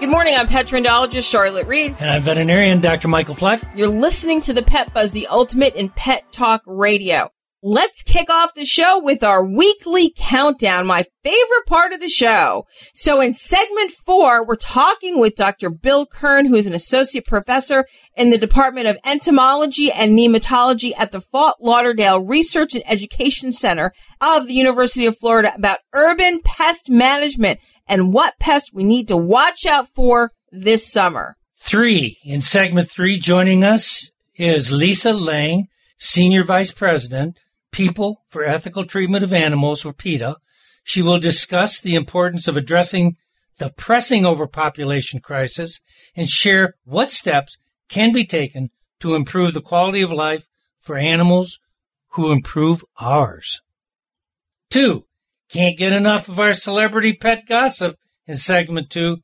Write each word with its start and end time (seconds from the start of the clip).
Good 0.00 0.10
morning. 0.10 0.36
I'm 0.36 0.46
pet 0.46 0.68
trendologist 0.68 1.28
Charlotte 1.28 1.66
Reed. 1.66 1.96
And 1.98 2.08
I'm 2.08 2.22
veterinarian 2.22 2.80
Dr. 2.80 3.08
Michael 3.08 3.34
Fleck. 3.34 3.60
You're 3.74 3.88
listening 3.88 4.40
to 4.42 4.52
the 4.52 4.62
Pet 4.62 4.94
Buzz, 4.94 5.10
the 5.10 5.26
ultimate 5.26 5.74
in 5.74 5.88
pet 5.88 6.30
talk 6.30 6.62
radio. 6.66 7.32
Let's 7.64 8.04
kick 8.04 8.30
off 8.30 8.54
the 8.54 8.64
show 8.64 9.00
with 9.02 9.24
our 9.24 9.44
weekly 9.44 10.12
countdown, 10.16 10.86
my 10.86 11.04
favorite 11.24 11.66
part 11.66 11.92
of 11.92 11.98
the 11.98 12.08
show. 12.08 12.66
So 12.94 13.20
in 13.20 13.34
segment 13.34 13.90
four, 14.06 14.46
we're 14.46 14.54
talking 14.54 15.18
with 15.18 15.34
Dr. 15.34 15.68
Bill 15.68 16.06
Kern, 16.06 16.46
who 16.46 16.54
is 16.54 16.66
an 16.66 16.74
associate 16.74 17.26
professor 17.26 17.84
in 18.16 18.30
the 18.30 18.38
Department 18.38 18.86
of 18.86 18.98
Entomology 19.04 19.90
and 19.90 20.16
Nematology 20.16 20.92
at 20.96 21.10
the 21.10 21.20
Fort 21.20 21.56
Lauderdale 21.60 22.22
Research 22.22 22.76
and 22.76 22.88
Education 22.88 23.50
Center 23.50 23.92
of 24.20 24.46
the 24.46 24.54
University 24.54 25.06
of 25.06 25.18
Florida 25.18 25.52
about 25.56 25.80
urban 25.92 26.40
pest 26.44 26.88
management 26.88 27.58
and 27.88 28.12
what 28.12 28.38
pests 28.38 28.72
we 28.72 28.84
need 28.84 29.08
to 29.08 29.16
watch 29.16 29.66
out 29.66 29.88
for 29.94 30.32
this 30.52 30.86
summer. 30.86 31.36
Three. 31.56 32.18
In 32.22 32.42
segment 32.42 32.90
three, 32.90 33.18
joining 33.18 33.64
us 33.64 34.10
is 34.36 34.70
Lisa 34.70 35.12
Lange, 35.12 35.68
Senior 35.96 36.44
Vice 36.44 36.70
President, 36.70 37.38
People 37.72 38.22
for 38.28 38.44
Ethical 38.44 38.84
Treatment 38.84 39.24
of 39.24 39.32
Animals, 39.32 39.84
or 39.84 39.92
PETA. 39.92 40.36
She 40.84 41.02
will 41.02 41.18
discuss 41.18 41.80
the 41.80 41.94
importance 41.94 42.48
of 42.48 42.56
addressing 42.56 43.16
the 43.58 43.70
pressing 43.70 44.24
overpopulation 44.24 45.20
crisis 45.20 45.80
and 46.14 46.28
share 46.28 46.74
what 46.84 47.10
steps 47.10 47.58
can 47.88 48.12
be 48.12 48.24
taken 48.24 48.70
to 49.00 49.14
improve 49.14 49.52
the 49.52 49.60
quality 49.60 50.00
of 50.00 50.12
life 50.12 50.44
for 50.80 50.96
animals 50.96 51.58
who 52.10 52.32
improve 52.32 52.84
ours. 52.98 53.60
Two, 54.70 55.06
can't 55.50 55.78
get 55.78 55.92
enough 55.92 56.28
of 56.28 56.38
our 56.38 56.52
celebrity 56.52 57.12
pet 57.12 57.46
gossip 57.46 57.96
in 58.26 58.36
segment 58.36 58.90
two, 58.90 59.18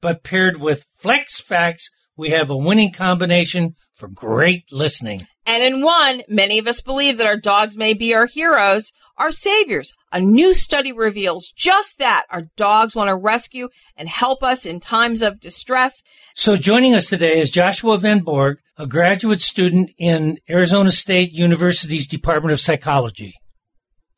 but 0.00 0.22
paired 0.22 0.60
with 0.60 0.84
Fleck's 0.96 1.40
facts, 1.40 1.90
we 2.16 2.30
have 2.30 2.50
a 2.50 2.56
winning 2.56 2.92
combination 2.92 3.74
for 3.96 4.08
great 4.08 4.64
listening. 4.70 5.26
And 5.46 5.62
in 5.62 5.82
one, 5.82 6.22
many 6.28 6.58
of 6.58 6.68
us 6.68 6.80
believe 6.80 7.18
that 7.18 7.26
our 7.26 7.36
dogs 7.36 7.76
may 7.76 7.94
be 7.94 8.14
our 8.14 8.26
heroes, 8.26 8.92
our 9.16 9.32
saviors. 9.32 9.92
A 10.12 10.20
new 10.20 10.54
study 10.54 10.92
reveals 10.92 11.52
just 11.56 11.98
that. 11.98 12.24
Our 12.30 12.44
dogs 12.56 12.94
want 12.94 13.08
to 13.08 13.16
rescue 13.16 13.68
and 13.96 14.08
help 14.08 14.42
us 14.42 14.64
in 14.64 14.80
times 14.80 15.22
of 15.22 15.40
distress. 15.40 16.02
So 16.34 16.56
joining 16.56 16.94
us 16.94 17.08
today 17.08 17.40
is 17.40 17.50
Joshua 17.50 17.98
Van 17.98 18.20
Bourg, 18.20 18.58
a 18.76 18.86
graduate 18.86 19.40
student 19.40 19.90
in 19.98 20.38
Arizona 20.48 20.92
State 20.92 21.32
University's 21.32 22.06
Department 22.06 22.52
of 22.52 22.60
Psychology. 22.60 23.34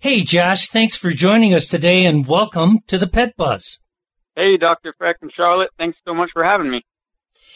Hey 0.05 0.20
Josh, 0.20 0.69
thanks 0.69 0.97
for 0.97 1.12
joining 1.12 1.55
us 1.55 1.66
today 1.66 2.05
and 2.05 2.27
welcome 2.27 2.80
to 2.88 2.98
the 2.98 3.06
Pet 3.06 3.34
Buzz. 3.38 3.78
Hey, 4.36 4.58
Dr. 4.58 4.92
Fleck 4.98 5.16
and 5.22 5.33
Charlotte. 5.34 5.70
Thanks 5.78 5.97
so 6.06 6.12
much 6.12 6.28
for 6.34 6.44
having 6.44 6.70
me. 6.70 6.83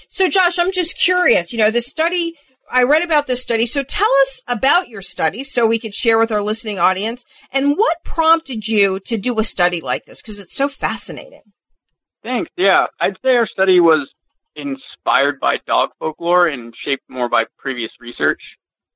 So 0.09 0.31
Josh, 0.31 0.59
I'm 0.59 0.73
just 0.73 0.99
curious, 0.99 1.53
you 1.53 1.59
know, 1.59 1.71
the 1.71 1.83
study, 1.83 2.37
I 2.71 2.85
read 2.85 3.03
about 3.03 3.27
this 3.27 3.43
study. 3.43 3.67
So 3.67 3.83
tell 3.83 4.09
us 4.23 4.41
about 4.49 4.89
your 4.89 5.03
study 5.03 5.45
so 5.45 5.67
we 5.67 5.79
could 5.79 5.95
share 5.95 6.19
with 6.19 6.33
our 6.33 6.41
listening 6.41 6.79
audience 6.79 7.23
and 7.53 7.77
what 7.77 8.03
prompted 8.03 8.67
you 8.67 8.99
to 9.01 9.19
do 9.19 9.39
a 9.39 9.45
study 9.45 9.83
like 9.83 10.07
this? 10.07 10.23
Cause 10.23 10.39
it's 10.39 10.57
so 10.57 10.69
fascinating. 10.69 11.43
Thanks. 12.23 12.51
Yeah, 12.57 12.87
I'd 12.99 13.19
say 13.23 13.33
our 13.33 13.47
study 13.47 13.79
was 13.79 14.09
inspired 14.57 15.39
by 15.39 15.57
dog 15.67 15.91
folklore 15.99 16.49
and 16.49 16.73
shaped 16.83 17.11
more 17.11 17.29
by 17.29 17.45
previous 17.59 17.91
research. 18.01 18.41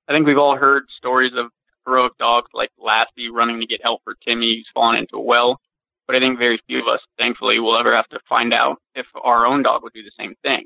I 0.08 0.12
think 0.12 0.26
we've 0.26 0.38
all 0.38 0.56
heard 0.56 0.84
stories 0.96 1.32
of 1.36 1.50
heroic 1.86 2.16
dogs 2.18 2.48
like 2.54 2.70
Lassie 2.78 3.30
running 3.32 3.60
to 3.60 3.66
get 3.66 3.82
help 3.82 4.02
for 4.04 4.14
Timmy 4.24 4.56
who's 4.56 4.70
fallen 4.74 4.98
into 4.98 5.16
a 5.16 5.20
well, 5.20 5.60
but 6.06 6.16
I 6.16 6.20
think 6.20 6.38
very 6.38 6.60
few 6.66 6.80
of 6.80 6.88
us, 6.88 7.00
thankfully, 7.18 7.58
will 7.58 7.78
ever 7.78 7.94
have 7.94 8.08
to 8.08 8.20
find 8.28 8.52
out 8.52 8.78
if 8.94 9.06
our 9.22 9.46
own 9.46 9.62
dog 9.62 9.82
would 9.82 9.92
do 9.92 10.02
the 10.02 10.10
same 10.18 10.34
thing. 10.42 10.64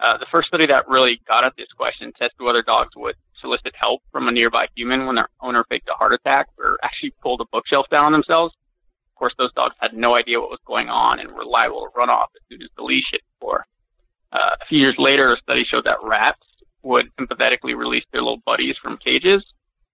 Uh, 0.00 0.16
the 0.18 0.26
first 0.30 0.48
study 0.48 0.66
that 0.66 0.88
really 0.88 1.20
got 1.26 1.44
at 1.44 1.54
this 1.56 1.68
question 1.76 2.12
tested 2.12 2.40
whether 2.40 2.62
dogs 2.62 2.94
would 2.96 3.16
solicit 3.40 3.74
help 3.74 4.00
from 4.12 4.28
a 4.28 4.32
nearby 4.32 4.66
human 4.76 5.06
when 5.06 5.16
their 5.16 5.28
owner 5.40 5.64
faked 5.68 5.88
a 5.88 5.94
heart 5.94 6.12
attack 6.12 6.46
or 6.58 6.76
actually 6.82 7.12
pulled 7.22 7.40
a 7.40 7.44
bookshelf 7.50 7.86
down 7.90 8.04
on 8.04 8.12
themselves. 8.12 8.54
Of 9.12 9.18
course, 9.18 9.34
those 9.38 9.52
dogs 9.54 9.74
had 9.80 9.94
no 9.94 10.14
idea 10.14 10.40
what 10.40 10.50
was 10.50 10.60
going 10.66 10.88
on 10.88 11.18
and 11.18 11.32
were 11.32 11.44
liable 11.44 11.80
to 11.80 11.98
run 11.98 12.10
off 12.10 12.30
as 12.36 12.42
soon 12.48 12.62
as 12.62 12.68
the 12.76 12.84
leash 12.84 13.06
hit 13.10 13.22
floor. 13.40 13.66
Uh, 14.32 14.54
a 14.60 14.66
few 14.68 14.78
years 14.78 14.94
later, 14.98 15.32
a 15.32 15.36
study 15.38 15.64
showed 15.64 15.84
that 15.84 15.98
rats 16.02 16.40
would 16.82 17.10
empathetically 17.16 17.76
release 17.76 18.04
their 18.12 18.22
little 18.22 18.42
buddies 18.46 18.76
from 18.80 18.96
cages, 18.98 19.42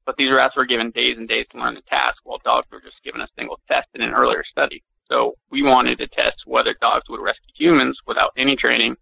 but 0.07 0.17
these 0.17 0.31
rats 0.31 0.57
were 0.57 0.67
given 0.67 0.91
days 0.91 1.17
and 1.17 1.29
days 1.29 1.47
to 1.51 1.59
learn 1.59 1.75
the 1.75 1.83
task, 1.83 2.19
while 2.25 2.41
dogs 2.45 2.67
were 2.71 2.81
just 2.81 3.03
given 3.05 3.21
a 3.21 3.29
single 3.37 3.61
test 3.69 3.89
in 3.95 4.03
an 4.03 4.13
earlier 4.13 4.45
study. 4.51 4.83
So 5.11 5.35
we 5.51 5.63
wanted 5.63 5.99
to 5.99 6.07
test 6.07 6.37
whether 6.47 6.75
dogs 6.81 7.05
would 7.09 7.23
rescue 7.23 7.53
humans 7.57 7.97
without 8.07 8.31
any 8.37 8.57
training, 8.57 8.97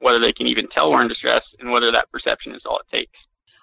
whether 0.00 0.20
they 0.20 0.32
can 0.32 0.46
even 0.46 0.68
tell 0.68 0.90
we're 0.90 1.02
in 1.02 1.08
distress, 1.08 1.42
and 1.58 1.70
whether 1.70 1.90
that 1.92 2.10
perception 2.12 2.54
is 2.54 2.62
all 2.66 2.78
it 2.78 2.96
takes. 2.96 3.18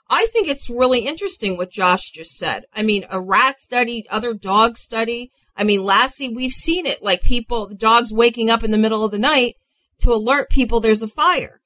I 0.10 0.28
think 0.28 0.48
it's 0.48 0.70
really 0.70 1.02
interesting 1.02 1.58
what 1.58 1.72
Josh 1.72 2.12
just 2.12 2.36
said. 2.38 2.66
I 2.74 2.84
mean, 2.84 3.06
a 3.10 3.22
rat 3.22 3.60
study, 3.60 4.06
other 4.10 4.34
dog 4.34 4.78
study. 4.78 5.32
I 5.56 5.64
mean, 5.64 5.84
Lassie, 5.84 6.30
we've 6.30 6.52
seen 6.52 6.86
it. 6.86 7.02
Like 7.02 7.22
people, 7.22 7.68
the 7.68 7.76
dogs 7.76 8.12
waking 8.12 8.50
up 8.50 8.64
in 8.64 8.72
the 8.72 8.78
middle 8.78 9.06
of 9.06 9.12
the 9.12 9.20
night 9.20 9.56
to 10.00 10.12
alert 10.12 10.50
people 10.50 10.80
there's 10.80 11.02
a 11.02 11.08
fire. 11.08 11.62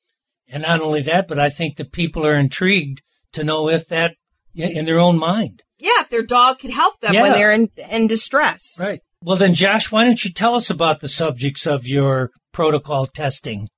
And 0.47 0.63
not 0.63 0.81
only 0.81 1.01
that, 1.03 1.27
but 1.27 1.39
I 1.39 1.49
think 1.49 1.75
the 1.75 1.85
people 1.85 2.25
are 2.25 2.35
intrigued 2.35 3.01
to 3.33 3.43
know 3.43 3.69
if 3.69 3.87
that 3.89 4.15
in 4.57 4.85
their 4.85 4.99
own 4.99 5.17
mind. 5.17 5.63
Yeah, 5.79 6.01
if 6.01 6.09
their 6.09 6.23
dog 6.23 6.59
could 6.59 6.71
help 6.71 6.99
them 7.01 7.13
when 7.13 7.33
they're 7.33 7.51
in, 7.51 7.69
in 7.91 8.07
distress. 8.07 8.77
Right. 8.79 9.01
Well, 9.23 9.37
then, 9.37 9.53
Josh, 9.53 9.91
why 9.91 10.05
don't 10.05 10.23
you 10.23 10.31
tell 10.31 10.55
us 10.55 10.69
about 10.69 11.01
the 11.01 11.07
subjects 11.07 11.65
of 11.65 11.87
your 11.87 12.31
protocol 12.51 13.05
testing? 13.05 13.69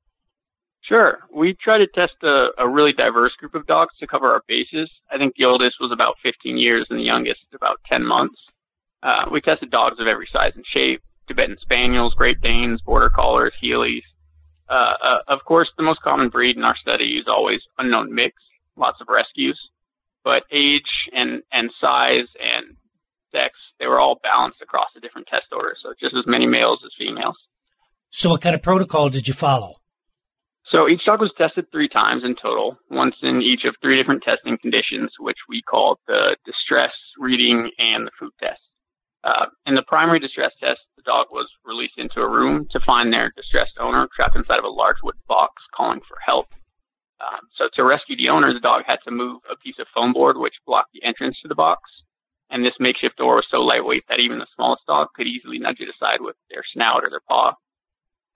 Sure. 0.89 1.19
We 1.33 1.55
try 1.61 1.77
to 1.77 1.87
test 1.93 2.13
a, 2.23 2.47
a 2.57 2.67
really 2.67 2.93
diverse 2.93 3.33
group 3.37 3.53
of 3.53 3.67
dogs 3.67 3.95
to 3.99 4.07
cover 4.07 4.31
our 4.31 4.41
bases. 4.47 4.89
I 5.11 5.17
think 5.17 5.35
the 5.35 5.45
oldest 5.45 5.75
was 5.79 5.91
about 5.91 6.15
15 6.23 6.57
years 6.57 6.87
and 6.89 6.99
the 6.99 7.03
youngest 7.03 7.41
is 7.51 7.55
about 7.55 7.79
10 7.87 8.03
months. 8.03 8.37
Uh, 9.03 9.25
we 9.31 9.39
tested 9.39 9.69
dogs 9.69 9.99
of 9.99 10.07
every 10.07 10.27
size 10.33 10.53
and 10.55 10.65
shape, 10.73 11.01
Tibetan 11.27 11.57
Spaniels, 11.61 12.15
Great 12.15 12.41
Danes, 12.41 12.81
Border 12.81 13.09
Collies, 13.09 13.53
Heelers. 13.63 14.01
Uh, 14.67 14.93
uh, 15.01 15.17
of 15.27 15.39
course, 15.45 15.69
the 15.77 15.83
most 15.83 16.01
common 16.01 16.29
breed 16.29 16.57
in 16.57 16.63
our 16.63 16.75
study 16.75 17.17
is 17.19 17.27
always 17.27 17.61
unknown 17.77 18.13
mix, 18.13 18.35
lots 18.75 18.99
of 18.99 19.07
rescues. 19.09 19.59
But 20.29 20.43
age 20.51 21.09
and, 21.11 21.41
and 21.51 21.71
size 21.81 22.29
and 22.37 22.77
sex, 23.31 23.55
they 23.79 23.87
were 23.87 23.99
all 23.99 24.19
balanced 24.21 24.61
across 24.61 24.85
the 24.93 25.01
different 25.01 25.25
test 25.25 25.47
orders. 25.51 25.79
So 25.81 25.89
just 25.99 26.15
as 26.15 26.27
many 26.27 26.45
males 26.45 26.81
as 26.85 26.91
females. 26.99 27.35
So, 28.11 28.29
what 28.29 28.41
kind 28.41 28.53
of 28.53 28.61
protocol 28.61 29.09
did 29.09 29.27
you 29.27 29.33
follow? 29.33 29.77
So 30.71 30.87
each 30.87 31.01
dog 31.03 31.19
was 31.19 31.33
tested 31.35 31.65
three 31.71 31.89
times 31.89 32.21
in 32.23 32.35
total, 32.35 32.77
once 32.91 33.15
in 33.23 33.41
each 33.41 33.65
of 33.65 33.73
three 33.81 33.97
different 33.97 34.21
testing 34.21 34.55
conditions, 34.61 35.09
which 35.19 35.39
we 35.49 35.63
called 35.63 35.97
the 36.05 36.37
distress, 36.45 36.93
reading, 37.17 37.71
and 37.79 38.05
the 38.05 38.11
food 38.19 38.33
test. 38.39 38.61
Uh, 39.23 39.47
in 39.65 39.73
the 39.73 39.81
primary 39.87 40.19
distress 40.19 40.51
test, 40.61 40.81
the 40.95 41.01
dog 41.01 41.25
was 41.31 41.49
released 41.65 41.97
into 41.97 42.21
a 42.21 42.29
room 42.29 42.67
to 42.69 42.79
find 42.85 43.11
their 43.11 43.33
distressed 43.35 43.77
owner 43.79 44.07
trapped 44.15 44.35
inside 44.35 44.59
of 44.59 44.63
a 44.63 44.69
large 44.69 44.97
wood 45.01 45.17
box 45.27 45.53
calling 45.75 46.01
for 46.07 46.17
help. 46.23 46.45
Um, 47.21 47.47
so 47.55 47.69
to 47.73 47.83
rescue 47.83 48.15
the 48.15 48.29
owner, 48.29 48.53
the 48.53 48.59
dog 48.59 48.83
had 48.87 48.99
to 49.05 49.11
move 49.11 49.41
a 49.51 49.57
piece 49.57 49.79
of 49.79 49.87
foam 49.93 50.13
board 50.13 50.37
which 50.37 50.53
blocked 50.65 50.93
the 50.93 51.03
entrance 51.03 51.37
to 51.41 51.47
the 51.47 51.55
box. 51.55 51.81
And 52.49 52.65
this 52.65 52.79
makeshift 52.79 53.17
door 53.17 53.35
was 53.35 53.47
so 53.51 53.61
lightweight 53.61 54.05
that 54.09 54.19
even 54.19 54.39
the 54.39 54.47
smallest 54.55 54.85
dog 54.87 55.09
could 55.15 55.27
easily 55.27 55.59
nudge 55.59 55.79
it 55.79 55.89
aside 55.89 56.21
with 56.21 56.35
their 56.49 56.63
snout 56.73 57.03
or 57.03 57.09
their 57.09 57.21
paw. 57.27 57.53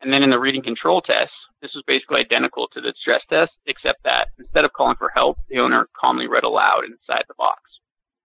And 0.01 0.12
then 0.12 0.21
in 0.21 0.30
the 0.30 0.39
reading 0.39 0.62
control 0.62 1.01
test, 1.01 1.31
this 1.62 1.74
was 1.74 1.83
basically 1.88 2.19
identical 2.19 2.68
to 2.74 2.81
the 2.81 2.94
stress 3.00 3.21
test, 3.30 3.51
except 3.65 4.03
that 4.03 4.27
instead 4.38 4.65
of 4.65 4.74
calling 4.74 4.97
for 4.97 5.09
help, 5.15 5.38
the 5.50 5.59
owner 5.59 5.88
calmly 5.97 6.27
read 6.27 6.44
aloud 6.44 6.83
inside 6.83 7.24
the 7.27 7.33
box. 7.38 7.62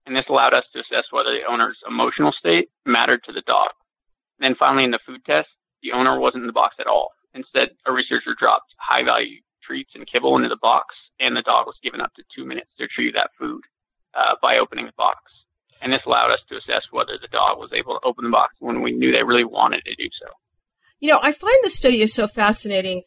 And 0.05 0.15
this 0.15 0.25
allowed 0.27 0.53
us 0.53 0.65
to 0.73 0.79
assess 0.79 1.05
whether 1.11 1.31
the 1.31 1.49
owner's 1.49 1.77
emotional 1.87 2.33
state 2.33 2.69
mattered 2.85 3.23
to 3.23 3.31
the 3.31 3.41
dog. 3.41 3.69
And 4.39 4.45
then 4.45 4.57
finally 4.59 4.83
in 4.83 4.91
the 4.91 4.99
food 5.05 5.23
test, 5.25 5.47
the 5.81 5.93
owner 5.93 6.19
wasn't 6.19 6.43
in 6.43 6.47
the 6.47 6.53
box 6.53 6.75
at 6.79 6.87
all. 6.87 7.11
Instead, 7.33 7.69
a 7.85 7.93
researcher 7.93 8.35
dropped 8.37 8.73
high 8.77 9.03
value 9.03 9.39
treats 9.69 9.91
and 9.93 10.09
kibble 10.11 10.35
into 10.35 10.49
the 10.49 10.57
box, 10.61 10.95
and 11.19 11.37
the 11.37 11.43
dog 11.43 11.67
was 11.67 11.75
given 11.83 12.01
up 12.01 12.13
to 12.15 12.23
two 12.35 12.45
minutes 12.45 12.71
to 12.77 12.83
retrieve 12.85 13.13
that 13.13 13.29
food 13.37 13.61
uh, 14.15 14.33
by 14.41 14.57
opening 14.57 14.87
the 14.87 14.97
box. 14.97 15.19
And 15.81 15.93
this 15.93 16.01
allowed 16.05 16.31
us 16.31 16.39
to 16.49 16.57
assess 16.57 16.83
whether 16.91 17.13
the 17.21 17.27
dog 17.27 17.59
was 17.59 17.71
able 17.71 17.93
to 17.93 18.05
open 18.05 18.25
the 18.25 18.31
box 18.31 18.55
when 18.59 18.81
we 18.81 18.91
knew 18.91 19.11
they 19.11 19.23
really 19.23 19.45
wanted 19.45 19.83
to 19.85 19.95
do 19.95 20.09
so. 20.19 20.27
You 20.99 21.09
know, 21.09 21.19
I 21.21 21.31
find 21.31 21.55
the 21.63 21.69
study 21.69 22.01
is 22.01 22.13
so 22.13 22.27
fascinating 22.27 23.03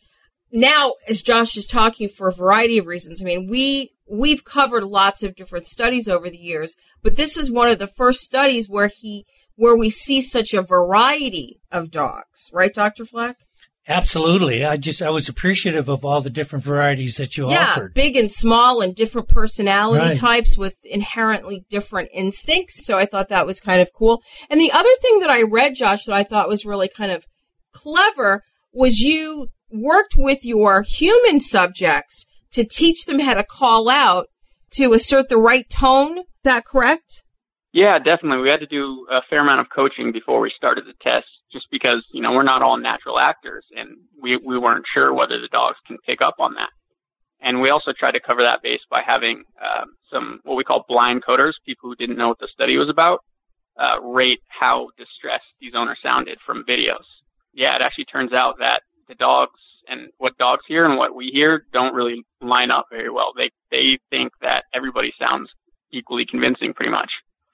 now 0.53 0.93
as 1.09 1.21
Josh 1.23 1.57
is 1.57 1.67
talking 1.67 2.09
for 2.09 2.29
a 2.29 2.35
variety 2.35 2.79
of 2.79 2.87
reasons. 2.87 3.21
I 3.21 3.25
mean, 3.25 3.49
we 3.51 3.91
we've 4.09 4.45
covered 4.45 4.85
lots 4.85 5.23
of 5.23 5.35
different 5.35 5.67
studies 5.67 6.09
over 6.09 6.31
the 6.31 6.39
years, 6.39 6.75
but 7.03 7.17
this 7.17 7.37
is 7.37 7.51
one 7.51 7.69
of 7.69 7.79
the 7.79 7.87
first 7.87 8.21
studies 8.21 8.69
where 8.69 8.89
he 8.89 9.27
where 9.57 9.77
we 9.77 9.91
see 9.91 10.23
such 10.23 10.55
a 10.55 10.63
variety 10.63 11.61
of 11.71 11.91
dogs, 11.91 12.51
right, 12.53 12.73
Dr. 12.73 13.05
Fleck? 13.05 13.37
Absolutely. 13.89 14.65
I 14.65 14.77
just 14.77 15.03
I 15.03 15.11
was 15.11 15.29
appreciative 15.29 15.89
of 15.89 16.05
all 16.05 16.21
the 16.21 16.31
different 16.31 16.65
varieties 16.65 17.17
that 17.17 17.37
you 17.37 17.51
yeah, 17.51 17.71
offered. 17.73 17.95
big 17.95 18.17
and 18.17 18.31
small 18.31 18.81
and 18.81 18.95
different 18.95 19.29
personality 19.29 20.05
Right. 20.05 20.17
types 20.17 20.57
with 20.57 20.77
inherently 20.85 21.65
different 21.69 22.09
instincts. 22.15 22.85
So 22.87 22.97
I 22.97 23.07
thought 23.07 23.29
that 23.31 23.47
was 23.47 23.61
kind 23.61 23.81
of 23.81 23.91
cool. 23.93 24.23
And 24.49 24.61
the 24.61 24.71
other 24.73 24.89
thing 25.01 25.19
that 25.21 25.31
I 25.31 25.43
read, 25.43 25.75
Josh, 25.75 26.05
that 26.05 26.15
I 26.15 26.23
thought 26.23 26.49
was 26.49 26.65
really 26.65 26.89
kind 26.89 27.11
of 27.11 27.25
clever 27.75 28.43
was 28.73 29.01
you 29.01 29.49
worked 29.71 30.15
with 30.17 30.45
your 30.45 30.83
human 30.83 31.41
subjects 31.41 32.25
to 32.53 32.65
teach 32.65 33.07
them 33.07 33.19
how 33.19 33.35
to 33.35 33.43
call 33.45 33.89
out 33.91 34.27
to 34.73 34.93
assert 34.93 35.29
the 35.29 35.39
right 35.39 35.69
tone. 35.69 36.19
Is 36.19 36.25
that 36.45 36.65
correct? 36.65 37.23
Yeah, 37.73 37.99
definitely. 37.99 38.43
We 38.43 38.49
had 38.51 38.61
to 38.61 38.67
do 38.67 39.07
a 39.11 39.21
fair 39.29 39.41
amount 39.41 39.61
of 39.61 39.67
coaching 39.75 40.13
before 40.13 40.41
we 40.41 40.53
started 40.57 40.85
the 40.87 40.93
test, 41.03 41.27
just 41.53 41.67
because 41.71 42.05
you 42.13 42.23
know 42.23 42.33
we're 42.33 42.43
not 42.43 42.63
all 42.63 42.79
natural 42.79 43.19
actors, 43.19 43.65
and 43.77 43.97
we 44.21 44.37
we 44.37 44.59
weren't 44.59 44.85
sure 44.93 45.13
whether 45.13 45.41
the 45.41 45.49
dogs 45.49 45.77
can 45.87 45.99
pick 46.07 46.21
up 46.21 46.37
on 46.39 46.55
that. 46.55 46.71
And 47.41 47.61
we 47.61 47.71
also 47.71 47.93
tried 47.93 48.13
to 48.13 48.21
cover 48.21 48.43
that 48.43 48.63
base 48.63 48.81
by 48.89 49.03
having 49.05 49.43
um, 49.61 49.95
some 50.11 50.41
what 50.45 50.57
we 50.57 50.65
call 50.65 50.85
blind 50.89 51.25
coders, 51.25 51.53
people 51.67 51.91
who 51.91 51.97
didn't 51.97 52.17
know 52.17 52.29
what 52.29 52.39
the 52.39 52.49
study 52.53 52.77
was 52.77 52.89
about, 52.89 53.21
uh, 53.81 54.01
rate 54.01 54.41
how 54.49 54.89
distressed 54.97 55.51
these 55.61 55.73
owners 55.75 55.99
sounded 56.03 56.39
from 56.47 56.65
videos. 56.69 57.05
Yeah, 57.53 57.75
it 57.75 57.83
actually 57.83 58.07
turns 58.07 58.33
out 58.33 58.55
that 58.61 58.83
the 59.09 59.15
dogs 59.17 59.59
and 59.89 60.09
what 60.19 60.39
dogs 60.39 60.63
hear 60.69 60.85
and 60.85 60.97
what 60.97 61.15
we 61.15 61.31
hear 61.33 61.65
don't 61.73 61.95
really 61.95 62.23
line 62.41 62.71
up 62.71 62.87
very 62.91 63.11
well. 63.11 63.33
They 63.37 63.51
they 63.71 63.99
think 64.11 64.33
that 64.41 64.65
everybody 64.73 65.13
sounds 65.19 65.51
equally 65.91 66.25
convincing, 66.25 66.73
pretty 66.73 66.93
much. 66.93 67.11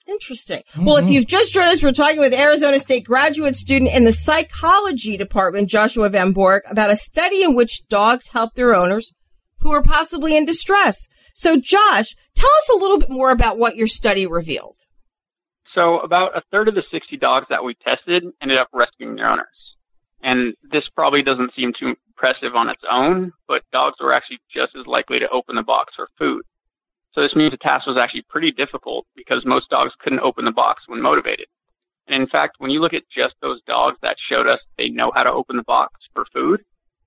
Interesting. 0.09 0.63
Well, 0.77 0.97
if 0.97 1.05
mm-hmm. 1.05 1.13
you've 1.13 1.27
just 1.27 1.53
joined 1.53 1.69
us, 1.69 1.83
we're 1.83 1.93
talking 1.93 2.19
with 2.19 2.33
Arizona 2.33 2.81
State 2.81 3.05
graduate 3.05 3.57
student 3.57 3.93
in 3.93 4.05
the 4.05 4.13
psychology 4.13 5.19
department, 5.19 5.69
Joshua 5.69 6.09
Van 6.09 6.33
Bourg, 6.33 6.63
about 6.67 6.91
a 6.91 6.97
study 6.97 7.43
in 7.43 7.55
which 7.55 7.87
dogs 7.89 8.29
help 8.29 8.55
their 8.55 8.75
owners 8.75 9.13
who 9.61 9.71
are 9.73 9.83
possibly 9.83 10.35
in 10.37 10.47
distress. 10.47 11.07
So, 11.35 11.57
Josh, 11.57 12.17
tell 12.35 12.51
us 12.59 12.69
a 12.75 12.79
little 12.79 12.99
bit 12.99 13.11
more 13.11 13.31
about 13.31 13.59
what 13.59 13.77
your 13.77 13.87
study 13.87 14.27
revealed. 14.27 14.77
So 15.75 16.01
about 16.01 16.37
a 16.37 16.43
third 16.51 16.69
of 16.69 16.75
the 16.75 16.83
60 16.91 17.17
dogs 17.19 17.47
that 17.51 17.63
we 17.63 17.75
tested 17.85 18.25
ended 18.43 18.59
up 18.59 18.69
rescuing 18.73 19.17
their 19.17 19.31
owners. 19.31 19.47
And 20.23 20.55
this 20.73 20.85
probably 20.95 21.23
doesn't 21.23 21.53
seem 21.55 21.73
too 21.79 21.95
impressive 22.09 22.57
on 22.57 22.69
its 22.69 22.83
own, 22.91 23.33
but 23.47 23.63
dogs 23.73 23.97
were 24.01 24.13
actually 24.13 24.39
just 24.53 24.73
as 24.79 24.87
likely 24.87 25.21
to 25.21 25.29
open 25.31 25.55
the 25.55 25.63
box 25.63 25.93
for 25.95 26.09
food. 26.19 26.43
So 27.19 27.23
this 27.23 27.35
means 27.35 27.51
the 27.51 27.57
task 27.57 27.89
was 27.89 27.99
actually 28.01 28.23
pretty 28.29 28.53
difficult 28.53 29.05
because 29.17 29.45
most 29.45 29.69
dogs 29.71 29.93
couldn't 29.99 30.21
open 30.21 30.45
the 30.45 30.53
box 30.53 30.85
when 30.87 31.03
motivated. 31.03 31.49
And 32.07 32.23
in 32.23 32.29
fact, 32.29 32.59
when 32.59 32.71
you 32.71 32.81
look 32.81 32.95
at 32.95 33.11
just 33.11 33.35
those 33.43 33.61
dogs 33.67 33.97
that 34.03 34.15
showed 34.31 34.47
us 34.47 34.61
they 34.77 34.89
know 34.89 35.11
how 35.13 35.25
to 35.25 35.33
open 35.33 35.57
the 35.57 35.65
box 35.65 35.95
for 36.15 36.27
food, 36.33 36.61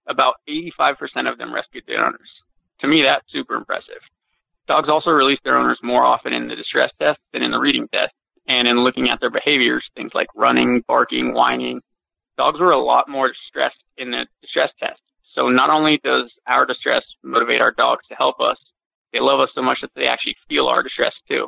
about 0.09 0.33
85% 0.49 1.31
of 1.31 1.37
them 1.37 1.53
rescued 1.53 1.85
their 1.87 2.05
owners. 2.05 2.27
To 2.81 2.89
me, 2.89 3.03
that's 3.03 3.23
super 3.31 3.55
impressive. 3.55 4.01
Dogs 4.67 4.89
also 4.89 5.11
release 5.11 5.39
their 5.45 5.57
owners 5.57 5.79
more 5.81 6.03
often 6.03 6.33
in 6.33 6.49
the 6.49 6.57
distress 6.57 6.91
test 6.99 7.19
than 7.31 7.41
in 7.41 7.51
the 7.51 7.59
reading 7.59 7.87
test. 7.93 8.11
And 8.49 8.67
in 8.67 8.83
looking 8.83 9.09
at 9.09 9.21
their 9.21 9.31
behaviors, 9.31 9.85
things 9.95 10.11
like 10.13 10.27
running, 10.35 10.83
barking, 10.89 11.33
whining, 11.33 11.79
dogs 12.37 12.59
were 12.59 12.71
a 12.71 12.83
lot 12.83 13.07
more 13.07 13.29
distressed 13.29 13.81
in 13.95 14.11
the 14.11 14.25
distress 14.41 14.71
test. 14.77 14.99
So 15.35 15.47
not 15.47 15.69
only 15.69 16.01
does 16.03 16.29
our 16.47 16.65
distress 16.65 17.03
motivate 17.23 17.61
our 17.61 17.71
dogs 17.71 18.05
to 18.09 18.15
help 18.15 18.41
us, 18.41 18.57
they 19.13 19.19
love 19.19 19.39
us 19.39 19.49
so 19.55 19.61
much 19.61 19.79
that 19.81 19.91
they 19.95 20.07
actually 20.07 20.35
feel 20.49 20.67
our 20.67 20.83
distress 20.83 21.13
too. 21.27 21.47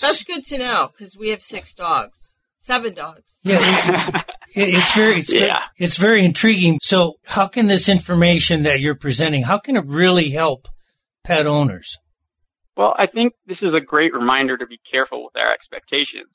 That's 0.00 0.22
good 0.24 0.44
to 0.46 0.58
know 0.58 0.88
because 0.92 1.16
we 1.16 1.30
have 1.30 1.42
six 1.42 1.74
dogs, 1.74 2.34
seven 2.60 2.94
dogs. 2.94 3.22
Yeah, 3.42 4.08
it- 4.08 4.24
it- 4.54 4.74
it's 4.74 4.92
very 4.94 5.18
it's, 5.18 5.32
Yeah. 5.32 5.60
it's 5.76 5.96
very 5.96 6.24
intriguing. 6.24 6.78
So, 6.82 7.14
how 7.24 7.48
can 7.48 7.66
this 7.66 7.88
information 7.88 8.62
that 8.62 8.80
you're 8.80 8.94
presenting, 8.94 9.42
how 9.44 9.58
can 9.58 9.76
it 9.76 9.84
really 9.86 10.30
help 10.30 10.68
pet 11.24 11.46
owners? 11.46 11.96
Well, 12.76 12.94
I 12.96 13.06
think 13.06 13.32
this 13.46 13.58
is 13.60 13.74
a 13.74 13.80
great 13.80 14.14
reminder 14.14 14.56
to 14.56 14.66
be 14.66 14.78
careful 14.90 15.24
with 15.24 15.36
our 15.36 15.52
expectations. 15.52 16.30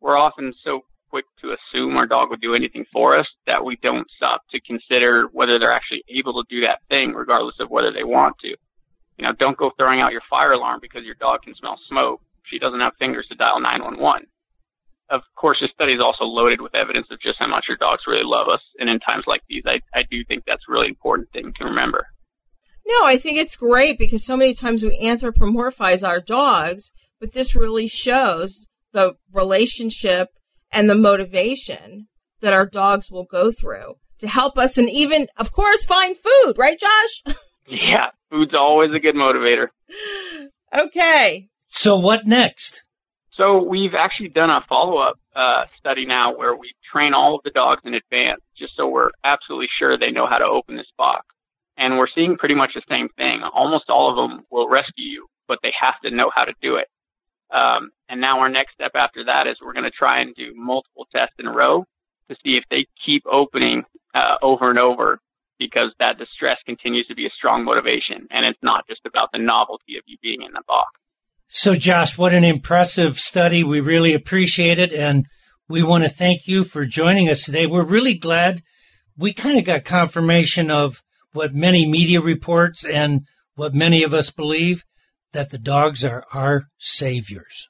We're 0.00 0.16
often 0.16 0.52
so 0.62 0.82
quick 1.10 1.24
to 1.40 1.54
assume 1.56 1.96
our 1.96 2.06
dog 2.06 2.30
would 2.30 2.40
do 2.40 2.54
anything 2.54 2.84
for 2.92 3.18
us 3.18 3.26
that 3.46 3.64
we 3.64 3.76
don't 3.82 4.06
stop 4.16 4.42
to 4.52 4.60
consider 4.60 5.26
whether 5.32 5.58
they're 5.58 5.72
actually 5.72 6.04
able 6.16 6.34
to 6.34 6.44
do 6.48 6.60
that 6.60 6.78
thing, 6.88 7.14
regardless 7.14 7.56
of 7.58 7.68
whether 7.70 7.90
they 7.92 8.04
want 8.04 8.36
to. 8.42 8.54
You 9.18 9.26
know, 9.26 9.32
don't 9.38 9.56
go 9.56 9.72
throwing 9.76 10.00
out 10.00 10.12
your 10.12 10.22
fire 10.30 10.52
alarm 10.52 10.78
because 10.80 11.04
your 11.04 11.16
dog 11.16 11.42
can 11.42 11.54
smell 11.56 11.78
smoke. 11.88 12.20
She 12.44 12.58
doesn't 12.58 12.80
have 12.80 12.92
fingers 12.98 13.26
to 13.28 13.34
dial 13.34 13.60
911. 13.60 14.26
Of 15.10 15.22
course, 15.36 15.58
this 15.60 15.70
study 15.74 15.94
is 15.94 16.00
also 16.00 16.24
loaded 16.24 16.60
with 16.60 16.74
evidence 16.74 17.08
of 17.10 17.20
just 17.20 17.38
how 17.38 17.48
much 17.48 17.64
your 17.68 17.78
dogs 17.78 18.02
really 18.06 18.24
love 18.24 18.46
us. 18.48 18.60
And 18.78 18.88
in 18.88 19.00
times 19.00 19.24
like 19.26 19.42
these, 19.48 19.64
I, 19.66 19.80
I 19.94 20.02
do 20.08 20.22
think 20.24 20.44
that's 20.46 20.64
a 20.68 20.72
really 20.72 20.88
important 20.88 21.30
thing 21.32 21.52
to 21.58 21.64
remember. 21.64 22.06
No, 22.86 23.04
I 23.04 23.16
think 23.16 23.38
it's 23.38 23.56
great 23.56 23.98
because 23.98 24.24
so 24.24 24.36
many 24.36 24.54
times 24.54 24.82
we 24.82 24.98
anthropomorphize 24.98 26.06
our 26.06 26.20
dogs, 26.20 26.90
but 27.20 27.32
this 27.32 27.54
really 27.54 27.88
shows 27.88 28.66
the 28.92 29.14
relationship 29.32 30.28
and 30.70 30.88
the 30.88 30.94
motivation 30.94 32.08
that 32.40 32.52
our 32.52 32.66
dogs 32.66 33.10
will 33.10 33.24
go 33.24 33.50
through 33.50 33.94
to 34.20 34.28
help 34.28 34.56
us 34.56 34.78
and 34.78 34.88
even, 34.88 35.26
of 35.36 35.52
course, 35.52 35.84
find 35.84 36.16
food, 36.16 36.54
right, 36.56 36.78
Josh? 36.78 37.34
Yeah, 37.70 38.06
food's 38.30 38.54
always 38.54 38.90
a 38.92 39.00
good 39.00 39.14
motivator. 39.14 39.68
okay. 40.74 41.48
So, 41.70 41.98
what 41.98 42.26
next? 42.26 42.82
So 43.38 43.62
we've 43.62 43.94
actually 43.96 44.30
done 44.30 44.50
a 44.50 44.64
follow-up 44.68 45.14
uh, 45.36 45.64
study 45.78 46.06
now 46.06 46.36
where 46.36 46.56
we 46.56 46.72
train 46.92 47.14
all 47.14 47.36
of 47.36 47.42
the 47.44 47.50
dogs 47.50 47.82
in 47.84 47.94
advance, 47.94 48.40
just 48.58 48.74
so 48.76 48.88
we're 48.88 49.10
absolutely 49.22 49.68
sure 49.78 49.96
they 49.96 50.10
know 50.10 50.26
how 50.26 50.38
to 50.38 50.44
open 50.44 50.76
this 50.76 50.90
box. 50.98 51.24
And 51.76 51.96
we're 51.96 52.08
seeing 52.12 52.36
pretty 52.36 52.56
much 52.56 52.72
the 52.74 52.82
same 52.88 53.08
thing. 53.16 53.42
Almost 53.54 53.84
all 53.88 54.10
of 54.10 54.16
them 54.16 54.44
will 54.50 54.68
rescue 54.68 55.04
you, 55.04 55.26
but 55.46 55.60
they 55.62 55.72
have 55.80 55.94
to 56.02 56.10
know 56.10 56.32
how 56.34 56.44
to 56.44 56.52
do 56.60 56.76
it. 56.76 56.88
Um, 57.54 57.90
and 58.08 58.20
now 58.20 58.40
our 58.40 58.48
next 58.48 58.74
step 58.74 58.92
after 58.96 59.24
that 59.26 59.46
is 59.46 59.56
we're 59.62 59.72
going 59.72 59.84
to 59.84 59.90
try 59.90 60.20
and 60.20 60.34
do 60.34 60.52
multiple 60.56 61.06
tests 61.14 61.36
in 61.38 61.46
a 61.46 61.52
row 61.52 61.84
to 62.28 62.36
see 62.44 62.56
if 62.56 62.64
they 62.70 62.86
keep 63.06 63.22
opening 63.30 63.84
uh, 64.14 64.34
over 64.42 64.68
and 64.68 64.80
over 64.80 65.20
because 65.58 65.92
that 65.98 66.18
distress 66.18 66.58
continues 66.66 67.06
to 67.08 67.14
be 67.14 67.26
a 67.26 67.30
strong 67.36 67.64
motivation. 67.64 68.26
And 68.30 68.46
it's 68.46 68.62
not 68.62 68.86
just 68.88 69.00
about 69.06 69.30
the 69.32 69.38
novelty 69.38 69.96
of 69.96 70.04
you 70.06 70.16
being 70.22 70.42
in 70.42 70.52
the 70.52 70.62
box. 70.66 70.90
So, 71.48 71.74
Josh, 71.74 72.18
what 72.18 72.34
an 72.34 72.44
impressive 72.44 73.18
study. 73.18 73.64
We 73.64 73.80
really 73.80 74.14
appreciate 74.14 74.78
it. 74.78 74.92
And 74.92 75.26
we 75.68 75.82
want 75.82 76.04
to 76.04 76.10
thank 76.10 76.46
you 76.46 76.64
for 76.64 76.84
joining 76.86 77.28
us 77.28 77.44
today. 77.44 77.66
We're 77.66 77.84
really 77.84 78.14
glad 78.14 78.62
we 79.16 79.32
kind 79.32 79.58
of 79.58 79.64
got 79.64 79.84
confirmation 79.84 80.70
of 80.70 81.02
what 81.32 81.54
many 81.54 81.86
media 81.86 82.20
reports 82.20 82.84
and 82.84 83.22
what 83.54 83.74
many 83.74 84.02
of 84.02 84.14
us 84.14 84.30
believe 84.30 84.84
that 85.32 85.50
the 85.50 85.58
dogs 85.58 86.04
are 86.04 86.24
our 86.32 86.68
saviors. 86.78 87.68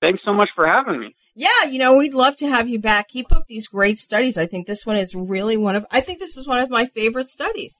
Thanks 0.00 0.22
so 0.24 0.32
much 0.32 0.50
for 0.54 0.66
having 0.66 1.00
me. 1.00 1.14
Yeah, 1.38 1.64
you 1.68 1.78
know, 1.78 1.96
we'd 1.98 2.14
love 2.14 2.34
to 2.36 2.48
have 2.48 2.66
you 2.66 2.78
back. 2.78 3.08
Keep 3.08 3.30
up 3.30 3.44
these 3.46 3.68
great 3.68 3.98
studies. 3.98 4.38
I 4.38 4.46
think 4.46 4.66
this 4.66 4.86
one 4.86 4.96
is 4.96 5.14
really 5.14 5.58
one 5.58 5.76
of, 5.76 5.84
I 5.90 6.00
think 6.00 6.18
this 6.18 6.38
is 6.38 6.48
one 6.48 6.60
of 6.60 6.70
my 6.70 6.86
favorite 6.86 7.28
studies. 7.28 7.74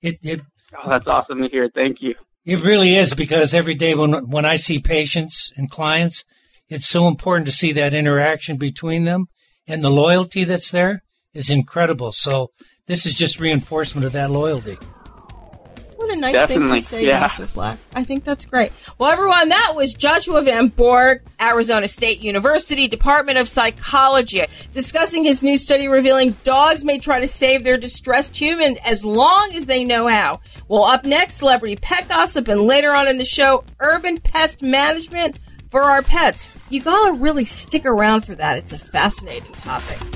It, 0.00 0.18
it, 0.22 0.40
Oh, 0.74 0.90
that's 0.90 1.06
awesome 1.06 1.40
to 1.42 1.48
hear. 1.48 1.70
Thank 1.72 1.98
you. 2.00 2.14
it 2.44 2.62
really 2.62 2.96
is 2.96 3.14
because 3.14 3.54
every 3.54 3.74
day 3.74 3.94
when, 3.94 4.28
when 4.30 4.44
I 4.44 4.56
see 4.56 4.78
patients 4.78 5.52
and 5.56 5.70
clients, 5.70 6.24
it's 6.68 6.88
so 6.88 7.06
important 7.06 7.46
to 7.46 7.52
see 7.52 7.72
that 7.74 7.94
interaction 7.94 8.56
between 8.56 9.04
them 9.04 9.26
and 9.68 9.84
the 9.84 9.90
loyalty 9.90 10.44
that's 10.44 10.70
there 10.70 11.02
is 11.34 11.50
incredible. 11.50 12.12
So 12.12 12.50
this 12.86 13.06
is 13.06 13.14
just 13.14 13.38
reinforcement 13.40 14.04
of 14.06 14.12
that 14.12 14.30
loyalty. 14.30 14.76
A 16.16 16.20
nice 16.20 16.32
Definitely, 16.32 16.68
thing 16.68 16.80
to 16.80 16.86
say, 16.86 17.06
yeah. 17.06 17.28
Dr. 17.28 17.46
Fleck. 17.46 17.78
I 17.94 18.04
think 18.04 18.24
that's 18.24 18.46
great. 18.46 18.72
Well, 18.98 19.10
everyone, 19.10 19.50
that 19.50 19.74
was 19.76 19.92
Joshua 19.92 20.42
Van 20.42 20.68
Bourg, 20.68 21.22
Arizona 21.40 21.88
State 21.88 22.22
University 22.22 22.88
Department 22.88 23.38
of 23.38 23.48
Psychology, 23.48 24.42
discussing 24.72 25.24
his 25.24 25.42
new 25.42 25.58
study 25.58 25.88
revealing 25.88 26.34
dogs 26.42 26.84
may 26.84 26.98
try 26.98 27.20
to 27.20 27.28
save 27.28 27.64
their 27.64 27.76
distressed 27.76 28.34
human 28.34 28.78
as 28.78 29.04
long 29.04 29.52
as 29.54 29.66
they 29.66 29.84
know 29.84 30.06
how. 30.06 30.40
Well, 30.68 30.84
up 30.84 31.04
next, 31.04 31.34
celebrity 31.34 31.76
pet 31.76 32.08
gossip, 32.08 32.48
and 32.48 32.62
later 32.62 32.94
on 32.94 33.08
in 33.08 33.18
the 33.18 33.24
show, 33.26 33.64
urban 33.78 34.18
pest 34.18 34.62
management 34.62 35.38
for 35.70 35.82
our 35.82 36.00
pets. 36.00 36.48
You 36.70 36.82
gotta 36.82 37.12
really 37.12 37.44
stick 37.44 37.84
around 37.84 38.22
for 38.22 38.34
that. 38.34 38.56
It's 38.58 38.72
a 38.72 38.78
fascinating 38.78 39.52
topic. 39.52 40.15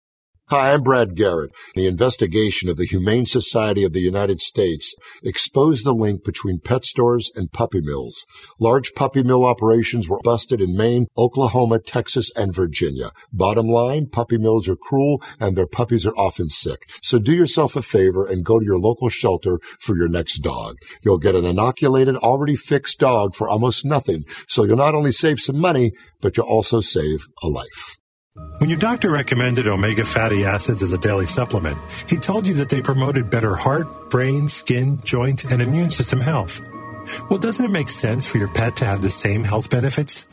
Hi, 0.51 0.73
I'm 0.73 0.83
Brad 0.83 1.15
Garrett. 1.15 1.53
The 1.75 1.87
investigation 1.87 2.67
of 2.67 2.75
the 2.75 2.85
Humane 2.85 3.25
Society 3.25 3.85
of 3.85 3.93
the 3.93 4.01
United 4.01 4.41
States 4.41 4.93
exposed 5.23 5.85
the 5.85 5.93
link 5.93 6.25
between 6.25 6.59
pet 6.59 6.83
stores 6.83 7.31
and 7.33 7.53
puppy 7.53 7.79
mills. 7.79 8.25
Large 8.59 8.93
puppy 8.93 9.23
mill 9.23 9.45
operations 9.45 10.09
were 10.09 10.19
busted 10.25 10.59
in 10.59 10.75
Maine, 10.75 11.07
Oklahoma, 11.17 11.79
Texas, 11.79 12.29
and 12.35 12.53
Virginia. 12.53 13.11
Bottom 13.31 13.67
line, 13.67 14.07
puppy 14.07 14.37
mills 14.37 14.67
are 14.67 14.75
cruel 14.75 15.23
and 15.39 15.55
their 15.55 15.67
puppies 15.67 16.05
are 16.05 16.17
often 16.17 16.49
sick. 16.49 16.81
So 17.01 17.17
do 17.17 17.33
yourself 17.33 17.77
a 17.77 17.81
favor 17.81 18.27
and 18.27 18.43
go 18.43 18.59
to 18.59 18.65
your 18.65 18.77
local 18.77 19.07
shelter 19.07 19.57
for 19.79 19.95
your 19.95 20.09
next 20.09 20.39
dog. 20.39 20.75
You'll 21.01 21.17
get 21.17 21.33
an 21.33 21.45
inoculated, 21.45 22.17
already 22.17 22.57
fixed 22.57 22.99
dog 22.99 23.35
for 23.35 23.47
almost 23.47 23.85
nothing. 23.85 24.25
So 24.49 24.65
you'll 24.65 24.75
not 24.75 24.95
only 24.95 25.13
save 25.13 25.39
some 25.39 25.59
money, 25.59 25.93
but 26.19 26.35
you'll 26.35 26.45
also 26.45 26.81
save 26.81 27.25
a 27.41 27.47
life. 27.47 27.90
When 28.61 28.69
your 28.69 28.77
doctor 28.77 29.09
recommended 29.09 29.67
omega 29.67 30.05
fatty 30.05 30.45
acids 30.45 30.83
as 30.83 30.91
a 30.91 30.97
daily 30.99 31.25
supplement, 31.25 31.79
he 32.07 32.15
told 32.15 32.45
you 32.45 32.53
that 32.53 32.69
they 32.69 32.79
promoted 32.79 33.31
better 33.31 33.55
heart, 33.55 34.11
brain, 34.11 34.47
skin, 34.47 34.99
joint, 35.03 35.45
and 35.45 35.63
immune 35.63 35.89
system 35.89 36.19
health. 36.19 36.61
Well, 37.27 37.39
doesn't 37.39 37.65
it 37.65 37.71
make 37.71 37.89
sense 37.89 38.23
for 38.23 38.37
your 38.37 38.49
pet 38.49 38.75
to 38.75 38.85
have 38.85 39.01
the 39.01 39.09
same 39.09 39.43
health 39.43 39.71
benefits? 39.71 40.27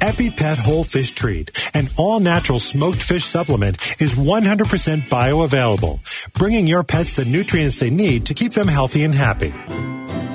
EpiPet 0.00 0.58
Whole 0.58 0.82
Fish 0.82 1.12
Treat, 1.12 1.52
an 1.72 1.86
all 1.96 2.18
natural 2.18 2.58
smoked 2.58 3.00
fish 3.00 3.22
supplement, 3.22 3.76
is 4.02 4.16
100% 4.16 5.08
bioavailable, 5.08 6.32
bringing 6.32 6.66
your 6.66 6.82
pets 6.82 7.14
the 7.14 7.24
nutrients 7.24 7.78
they 7.78 7.90
need 7.90 8.26
to 8.26 8.34
keep 8.34 8.54
them 8.54 8.66
healthy 8.66 9.04
and 9.04 9.14
happy. 9.14 9.54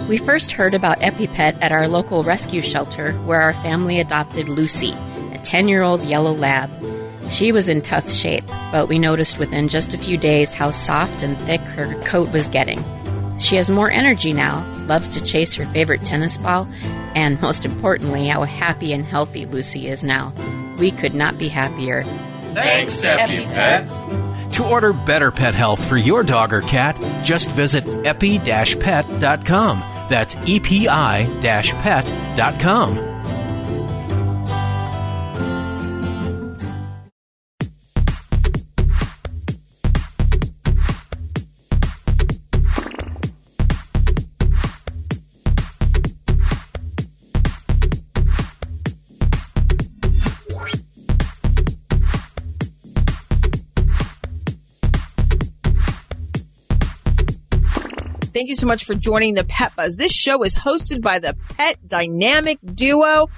We 0.08 0.18
first 0.18 0.54
heard 0.54 0.74
about 0.74 1.02
EpiPet 1.02 1.58
at 1.62 1.74
our 1.74 1.90
local 1.90 2.24
rescue 2.24 2.62
shelter 2.62 3.12
where 3.26 3.42
our 3.42 3.54
family 3.56 4.00
adopted 4.00 4.48
Lucy, 4.48 4.94
a 5.34 5.42
10 5.44 5.68
year 5.68 5.82
old 5.82 6.06
yellow 6.06 6.32
lab. 6.32 6.97
She 7.30 7.52
was 7.52 7.68
in 7.70 7.82
tough 7.82 8.10
shape, 8.12 8.46
but 8.72 8.88
we 8.88 9.00
noticed 9.00 9.38
within 9.38 9.68
just 9.68 9.94
a 9.94 9.98
few 9.98 10.18
days 10.18 10.54
how 10.54 10.72
soft 10.72 11.24
and 11.24 11.38
thick 11.40 11.62
her 11.62 11.94
coat 12.04 12.32
was 12.32 12.48
getting. 12.48 12.84
She 13.40 13.58
has 13.58 13.70
more 13.70 13.92
energy 13.92 14.34
now, 14.34 14.66
loves 14.88 15.08
to 15.10 15.24
chase 15.24 15.54
her 15.56 15.66
favorite 15.66 16.02
tennis 16.02 16.38
ball, 16.38 16.68
and 17.16 17.40
most 17.48 17.66
importantly, 17.66 18.28
how 18.28 18.44
happy 18.44 18.94
and 18.94 19.06
healthy 19.06 19.46
Lucy 19.46 19.88
is 19.88 20.04
now. 20.04 20.34
We 20.80 20.92
could 20.92 21.14
not 21.14 21.38
be 21.38 21.48
happier. 21.50 22.04
Thanks, 22.54 23.02
EpiPet. 23.02 24.54
To 24.54 24.66
order 24.66 24.94
better 24.94 25.30
pet 25.32 25.54
health 25.54 25.86
for 25.88 25.98
your 25.98 26.24
dog 26.24 26.52
or 26.54 26.62
cat, 26.62 26.98
just 27.24 27.52
visit 27.52 27.86
epi-pet.com. 27.88 29.80
That's 30.10 30.36
epi-pet.com. 30.36 31.28
Thank 58.38 58.50
you 58.50 58.56
so 58.56 58.68
much 58.68 58.86
for 58.86 58.94
joining 58.94 59.34
the 59.34 59.44
Pet 59.44 59.76
Buzz. 59.76 59.96
This 59.96 60.12
show 60.12 60.44
is 60.44 60.54
hosted 60.54 61.02
by 61.02 61.18
the 61.18 61.36
Pet 61.58 61.80
Dynamic 61.88 62.60
Duo. 62.64 63.30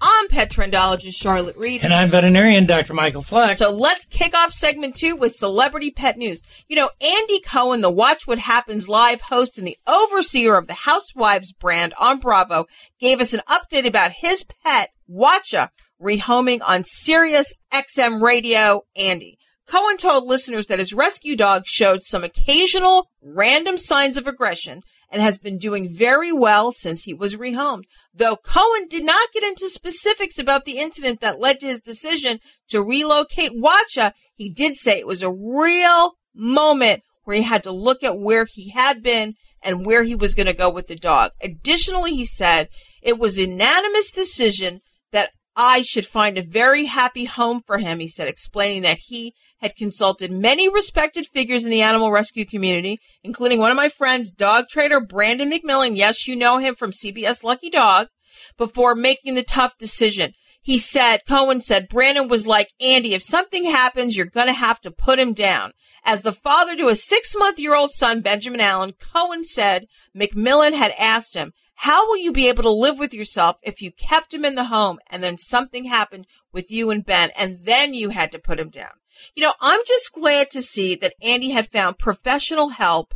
I'm 0.00 0.28
pet 0.28 0.50
trendologist 0.50 1.14
Charlotte 1.14 1.58
Reed. 1.58 1.84
And 1.84 1.92
I'm 1.92 2.08
veterinarian 2.08 2.64
Dr. 2.64 2.94
Michael 2.94 3.20
Fleck. 3.20 3.58
So 3.58 3.70
let's 3.70 4.06
kick 4.06 4.34
off 4.34 4.54
segment 4.54 4.96
two 4.96 5.14
with 5.14 5.36
celebrity 5.36 5.90
pet 5.90 6.16
news. 6.16 6.40
You 6.68 6.76
know, 6.76 6.88
Andy 7.02 7.40
Cohen, 7.40 7.82
the 7.82 7.90
Watch 7.90 8.26
What 8.26 8.38
Happens 8.38 8.88
live 8.88 9.20
host 9.20 9.58
and 9.58 9.66
the 9.66 9.76
overseer 9.86 10.56
of 10.56 10.68
the 10.68 10.72
Housewives 10.72 11.52
brand 11.52 11.92
on 11.98 12.18
Bravo, 12.18 12.64
gave 12.98 13.20
us 13.20 13.34
an 13.34 13.42
update 13.50 13.86
about 13.86 14.10
his 14.10 14.42
pet, 14.64 14.88
Wacha, 15.06 15.68
rehoming 16.00 16.62
on 16.66 16.82
Sirius 16.82 17.52
XM 17.74 18.22
radio. 18.22 18.86
Andy. 18.96 19.36
Cohen 19.66 19.96
told 19.96 20.26
listeners 20.26 20.66
that 20.66 20.78
his 20.78 20.92
rescue 20.92 21.36
dog 21.36 21.64
showed 21.66 22.02
some 22.02 22.22
occasional 22.22 23.08
random 23.20 23.78
signs 23.78 24.16
of 24.16 24.26
aggression 24.26 24.82
and 25.10 25.22
has 25.22 25.38
been 25.38 25.58
doing 25.58 25.92
very 25.92 26.32
well 26.32 26.72
since 26.72 27.04
he 27.04 27.14
was 27.14 27.36
rehomed. 27.36 27.84
Though 28.14 28.36
Cohen 28.36 28.88
did 28.88 29.04
not 29.04 29.32
get 29.32 29.42
into 29.42 29.68
specifics 29.68 30.38
about 30.38 30.64
the 30.64 30.78
incident 30.78 31.20
that 31.20 31.40
led 31.40 31.60
to 31.60 31.66
his 31.66 31.80
decision 31.80 32.40
to 32.68 32.82
relocate 32.82 33.52
Wacha, 33.52 34.12
he 34.34 34.50
did 34.50 34.76
say 34.76 34.98
it 34.98 35.06
was 35.06 35.22
a 35.22 35.30
real 35.30 36.12
moment 36.34 37.02
where 37.24 37.36
he 37.36 37.42
had 37.42 37.62
to 37.64 37.72
look 37.72 38.02
at 38.02 38.18
where 38.18 38.44
he 38.44 38.70
had 38.70 39.02
been 39.02 39.34
and 39.62 39.84
where 39.84 40.04
he 40.04 40.14
was 40.14 40.34
going 40.34 40.46
to 40.46 40.52
go 40.52 40.70
with 40.70 40.86
the 40.86 40.96
dog. 40.96 41.32
Additionally, 41.42 42.14
he 42.14 42.24
said 42.24 42.68
it 43.02 43.18
was 43.18 43.36
a 43.36 43.42
unanimous 43.42 44.10
decision 44.10 44.80
that 45.12 45.30
I 45.56 45.82
should 45.82 46.06
find 46.06 46.36
a 46.36 46.42
very 46.42 46.84
happy 46.84 47.24
home 47.24 47.62
for 47.66 47.78
him, 47.78 47.98
he 47.98 48.08
said, 48.08 48.28
explaining 48.28 48.82
that 48.82 48.98
he 49.06 49.34
had 49.58 49.76
consulted 49.76 50.30
many 50.30 50.68
respected 50.68 51.26
figures 51.26 51.64
in 51.64 51.70
the 51.70 51.82
animal 51.82 52.10
rescue 52.10 52.44
community, 52.44 52.98
including 53.22 53.58
one 53.58 53.70
of 53.70 53.76
my 53.76 53.88
friends, 53.88 54.30
dog 54.30 54.66
trader 54.68 55.00
Brandon 55.00 55.50
McMillan. 55.50 55.96
Yes, 55.96 56.26
you 56.26 56.36
know 56.36 56.58
him 56.58 56.74
from 56.74 56.92
CBS 56.92 57.42
Lucky 57.42 57.70
Dog, 57.70 58.08
before 58.56 58.94
making 58.94 59.34
the 59.34 59.42
tough 59.42 59.78
decision. 59.78 60.32
He 60.62 60.78
said, 60.78 61.18
Cohen 61.28 61.60
said, 61.60 61.88
Brandon 61.88 62.28
was 62.28 62.46
like, 62.46 62.68
Andy, 62.80 63.14
if 63.14 63.22
something 63.22 63.64
happens, 63.64 64.16
you're 64.16 64.26
going 64.26 64.48
to 64.48 64.52
have 64.52 64.80
to 64.80 64.90
put 64.90 65.18
him 65.18 65.32
down. 65.32 65.72
As 66.04 66.22
the 66.22 66.32
father 66.32 66.76
to 66.76 66.88
a 66.88 66.94
six 66.94 67.36
month 67.36 67.58
year 67.58 67.76
old 67.76 67.92
son, 67.92 68.20
Benjamin 68.20 68.60
Allen, 68.60 68.92
Cohen 68.98 69.44
said 69.44 69.86
McMillan 70.16 70.72
had 70.74 70.92
asked 70.98 71.34
him, 71.34 71.52
how 71.76 72.08
will 72.08 72.16
you 72.16 72.32
be 72.32 72.48
able 72.48 72.62
to 72.62 72.70
live 72.70 72.98
with 72.98 73.12
yourself 73.12 73.56
if 73.62 73.82
you 73.82 73.92
kept 73.92 74.32
him 74.32 74.44
in 74.44 74.54
the 74.54 74.64
home 74.64 74.98
and 75.10 75.22
then 75.22 75.36
something 75.36 75.84
happened 75.84 76.26
with 76.50 76.70
you 76.70 76.90
and 76.90 77.04
Ben 77.04 77.30
and 77.36 77.58
then 77.64 77.92
you 77.92 78.08
had 78.10 78.32
to 78.32 78.38
put 78.38 78.58
him 78.58 78.70
down? 78.70 78.92
You 79.34 79.44
know, 79.44 79.54
I'm 79.60 79.80
just 79.86 80.12
glad 80.12 80.50
to 80.50 80.62
see 80.62 80.94
that 80.96 81.14
Andy 81.22 81.50
had 81.50 81.68
found 81.68 81.98
professional 81.98 82.70
help 82.70 83.14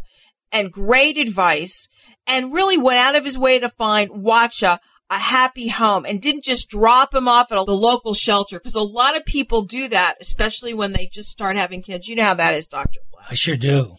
and 0.53 0.73
great 0.73 1.17
advice 1.19 1.87
and 2.27 2.53
really 2.53 2.79
went 2.79 2.99
out 2.99 3.17
of 3.17 3.25
his 3.25 3.39
way 3.39 3.59
to 3.59 3.69
find 3.69 4.11
Wacha 4.11 4.79
a 5.11 5.19
happy 5.19 5.69
home 5.69 6.05
and 6.07 6.21
didn't 6.21 6.45
just 6.45 6.69
drop 6.69 7.13
him 7.13 7.27
off 7.27 7.51
at 7.51 7.67
the 7.67 7.73
local 7.73 8.15
shelter 8.15 8.59
because 8.59 8.77
a 8.77 8.81
lot 8.81 9.17
of 9.17 9.25
people 9.25 9.63
do 9.63 9.89
that, 9.89 10.15
especially 10.21 10.73
when 10.73 10.93
they 10.93 11.09
just 11.13 11.29
start 11.29 11.57
having 11.57 11.83
kids. 11.83 12.07
You 12.07 12.15
know 12.15 12.25
how 12.25 12.35
that 12.35 12.55
is, 12.55 12.69
Dr. 12.69 13.01
Fleck. 13.11 13.27
I 13.29 13.35
sure 13.35 13.57
do. 13.57 13.97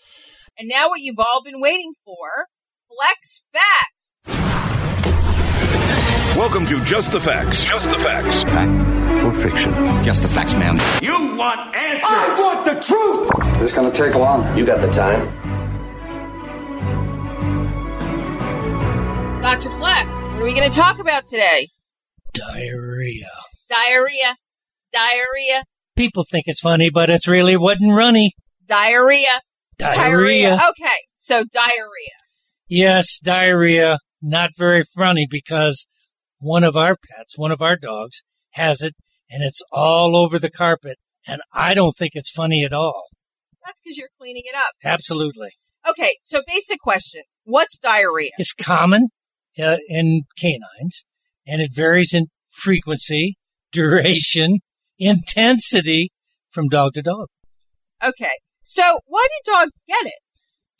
And 0.58 0.70
now 0.70 0.88
what 0.88 1.01
you've 1.01 1.20
all 1.20 1.43
been 1.43 1.60
waiting 1.60 1.93
for, 2.05 2.48
Fleck's 2.88 3.43
Facts. 3.51 4.00
Welcome 6.38 6.66
to 6.68 6.82
Just 6.86 7.12
the 7.12 7.20
Facts. 7.20 7.66
Just 7.66 7.86
the 7.86 8.04
Facts. 8.04 8.52
Fact 8.52 9.26
or 9.26 9.34
fiction? 9.34 9.74
Just 10.02 10.24
the 10.24 10.30
facts, 10.30 10.54
ma'am. 10.56 10.80
You 11.02 11.36
want 11.36 11.76
answers. 11.76 12.04
I 12.04 12.36
want 12.40 12.66
the 12.66 12.76
truth. 12.80 13.60
This 13.60 13.70
is 13.70 13.74
going 13.74 13.92
to 13.92 13.98
take 13.98 14.16
long. 14.16 14.58
You 14.58 14.66
got 14.66 14.80
the 14.80 14.90
time. 14.90 15.28
Dr. 19.42 19.70
Fleck, 19.72 20.08
what 20.08 20.42
are 20.42 20.46
we 20.46 20.54
going 20.54 20.70
to 20.70 20.76
talk 20.76 21.00
about 21.00 21.28
today? 21.28 21.68
Diarrhea. 22.34 23.30
Diarrhea. 23.70 24.36
Diarrhea. 24.94 25.64
People 25.98 26.24
think 26.32 26.46
it's 26.48 26.62
funny, 26.62 26.90
but 26.90 27.10
it's 27.10 27.28
really 27.28 27.58
wooden 27.58 27.92
runny. 27.92 28.32
Diarrhea. 28.66 29.28
Diarrhea. 29.78 30.52
diarrhea. 30.52 30.54
Okay, 30.54 30.98
so 31.18 31.44
diarrhea. 31.52 32.18
Yes, 32.70 33.20
diarrhea. 33.20 34.00
Not 34.22 34.52
very 34.58 34.84
funny 34.96 35.28
because 35.30 35.88
one 36.41 36.65
of 36.65 36.75
our 36.75 36.98
pets, 36.98 37.38
one 37.38 37.51
of 37.51 37.62
our 37.62 37.77
dogs, 37.77 38.24
has 38.51 38.81
it 38.81 38.95
and 39.31 39.43
it's 39.43 39.62
all 39.71 40.17
over 40.17 40.38
the 40.38 40.50
carpet. 40.50 40.98
And 41.25 41.41
I 41.53 41.74
don't 41.74 41.95
think 41.98 42.12
it's 42.15 42.29
funny 42.29 42.65
at 42.65 42.74
all. 42.74 43.05
That's 43.65 43.79
because 43.81 43.98
you're 43.98 44.10
cleaning 44.19 44.43
it 44.45 44.55
up. 44.55 44.74
Absolutely. 44.83 45.51
Okay, 45.88 46.17
so 46.24 46.41
basic 46.45 46.79
question. 46.79 47.21
What's 47.45 47.77
diarrhea? 47.77 48.31
It's 48.38 48.53
common 48.53 49.07
uh, 49.57 49.77
in 49.88 50.24
canines 50.38 51.05
and 51.48 51.62
it 51.62 51.71
varies 51.74 52.13
in 52.13 52.27
frequency, 52.50 53.38
duration, 53.71 54.60
intensity 55.00 56.12
from 56.51 56.67
dog 56.67 56.93
to 56.95 57.01
dog. 57.01 57.27
Okay. 58.03 58.38
So 58.63 59.00
why 59.05 59.27
do 59.29 59.51
dogs 59.51 59.71
get 59.88 60.05
it? 60.05 60.19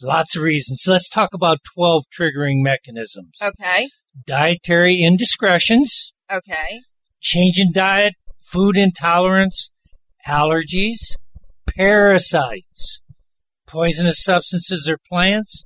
Lots 0.02 0.36
of 0.36 0.42
reasons. 0.42 0.84
Let's 0.88 1.08
talk 1.08 1.34
about 1.34 1.60
12 1.76 2.04
triggering 2.18 2.62
mechanisms. 2.62 3.38
Okay. 3.42 3.88
Dietary 4.26 5.02
indiscretions, 5.02 6.12
Okay. 6.32 6.82
change 7.20 7.60
in 7.60 7.72
diet, 7.72 8.14
food 8.42 8.76
intolerance, 8.78 9.70
allergies, 10.28 11.16
parasites, 11.66 13.00
poisonous 13.68 14.22
substances 14.24 14.88
or 14.90 14.98
plants, 15.10 15.64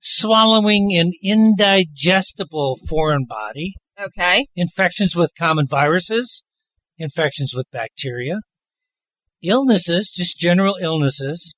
swallowing 0.00 0.96
an 0.96 1.12
indigestible 1.22 2.78
foreign 2.88 3.24
body, 3.24 3.74
Okay. 3.98 4.46
infections 4.54 5.14
with 5.16 5.30
common 5.38 5.66
viruses, 5.66 6.42
infections 6.98 7.54
with 7.54 7.70
bacteria, 7.70 8.40
illnesses, 9.42 10.10
just 10.10 10.36
general 10.38 10.76
illnesses. 10.80 11.54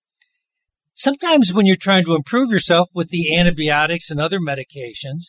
Sometimes 0.95 1.53
when 1.53 1.65
you're 1.65 1.77
trying 1.77 2.05
to 2.05 2.15
improve 2.15 2.51
yourself 2.51 2.89
with 2.93 3.09
the 3.09 3.37
antibiotics 3.37 4.11
and 4.11 4.21
other 4.21 4.39
medications, 4.41 5.27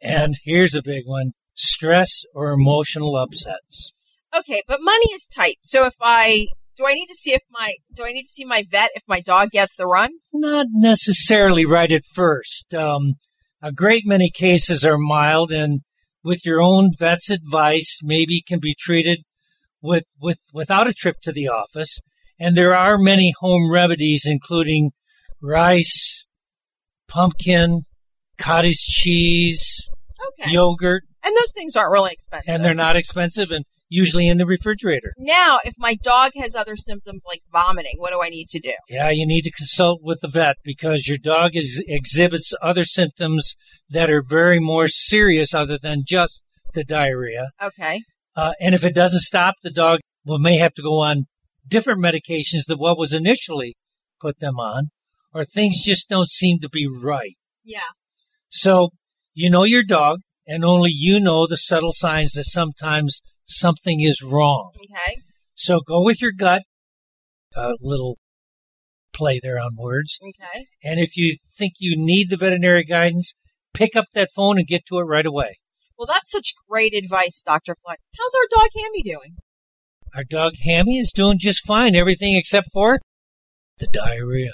and 0.00 0.36
here's 0.44 0.74
a 0.74 0.82
big 0.82 1.04
one, 1.06 1.32
stress 1.54 2.22
or 2.34 2.52
emotional 2.52 3.16
upsets. 3.16 3.92
Okay, 4.36 4.62
but 4.66 4.80
money 4.82 5.06
is 5.14 5.26
tight. 5.26 5.58
So 5.62 5.86
if 5.86 5.94
I 6.00 6.46
do 6.76 6.86
I 6.86 6.94
need 6.94 7.06
to 7.06 7.14
see 7.14 7.32
if 7.32 7.42
my 7.50 7.74
do 7.92 8.04
I 8.04 8.12
need 8.12 8.22
to 8.22 8.28
see 8.28 8.44
my 8.44 8.64
vet 8.68 8.90
if 8.94 9.02
my 9.06 9.20
dog 9.20 9.50
gets 9.50 9.76
the 9.76 9.86
runs? 9.86 10.28
Not 10.32 10.66
necessarily 10.70 11.64
right 11.64 11.92
at 11.92 12.02
first. 12.12 12.74
Um, 12.74 13.14
a 13.62 13.72
great 13.72 14.04
many 14.06 14.30
cases 14.30 14.84
are 14.84 14.98
mild 14.98 15.52
and 15.52 15.80
with 16.22 16.44
your 16.44 16.60
own 16.60 16.90
vet's 16.98 17.30
advice 17.30 18.00
maybe 18.02 18.42
can 18.46 18.58
be 18.58 18.74
treated 18.78 19.20
with, 19.80 20.04
with 20.20 20.40
without 20.52 20.88
a 20.88 20.94
trip 20.94 21.16
to 21.22 21.32
the 21.32 21.48
office. 21.48 22.00
And 22.38 22.56
there 22.56 22.74
are 22.74 22.98
many 22.98 23.32
home 23.38 23.70
remedies 23.70 24.24
including 24.26 24.90
rice, 25.40 26.24
pumpkin, 27.06 27.82
cottage 28.38 28.78
cheese, 28.78 29.88
Okay. 30.40 30.52
yogurt, 30.52 31.02
And 31.22 31.34
those 31.36 31.52
things 31.52 31.76
aren't 31.76 31.92
really 31.92 32.12
expensive. 32.12 32.48
and 32.52 32.64
they're 32.64 32.74
not 32.74 32.96
expensive 32.96 33.50
and 33.50 33.64
usually 33.90 34.26
in 34.26 34.38
the 34.38 34.46
refrigerator. 34.46 35.12
Now, 35.18 35.58
if 35.64 35.74
my 35.78 35.94
dog 35.94 36.32
has 36.36 36.54
other 36.54 36.74
symptoms 36.76 37.22
like 37.26 37.42
vomiting, 37.52 37.94
what 37.98 38.10
do 38.10 38.20
I 38.22 38.28
need 38.30 38.48
to 38.48 38.58
do? 38.58 38.72
Yeah, 38.88 39.10
you 39.10 39.26
need 39.26 39.42
to 39.42 39.50
consult 39.50 40.00
with 40.02 40.20
the 40.20 40.28
vet 40.28 40.56
because 40.64 41.06
your 41.06 41.18
dog 41.18 41.50
is, 41.54 41.82
exhibits 41.86 42.52
other 42.62 42.84
symptoms 42.84 43.54
that 43.88 44.10
are 44.10 44.22
very 44.26 44.58
more 44.60 44.88
serious 44.88 45.52
other 45.54 45.78
than 45.78 46.02
just 46.06 46.42
the 46.72 46.84
diarrhea. 46.84 47.50
Okay. 47.62 48.00
Uh, 48.34 48.52
and 48.60 48.74
if 48.74 48.82
it 48.82 48.94
doesn't 48.94 49.20
stop, 49.20 49.54
the 49.62 49.70
dog 49.70 50.00
will 50.24 50.38
may 50.40 50.56
have 50.56 50.74
to 50.74 50.82
go 50.82 50.98
on 51.00 51.26
different 51.68 52.02
medications 52.02 52.64
than 52.66 52.78
what 52.78 52.98
was 52.98 53.12
initially 53.12 53.76
put 54.20 54.40
them 54.40 54.56
on, 54.58 54.88
or 55.32 55.44
things 55.44 55.82
just 55.84 56.08
don't 56.08 56.28
seem 56.28 56.58
to 56.60 56.68
be 56.68 56.86
right. 56.88 57.36
Yeah. 57.62 57.80
So 58.54 58.90
you 59.34 59.50
know 59.50 59.64
your 59.64 59.82
dog, 59.82 60.20
and 60.46 60.64
only 60.64 60.90
you 60.92 61.18
know 61.18 61.46
the 61.46 61.56
subtle 61.56 61.90
signs 61.90 62.32
that 62.32 62.44
sometimes 62.44 63.20
something 63.44 64.00
is 64.00 64.22
wrong. 64.22 64.70
Okay. 64.76 65.16
So 65.54 65.80
go 65.80 66.02
with 66.02 66.22
your 66.22 66.32
gut. 66.32 66.62
A 67.56 67.74
little 67.80 68.18
play 69.12 69.40
there 69.42 69.58
on 69.58 69.76
words. 69.76 70.18
Okay. 70.22 70.66
And 70.82 71.00
if 71.00 71.16
you 71.16 71.36
think 71.58 71.74
you 71.78 71.96
need 71.96 72.30
the 72.30 72.36
veterinary 72.36 72.84
guidance, 72.84 73.34
pick 73.72 73.96
up 73.96 74.06
that 74.14 74.30
phone 74.34 74.58
and 74.58 74.66
get 74.66 74.86
to 74.86 74.98
it 74.98 75.02
right 75.02 75.26
away. 75.26 75.58
Well, 75.98 76.06
that's 76.06 76.30
such 76.30 76.54
great 76.68 76.94
advice, 76.94 77.42
Dr. 77.44 77.76
Fleck. 77.84 78.00
How's 78.18 78.34
our 78.34 78.62
dog 78.62 78.70
Hammy 78.76 79.02
doing? 79.02 79.36
Our 80.14 80.24
dog 80.24 80.54
Hammy 80.64 80.98
is 80.98 81.12
doing 81.12 81.38
just 81.40 81.66
fine, 81.66 81.96
everything 81.96 82.36
except 82.36 82.68
for 82.72 83.00
the 83.78 83.88
diarrhea. 83.88 84.52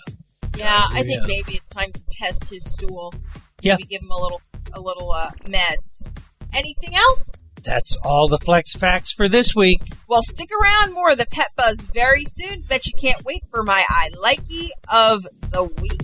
Yeah, 0.57 0.89
I 0.91 1.03
think 1.03 1.27
maybe 1.27 1.55
it's 1.55 1.69
time 1.69 1.93
to 1.93 2.01
test 2.11 2.51
his 2.51 2.65
stool. 2.65 3.15
Yeah. 3.63 3.75
Maybe 3.75 3.85
give 3.85 4.03
him 4.03 4.11
a 4.11 4.21
little 4.21 4.41
a 4.73 4.81
little 4.81 5.13
uh, 5.13 5.31
meds. 5.45 6.09
Anything 6.53 6.95
else? 6.95 7.41
That's 7.63 7.95
all 8.03 8.29
the 8.29 8.39
Fleck's 8.39 8.73
facts 8.73 9.13
for 9.13 9.29
this 9.29 9.55
week. 9.55 9.83
Well, 10.09 10.23
stick 10.23 10.49
around. 10.51 10.95
More 10.95 11.11
of 11.11 11.19
the 11.19 11.27
Pet 11.27 11.49
Buzz 11.57 11.81
very 11.81 12.25
soon. 12.25 12.63
Bet 12.63 12.87
you 12.87 12.95
can't 12.99 13.23
wait 13.25 13.43
for 13.51 13.63
my 13.63 13.85
I 13.89 14.11
likey 14.17 14.71
of 14.89 15.27
the 15.51 15.65
week. 15.65 16.01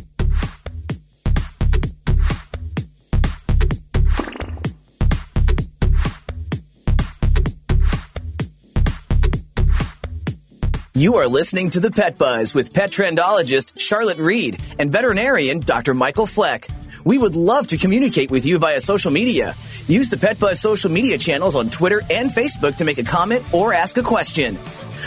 You 10.97 11.17
are 11.17 11.29
listening 11.29 11.69
to 11.71 11.81
the 11.81 11.91
Pet 11.91 12.17
Buzz 12.17 12.55
with 12.55 12.73
pet 12.73 12.91
trendologist 12.91 13.79
Charlotte 13.79 14.17
Reed 14.17 14.57
and 14.79 14.91
veterinarian 14.91 15.61
Dr. 15.61 15.93
Michael 15.93 16.25
Fleck. 16.25 16.67
We 17.07 17.19
would 17.19 17.37
love 17.37 17.69
to 17.69 17.77
communicate 17.77 18.33
with 18.33 18.45
you 18.45 18.59
via 18.59 18.81
social 18.81 19.13
media. 19.13 19.55
Use 19.87 20.09
the 20.09 20.19
Pet 20.19 20.41
Buzz 20.41 20.59
social 20.59 20.91
media 20.91 21.17
channels 21.17 21.55
on 21.55 21.71
Twitter 21.71 22.03
and 22.11 22.31
Facebook 22.31 22.75
to 22.79 22.85
make 22.85 22.99
a 22.99 23.05
comment 23.05 23.45
or 23.55 23.73
ask 23.73 23.97
a 23.97 24.03
question. 24.03 24.57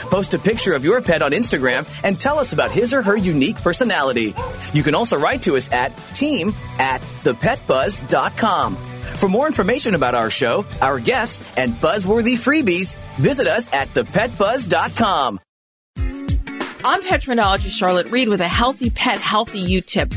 Post 0.09 0.33
a 0.33 0.39
picture 0.39 0.73
of 0.73 0.85
your 0.85 1.01
pet 1.01 1.21
on 1.21 1.33
Instagram 1.33 1.85
and 2.05 2.17
tell 2.17 2.39
us 2.39 2.53
about 2.53 2.71
his 2.71 2.93
or 2.93 3.01
her 3.01 3.17
unique 3.17 3.57
personality. 3.57 4.33
You 4.73 4.81
can 4.81 4.95
also 4.95 5.19
write 5.19 5.41
to 5.41 5.57
us 5.57 5.69
at 5.73 5.89
team 6.13 6.53
at 6.79 7.01
thepetbuzz.com. 7.01 8.77
For 8.77 9.27
more 9.27 9.47
information 9.47 9.93
about 9.93 10.15
our 10.15 10.29
show, 10.29 10.65
our 10.81 11.01
guests, 11.01 11.43
and 11.57 11.73
buzzworthy 11.73 12.35
freebies, 12.35 12.95
visit 13.17 13.45
us 13.45 13.67
at 13.73 13.89
thepetbuzz.com. 13.89 15.41
I'm 16.85 17.03
petrendologist 17.03 17.77
Charlotte 17.77 18.09
Reed 18.09 18.29
with 18.29 18.39
a 18.39 18.47
healthy 18.47 18.89
pet, 18.89 19.17
healthy 19.17 19.59
you 19.59 19.81
tip. 19.81 20.13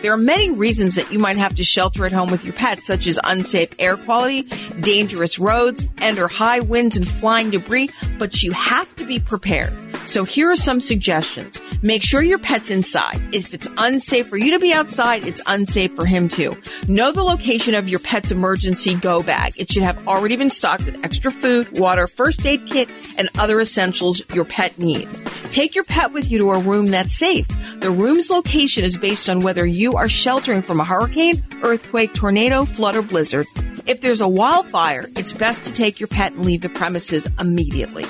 There 0.00 0.12
are 0.12 0.16
many 0.16 0.52
reasons 0.52 0.94
that 0.94 1.10
you 1.10 1.18
might 1.18 1.36
have 1.36 1.56
to 1.56 1.64
shelter 1.64 2.06
at 2.06 2.12
home 2.12 2.30
with 2.30 2.44
your 2.44 2.52
pet, 2.52 2.78
such 2.78 3.08
as 3.08 3.18
unsafe 3.24 3.74
air 3.80 3.96
quality, 3.96 4.42
dangerous 4.80 5.40
roads, 5.40 5.84
and 5.98 6.18
or 6.20 6.28
high 6.28 6.60
winds 6.60 6.96
and 6.96 7.06
flying 7.06 7.50
debris, 7.50 7.90
but 8.16 8.42
you 8.42 8.52
have 8.52 8.94
to 8.96 9.04
be 9.04 9.18
prepared. 9.18 9.87
So 10.08 10.24
here 10.24 10.50
are 10.50 10.56
some 10.56 10.80
suggestions. 10.80 11.60
Make 11.82 12.02
sure 12.02 12.22
your 12.22 12.38
pet's 12.38 12.70
inside. 12.70 13.20
If 13.34 13.52
it's 13.52 13.68
unsafe 13.76 14.26
for 14.26 14.38
you 14.38 14.52
to 14.52 14.58
be 14.58 14.72
outside, 14.72 15.26
it's 15.26 15.42
unsafe 15.46 15.94
for 15.94 16.06
him 16.06 16.30
too. 16.30 16.56
Know 16.88 17.12
the 17.12 17.22
location 17.22 17.74
of 17.74 17.90
your 17.90 18.00
pet's 18.00 18.30
emergency 18.30 18.94
go 18.94 19.22
bag. 19.22 19.52
It 19.58 19.70
should 19.70 19.82
have 19.82 20.08
already 20.08 20.36
been 20.36 20.48
stocked 20.48 20.86
with 20.86 21.04
extra 21.04 21.30
food, 21.30 21.78
water, 21.78 22.06
first 22.06 22.46
aid 22.46 22.66
kit, 22.66 22.88
and 23.18 23.28
other 23.38 23.60
essentials 23.60 24.22
your 24.34 24.46
pet 24.46 24.78
needs. 24.78 25.20
Take 25.50 25.74
your 25.74 25.84
pet 25.84 26.12
with 26.12 26.30
you 26.30 26.38
to 26.38 26.52
a 26.52 26.58
room 26.58 26.86
that's 26.86 27.12
safe. 27.12 27.46
The 27.80 27.90
room's 27.90 28.30
location 28.30 28.84
is 28.84 28.96
based 28.96 29.28
on 29.28 29.40
whether 29.40 29.66
you 29.66 29.92
are 29.96 30.08
sheltering 30.08 30.62
from 30.62 30.80
a 30.80 30.84
hurricane, 30.84 31.44
earthquake, 31.62 32.14
tornado, 32.14 32.64
flood, 32.64 32.96
or 32.96 33.02
blizzard. 33.02 33.46
If 33.86 34.00
there's 34.00 34.22
a 34.22 34.28
wildfire, 34.28 35.04
it's 35.16 35.34
best 35.34 35.64
to 35.64 35.72
take 35.72 36.00
your 36.00 36.08
pet 36.08 36.32
and 36.32 36.46
leave 36.46 36.62
the 36.62 36.70
premises 36.70 37.28
immediately. 37.38 38.06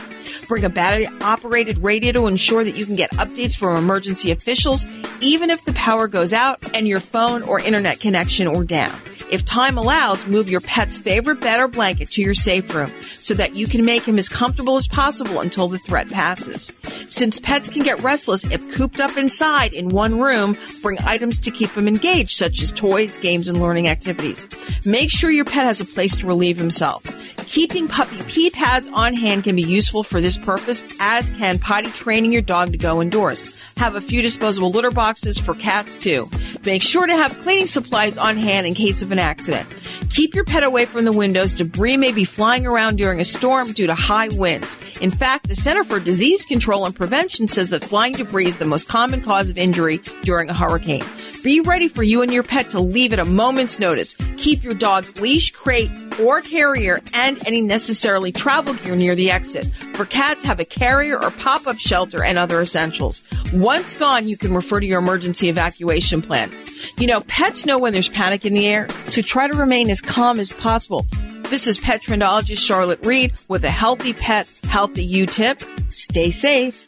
Bring 0.46 0.64
a 0.64 0.68
battery 0.68 1.06
operated 1.22 1.78
radio 1.78 2.12
to 2.12 2.26
ensure 2.26 2.64
that 2.64 2.76
you 2.76 2.86
can 2.86 2.96
get 2.96 3.10
updates 3.12 3.56
from 3.56 3.76
emergency 3.76 4.30
officials, 4.30 4.84
even 5.20 5.50
if 5.50 5.64
the 5.64 5.72
power 5.72 6.08
goes 6.08 6.32
out 6.32 6.58
and 6.74 6.86
your 6.86 7.00
phone 7.00 7.42
or 7.42 7.60
internet 7.60 8.00
connection 8.00 8.46
or 8.46 8.64
down. 8.64 8.94
If 9.30 9.44
time 9.44 9.76
allows, 9.76 10.26
move 10.26 10.48
your 10.48 10.60
pet's 10.60 10.96
favorite 10.96 11.40
bed 11.40 11.60
or 11.60 11.68
blanket 11.68 12.10
to 12.12 12.22
your 12.22 12.34
safe 12.34 12.74
room 12.74 12.90
so 13.18 13.34
that 13.34 13.54
you 13.54 13.66
can 13.66 13.84
make 13.84 14.02
him 14.02 14.18
as 14.18 14.28
comfortable 14.28 14.76
as 14.76 14.88
possible 14.88 15.40
until 15.40 15.68
the 15.68 15.78
threat 15.78 16.08
passes. 16.10 16.72
Since 17.08 17.38
pets 17.38 17.68
can 17.68 17.82
get 17.82 18.02
restless 18.02 18.44
if 18.44 18.74
cooped 18.74 19.00
up 19.00 19.16
inside 19.16 19.74
in 19.74 19.90
one 19.90 20.18
room, 20.18 20.56
bring 20.82 20.98
items 21.04 21.38
to 21.40 21.50
keep 21.50 21.70
him 21.70 21.88
engaged, 21.88 22.36
such 22.36 22.62
as 22.62 22.72
toys, 22.72 23.18
games, 23.18 23.48
and 23.48 23.60
learning 23.60 23.88
activities. 23.88 24.46
Make 24.86 25.10
sure 25.10 25.30
your 25.30 25.44
pet 25.44 25.66
has 25.66 25.80
a 25.80 25.84
place 25.84 26.16
to 26.16 26.26
relieve 26.26 26.56
himself. 26.56 27.04
Keeping 27.46 27.88
puppy 27.88 28.18
pee 28.28 28.50
pads 28.50 28.88
on 28.92 29.14
hand 29.14 29.44
can 29.44 29.56
be 29.56 29.62
useful 29.62 30.02
for 30.02 30.20
this 30.20 30.36
purpose, 30.36 30.84
as 31.00 31.30
can 31.30 31.58
potty 31.58 31.90
training 31.90 32.30
your 32.30 32.42
dog 32.42 32.72
to 32.72 32.78
go 32.78 33.00
indoors. 33.00 33.58
Have 33.78 33.94
a 33.94 34.02
few 34.02 34.20
disposable 34.20 34.70
litter 34.70 34.90
boxes 34.90 35.38
for 35.38 35.54
cats 35.54 35.96
too. 35.96 36.28
Make 36.66 36.82
sure 36.82 37.06
to 37.06 37.16
have 37.16 37.38
cleaning 37.38 37.66
supplies 37.66 38.18
on 38.18 38.36
hand 38.36 38.66
in 38.66 38.74
case 38.74 39.00
of 39.00 39.12
an 39.18 39.24
accident. 39.24 39.68
Keep 40.10 40.34
your 40.34 40.44
pet 40.44 40.62
away 40.62 40.84
from 40.84 41.04
the 41.04 41.12
windows. 41.12 41.54
Debris 41.54 41.96
may 41.96 42.12
be 42.12 42.24
flying 42.24 42.66
around 42.66 42.96
during 42.96 43.20
a 43.20 43.24
storm 43.24 43.72
due 43.72 43.86
to 43.86 43.94
high 43.94 44.28
winds. 44.28 44.68
In 45.00 45.10
fact, 45.10 45.48
the 45.48 45.54
Center 45.54 45.84
for 45.84 46.00
Disease 46.00 46.44
Control 46.44 46.86
and 46.86 46.94
Prevention 46.94 47.48
says 47.48 47.70
that 47.70 47.84
flying 47.84 48.14
debris 48.14 48.48
is 48.48 48.56
the 48.56 48.64
most 48.64 48.88
common 48.88 49.20
cause 49.20 49.50
of 49.50 49.58
injury 49.58 49.98
during 50.22 50.48
a 50.50 50.54
hurricane. 50.54 51.04
Be 51.48 51.62
ready 51.62 51.88
for 51.88 52.02
you 52.02 52.20
and 52.20 52.30
your 52.30 52.42
pet 52.42 52.68
to 52.72 52.78
leave 52.78 53.14
at 53.14 53.18
a 53.18 53.24
moment's 53.24 53.78
notice. 53.78 54.14
Keep 54.36 54.62
your 54.62 54.74
dog's 54.74 55.18
leash, 55.18 55.50
crate, 55.50 55.90
or 56.20 56.42
carrier 56.42 57.00
and 57.14 57.38
any 57.46 57.62
necessarily 57.62 58.32
travel 58.32 58.74
gear 58.74 58.94
near 58.94 59.14
the 59.14 59.30
exit. 59.30 59.66
For 59.94 60.04
cats, 60.04 60.44
have 60.44 60.60
a 60.60 60.66
carrier 60.66 61.18
or 61.18 61.30
pop-up 61.30 61.78
shelter 61.78 62.22
and 62.22 62.36
other 62.36 62.60
essentials. 62.60 63.22
Once 63.54 63.94
gone, 63.94 64.28
you 64.28 64.36
can 64.36 64.52
refer 64.52 64.78
to 64.78 64.84
your 64.84 64.98
emergency 64.98 65.48
evacuation 65.48 66.20
plan. 66.20 66.52
You 66.98 67.06
know, 67.06 67.22
pets 67.22 67.64
know 67.64 67.78
when 67.78 67.94
there's 67.94 68.10
panic 68.10 68.44
in 68.44 68.52
the 68.52 68.66
air, 68.66 68.86
so 69.06 69.22
try 69.22 69.48
to 69.48 69.56
remain 69.56 69.88
as 69.88 70.02
calm 70.02 70.40
as 70.40 70.52
possible. 70.52 71.06
This 71.44 71.66
is 71.66 71.78
pet 71.78 72.02
trendologist 72.02 72.58
Charlotte 72.58 73.06
Reed 73.06 73.32
with 73.48 73.64
a 73.64 73.70
healthy 73.70 74.12
pet, 74.12 74.46
healthy 74.64 75.02
you 75.02 75.24
tip. 75.24 75.62
Stay 75.88 76.30
safe. 76.30 76.87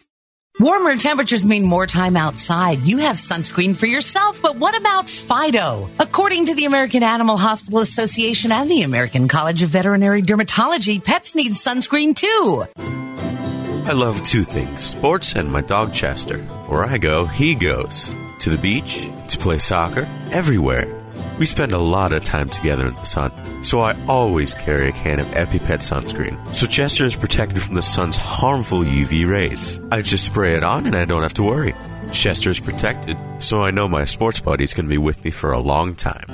Warmer 0.60 0.96
temperatures 0.98 1.42
mean 1.42 1.64
more 1.64 1.86
time 1.86 2.18
outside. 2.18 2.82
You 2.82 2.98
have 2.98 3.16
sunscreen 3.16 3.74
for 3.74 3.86
yourself, 3.86 4.42
but 4.42 4.56
what 4.56 4.76
about 4.76 5.08
Fido? 5.08 5.88
According 5.98 6.44
to 6.46 6.54
the 6.54 6.66
American 6.66 7.02
Animal 7.02 7.38
Hospital 7.38 7.78
Association 7.78 8.52
and 8.52 8.70
the 8.70 8.82
American 8.82 9.26
College 9.26 9.62
of 9.62 9.70
Veterinary 9.70 10.20
Dermatology, 10.20 11.02
pets 11.02 11.34
need 11.34 11.52
sunscreen 11.52 12.14
too. 12.14 12.66
I 12.76 13.92
love 13.92 14.22
two 14.22 14.44
things 14.44 14.82
sports 14.84 15.34
and 15.34 15.50
my 15.50 15.62
dog 15.62 15.94
Chester. 15.94 16.36
Where 16.68 16.84
I 16.84 16.98
go, 16.98 17.24
he 17.24 17.54
goes. 17.54 18.14
To 18.40 18.50
the 18.50 18.58
beach, 18.58 19.08
to 19.28 19.38
play 19.38 19.56
soccer, 19.56 20.06
everywhere. 20.30 20.99
We 21.40 21.46
spend 21.46 21.72
a 21.72 21.78
lot 21.78 22.12
of 22.12 22.22
time 22.22 22.50
together 22.50 22.86
in 22.86 22.92
the 22.92 23.04
sun, 23.04 23.32
so 23.64 23.80
I 23.80 23.96
always 24.06 24.52
carry 24.52 24.90
a 24.90 24.92
can 24.92 25.20
of 25.20 25.26
EpiPet 25.28 25.80
sunscreen. 25.80 26.54
So 26.54 26.66
Chester 26.66 27.06
is 27.06 27.16
protected 27.16 27.62
from 27.62 27.76
the 27.76 27.82
sun's 27.82 28.18
harmful 28.18 28.80
UV 28.80 29.26
rays. 29.26 29.80
I 29.90 30.02
just 30.02 30.26
spray 30.26 30.54
it 30.54 30.62
on 30.62 30.86
and 30.86 30.94
I 30.94 31.06
don't 31.06 31.22
have 31.22 31.32
to 31.34 31.42
worry. 31.42 31.74
Chester 32.12 32.50
is 32.50 32.60
protected, 32.60 33.16
so 33.38 33.62
I 33.62 33.70
know 33.70 33.88
my 33.88 34.04
sports 34.04 34.38
buddy's 34.38 34.74
going 34.74 34.84
to 34.84 34.90
be 34.90 34.98
with 34.98 35.24
me 35.24 35.30
for 35.30 35.52
a 35.52 35.60
long 35.60 35.94
time. 35.94 36.26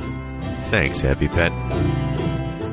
Thanks, 0.71 1.03
EpiPet. 1.03 2.06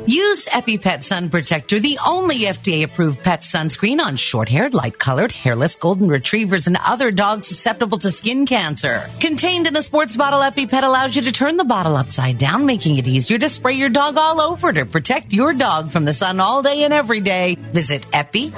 Use 0.05 0.47
EpiPet 0.47 1.01
Sun 1.03 1.29
Protector, 1.29 1.79
the 1.79 1.97
only 2.05 2.39
FDA 2.39 2.83
approved 2.83 3.23
pet 3.23 3.39
sunscreen 3.39 3.99
on 3.99 4.17
short 4.17 4.49
haired, 4.49 4.73
light 4.73 4.99
colored, 4.99 5.31
hairless 5.31 5.75
golden 5.75 6.09
retrievers 6.09 6.67
and 6.67 6.77
other 6.85 7.09
dogs 7.09 7.47
susceptible 7.47 7.97
to 7.99 8.11
skin 8.11 8.45
cancer. 8.45 9.09
Contained 9.19 9.67
in 9.67 9.77
a 9.77 9.81
sports 9.81 10.17
bottle, 10.17 10.41
EpiPet 10.41 10.83
allows 10.83 11.15
you 11.15 11.21
to 11.21 11.31
turn 11.31 11.55
the 11.57 11.63
bottle 11.63 11.95
upside 11.95 12.37
down, 12.37 12.65
making 12.65 12.97
it 12.97 13.07
easier 13.07 13.37
to 13.37 13.47
spray 13.47 13.75
your 13.75 13.89
dog 13.89 14.17
all 14.17 14.41
over 14.41 14.73
to 14.73 14.85
protect 14.85 15.31
your 15.31 15.53
dog 15.53 15.91
from 15.91 16.03
the 16.05 16.13
sun 16.13 16.39
all 16.39 16.61
day 16.61 16.83
and 16.83 16.93
every 16.93 17.21
day. 17.21 17.55
Visit 17.55 18.05
epi-pet.com. 18.13 18.53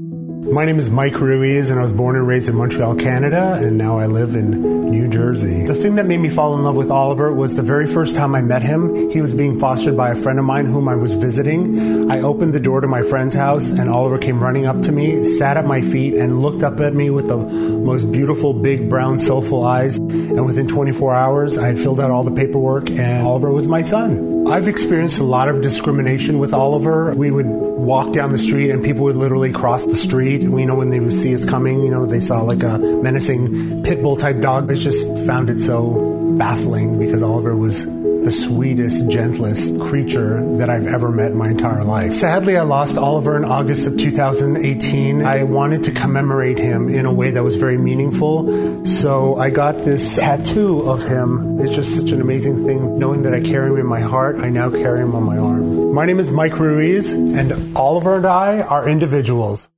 My 0.00 0.64
name 0.64 0.78
is 0.78 0.88
Mike 0.88 1.20
Ruiz, 1.20 1.68
and 1.68 1.78
I 1.78 1.82
was 1.82 1.92
born 1.92 2.16
and 2.16 2.26
raised 2.26 2.48
in 2.48 2.56
Montreal, 2.56 2.94
Canada, 2.94 3.58
and 3.60 3.76
now 3.76 3.98
I 3.98 4.06
live 4.06 4.34
in 4.34 4.90
New 4.90 5.08
Jersey. 5.08 5.66
The 5.66 5.74
thing 5.74 5.96
that 5.96 6.06
made 6.06 6.20
me 6.20 6.30
fall 6.30 6.56
in 6.56 6.64
love 6.64 6.74
with 6.74 6.90
Oliver 6.90 7.34
was 7.34 7.54
the 7.54 7.62
very 7.62 7.86
first 7.86 8.16
time 8.16 8.34
I 8.34 8.40
met 8.40 8.62
him. 8.62 9.10
He 9.10 9.20
was 9.20 9.34
being 9.34 9.60
fostered 9.60 9.98
by 9.98 10.08
a 10.10 10.16
friend 10.16 10.38
of 10.38 10.46
mine 10.46 10.64
whom 10.64 10.88
I 10.88 10.94
was 10.94 11.14
visiting. 11.14 12.10
I 12.10 12.22
opened 12.22 12.54
the 12.54 12.60
door 12.60 12.80
to 12.80 12.88
my 12.88 13.02
friend's 13.02 13.34
house, 13.34 13.68
and 13.68 13.90
Oliver 13.90 14.16
came 14.16 14.42
running 14.42 14.64
up 14.64 14.80
to 14.82 14.92
me, 14.92 15.26
sat 15.26 15.58
at 15.58 15.66
my 15.66 15.82
feet, 15.82 16.14
and 16.14 16.40
looked 16.40 16.62
up 16.62 16.80
at 16.80 16.94
me 16.94 17.10
with 17.10 17.28
the 17.28 17.36
most 17.36 18.10
beautiful, 18.10 18.54
big, 18.54 18.88
brown, 18.88 19.18
soulful 19.18 19.62
eyes. 19.64 19.98
And 19.98 20.46
within 20.46 20.66
24 20.66 21.14
hours, 21.14 21.58
I 21.58 21.66
had 21.66 21.78
filled 21.78 22.00
out 22.00 22.10
all 22.10 22.24
the 22.24 22.30
paperwork, 22.30 22.88
and 22.88 23.26
Oliver 23.26 23.52
was 23.52 23.68
my 23.68 23.82
son. 23.82 24.46
I've 24.48 24.66
experienced 24.66 25.20
a 25.20 25.24
lot 25.24 25.48
of 25.48 25.60
discrimination 25.60 26.38
with 26.38 26.54
Oliver. 26.54 27.14
We 27.14 27.30
would 27.30 27.69
walk 27.90 28.12
down 28.12 28.30
the 28.30 28.38
street, 28.38 28.70
and 28.70 28.84
people 28.84 29.02
would 29.02 29.16
literally 29.16 29.50
cross 29.50 29.84
the 29.84 29.96
street. 29.96 30.44
We 30.44 30.64
know 30.64 30.76
when 30.76 30.90
they 30.90 31.00
would 31.00 31.12
see 31.12 31.34
us 31.34 31.44
coming, 31.44 31.80
you 31.80 31.90
know, 31.90 32.06
they 32.06 32.20
saw 32.20 32.40
like 32.42 32.62
a 32.62 32.78
menacing 32.78 33.82
pit 33.82 34.00
bull 34.00 34.14
type 34.14 34.40
dog. 34.40 34.70
I 34.70 34.74
just 34.74 35.08
found 35.26 35.50
it 35.50 35.58
so 35.58 36.36
baffling 36.38 37.00
because 37.00 37.20
Oliver 37.20 37.56
was 37.56 37.84
the 37.84 38.30
sweetest, 38.30 39.08
gentlest 39.08 39.80
creature 39.80 40.40
that 40.58 40.70
I've 40.70 40.86
ever 40.86 41.10
met 41.10 41.32
in 41.32 41.38
my 41.38 41.48
entire 41.48 41.82
life. 41.82 42.12
Sadly, 42.14 42.56
I 42.56 42.62
lost 42.62 42.96
Oliver 42.96 43.36
in 43.36 43.44
August 43.44 43.88
of 43.88 43.96
2018. 43.96 45.24
I 45.24 45.42
wanted 45.42 45.82
to 45.84 45.90
commemorate 45.90 46.58
him 46.58 46.94
in 46.94 47.06
a 47.06 47.12
way 47.12 47.32
that 47.32 47.42
was 47.42 47.56
very 47.56 47.76
meaningful. 47.76 48.86
So 48.86 49.34
I 49.34 49.50
got 49.50 49.78
this 49.78 50.14
tattoo 50.14 50.88
of 50.88 51.02
him. 51.02 51.58
It's 51.58 51.74
just 51.74 51.96
such 51.96 52.12
an 52.12 52.20
amazing 52.20 52.64
thing 52.64 53.00
knowing 53.00 53.24
that 53.24 53.34
I 53.34 53.40
carry 53.40 53.68
him 53.70 53.78
in 53.78 53.86
my 53.86 54.00
heart. 54.00 54.36
I 54.36 54.48
now 54.48 54.70
carry 54.70 55.00
him 55.00 55.16
on 55.16 55.24
my 55.24 55.38
arm. 55.38 55.79
My 55.92 56.06
name 56.06 56.20
is 56.20 56.30
Mike 56.30 56.56
Ruiz, 56.60 57.12
and 57.12 57.76
Oliver 57.76 58.14
and 58.14 58.24
I 58.24 58.60
are 58.60 58.88
individuals. 58.88 59.68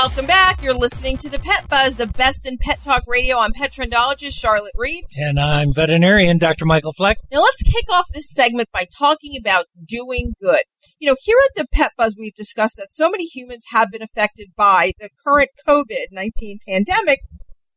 Welcome 0.00 0.26
back. 0.26 0.62
You're 0.62 0.74
listening 0.74 1.16
to 1.16 1.28
the 1.28 1.40
Pet 1.40 1.68
Buzz, 1.68 1.96
the 1.96 2.06
best 2.06 2.46
in 2.46 2.56
pet 2.56 2.80
talk 2.84 3.02
radio. 3.08 3.38
I'm 3.38 3.52
pet 3.52 3.72
trendologist 3.72 4.38
Charlotte 4.38 4.74
Reed. 4.76 5.02
And 5.16 5.40
I'm 5.40 5.74
veterinarian 5.74 6.38
Dr. 6.38 6.66
Michael 6.66 6.92
Fleck. 6.92 7.18
Now 7.32 7.42
let's 7.42 7.62
kick 7.64 7.86
off 7.90 8.06
this 8.14 8.30
segment 8.30 8.68
by 8.72 8.86
talking 8.96 9.36
about 9.36 9.64
doing 9.84 10.34
good. 10.40 10.62
You 11.00 11.08
know, 11.08 11.16
here 11.20 11.36
at 11.46 11.56
the 11.56 11.66
Pet 11.72 11.90
Buzz, 11.98 12.14
we've 12.16 12.36
discussed 12.36 12.76
that 12.76 12.94
so 12.94 13.10
many 13.10 13.24
humans 13.24 13.64
have 13.72 13.90
been 13.90 14.00
affected 14.00 14.50
by 14.56 14.92
the 15.00 15.10
current 15.26 15.50
COVID-19 15.66 16.58
pandemic, 16.68 17.18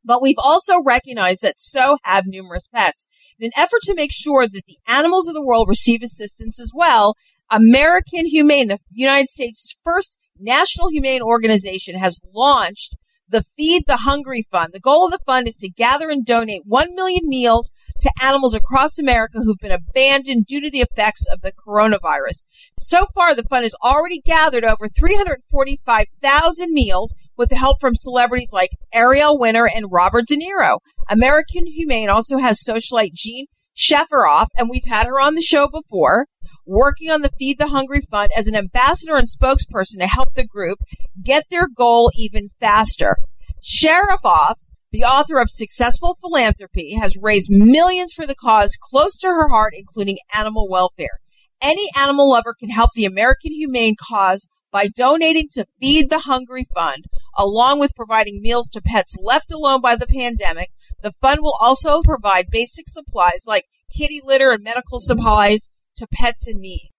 but 0.06 0.22
we've 0.22 0.36
also 0.38 0.76
recognized 0.86 1.42
that 1.42 1.60
so 1.60 1.98
have 2.04 2.26
numerous 2.28 2.68
pets. 2.68 3.08
In 3.40 3.48
an 3.48 3.52
effort 3.58 3.82
to 3.86 3.96
make 3.96 4.12
sure 4.14 4.48
that 4.48 4.66
the 4.68 4.78
animals 4.88 5.28
of 5.28 5.34
the 5.34 5.44
world 5.44 5.68
receive 5.68 6.04
assistance 6.04 6.60
as 6.60 6.72
well, 6.72 7.16
American 7.50 8.28
Humane, 8.28 8.68
the 8.68 8.78
United 8.92 9.30
States' 9.30 9.76
first 9.84 10.16
National 10.42 10.90
Humane 10.90 11.22
Organization 11.22 12.00
has 12.00 12.20
launched 12.34 12.96
the 13.30 13.46
Feed 13.56 13.84
the 13.88 13.98
Hungry 13.98 14.44
Fund. 14.52 14.72
The 14.74 14.80
goal 14.80 15.06
of 15.06 15.12
the 15.12 15.20
fund 15.26 15.48
is 15.48 15.56
to 15.58 15.70
gather 15.70 16.10
and 16.10 16.26
donate 16.26 16.64
1 16.66 16.96
million 16.96 17.28
meals 17.28 17.72
to 18.02 18.12
animals 18.22 18.56
across 18.56 18.98
America 18.98 19.40
who've 19.40 19.60
been 19.60 19.72
abandoned 19.72 20.48
due 20.48 20.60
to 20.60 20.72
the 20.72 20.82
effects 20.82 21.26
of 21.32 21.42
the 21.42 21.54
coronavirus. 21.54 22.44
So 22.80 23.06
far, 23.14 23.36
the 23.36 23.44
fund 23.44 23.64
has 23.64 23.76
already 23.84 24.20
gathered 24.20 24.66
over 24.66 24.90
345,000 24.90 26.74
meals 26.74 27.16
with 27.38 27.50
the 27.50 27.58
help 27.58 27.80
from 27.80 27.96
celebrities 27.96 28.50
like 28.52 28.72
Ariel 28.92 29.38
Winter 29.38 29.68
and 29.68 29.86
Robert 29.92 30.26
De 30.28 30.36
Niro. 30.36 30.80
American 31.10 31.68
Humane 31.68 32.10
also 32.10 32.38
has 32.38 32.64
socialite 32.68 33.14
Jean 33.14 33.46
Shafiroff, 33.78 34.48
and 34.58 34.70
we've 34.70 34.86
had 34.86 35.06
her 35.06 35.22
on 35.22 35.36
the 35.36 35.42
show 35.42 35.70
before 35.70 36.26
working 36.66 37.10
on 37.10 37.22
the 37.22 37.32
Feed 37.38 37.58
the 37.58 37.70
Hungry 37.70 38.02
Fund 38.02 38.32
as 38.36 38.48
an 38.48 38.56
ambassador 38.56 39.16
and 39.16 39.28
spokesperson 39.28 40.00
to 40.00 40.08
help 40.08 40.34
the 40.34 40.46
group 40.46 40.80
get 41.24 41.46
their 41.50 41.68
goal 41.68 42.12
even 42.18 42.50
faster. 42.60 43.18
Shafiroff, 43.64 44.56
the 44.92 45.04
author 45.04 45.40
of 45.40 45.50
Successful 45.50 46.18
Philanthropy, 46.20 46.96
has 47.00 47.16
raised 47.18 47.50
millions 47.50 48.14
for 48.14 48.26
the 48.26 48.36
cause 48.36 48.76
close 48.82 49.18
to 49.20 49.28
her 49.28 49.50
heart, 49.50 49.74
including 49.76 50.18
animal 50.34 50.68
welfare. 50.70 51.20
Any 51.62 51.88
animal 51.98 52.30
lover 52.30 52.56
can 52.60 52.70
help 52.70 52.92
the 52.96 53.06
American 53.06 53.54
Humane 53.54 53.96
Cause 54.10 54.48
by 54.72 54.88
donating 54.88 55.48
to 55.54 55.68
Feed 55.80 56.10
the 56.10 56.20
Hungry 56.20 56.66
Fund, 56.74 57.06
along 57.38 57.80
with 57.80 57.96
providing 57.96 58.42
meals 58.42 58.70
to 58.70 58.82
pets 58.82 59.16
left 59.22 59.52
alone 59.52 59.82
by 59.82 59.96
the 59.96 60.08
pandemic. 60.08 60.72
The 61.04 61.14
fund 61.22 61.42
will 61.42 61.58
also 61.60 62.02
provide 62.02 62.50
basic 62.50 62.90
supplies 62.90 63.44
like 63.46 63.66
kitty 63.96 64.22
litter 64.24 64.52
and 64.52 64.64
medical 64.64 65.00
supplies 65.00 65.68
to 65.98 66.08
pets 66.12 66.48
in 66.48 66.62
need. 66.62 66.90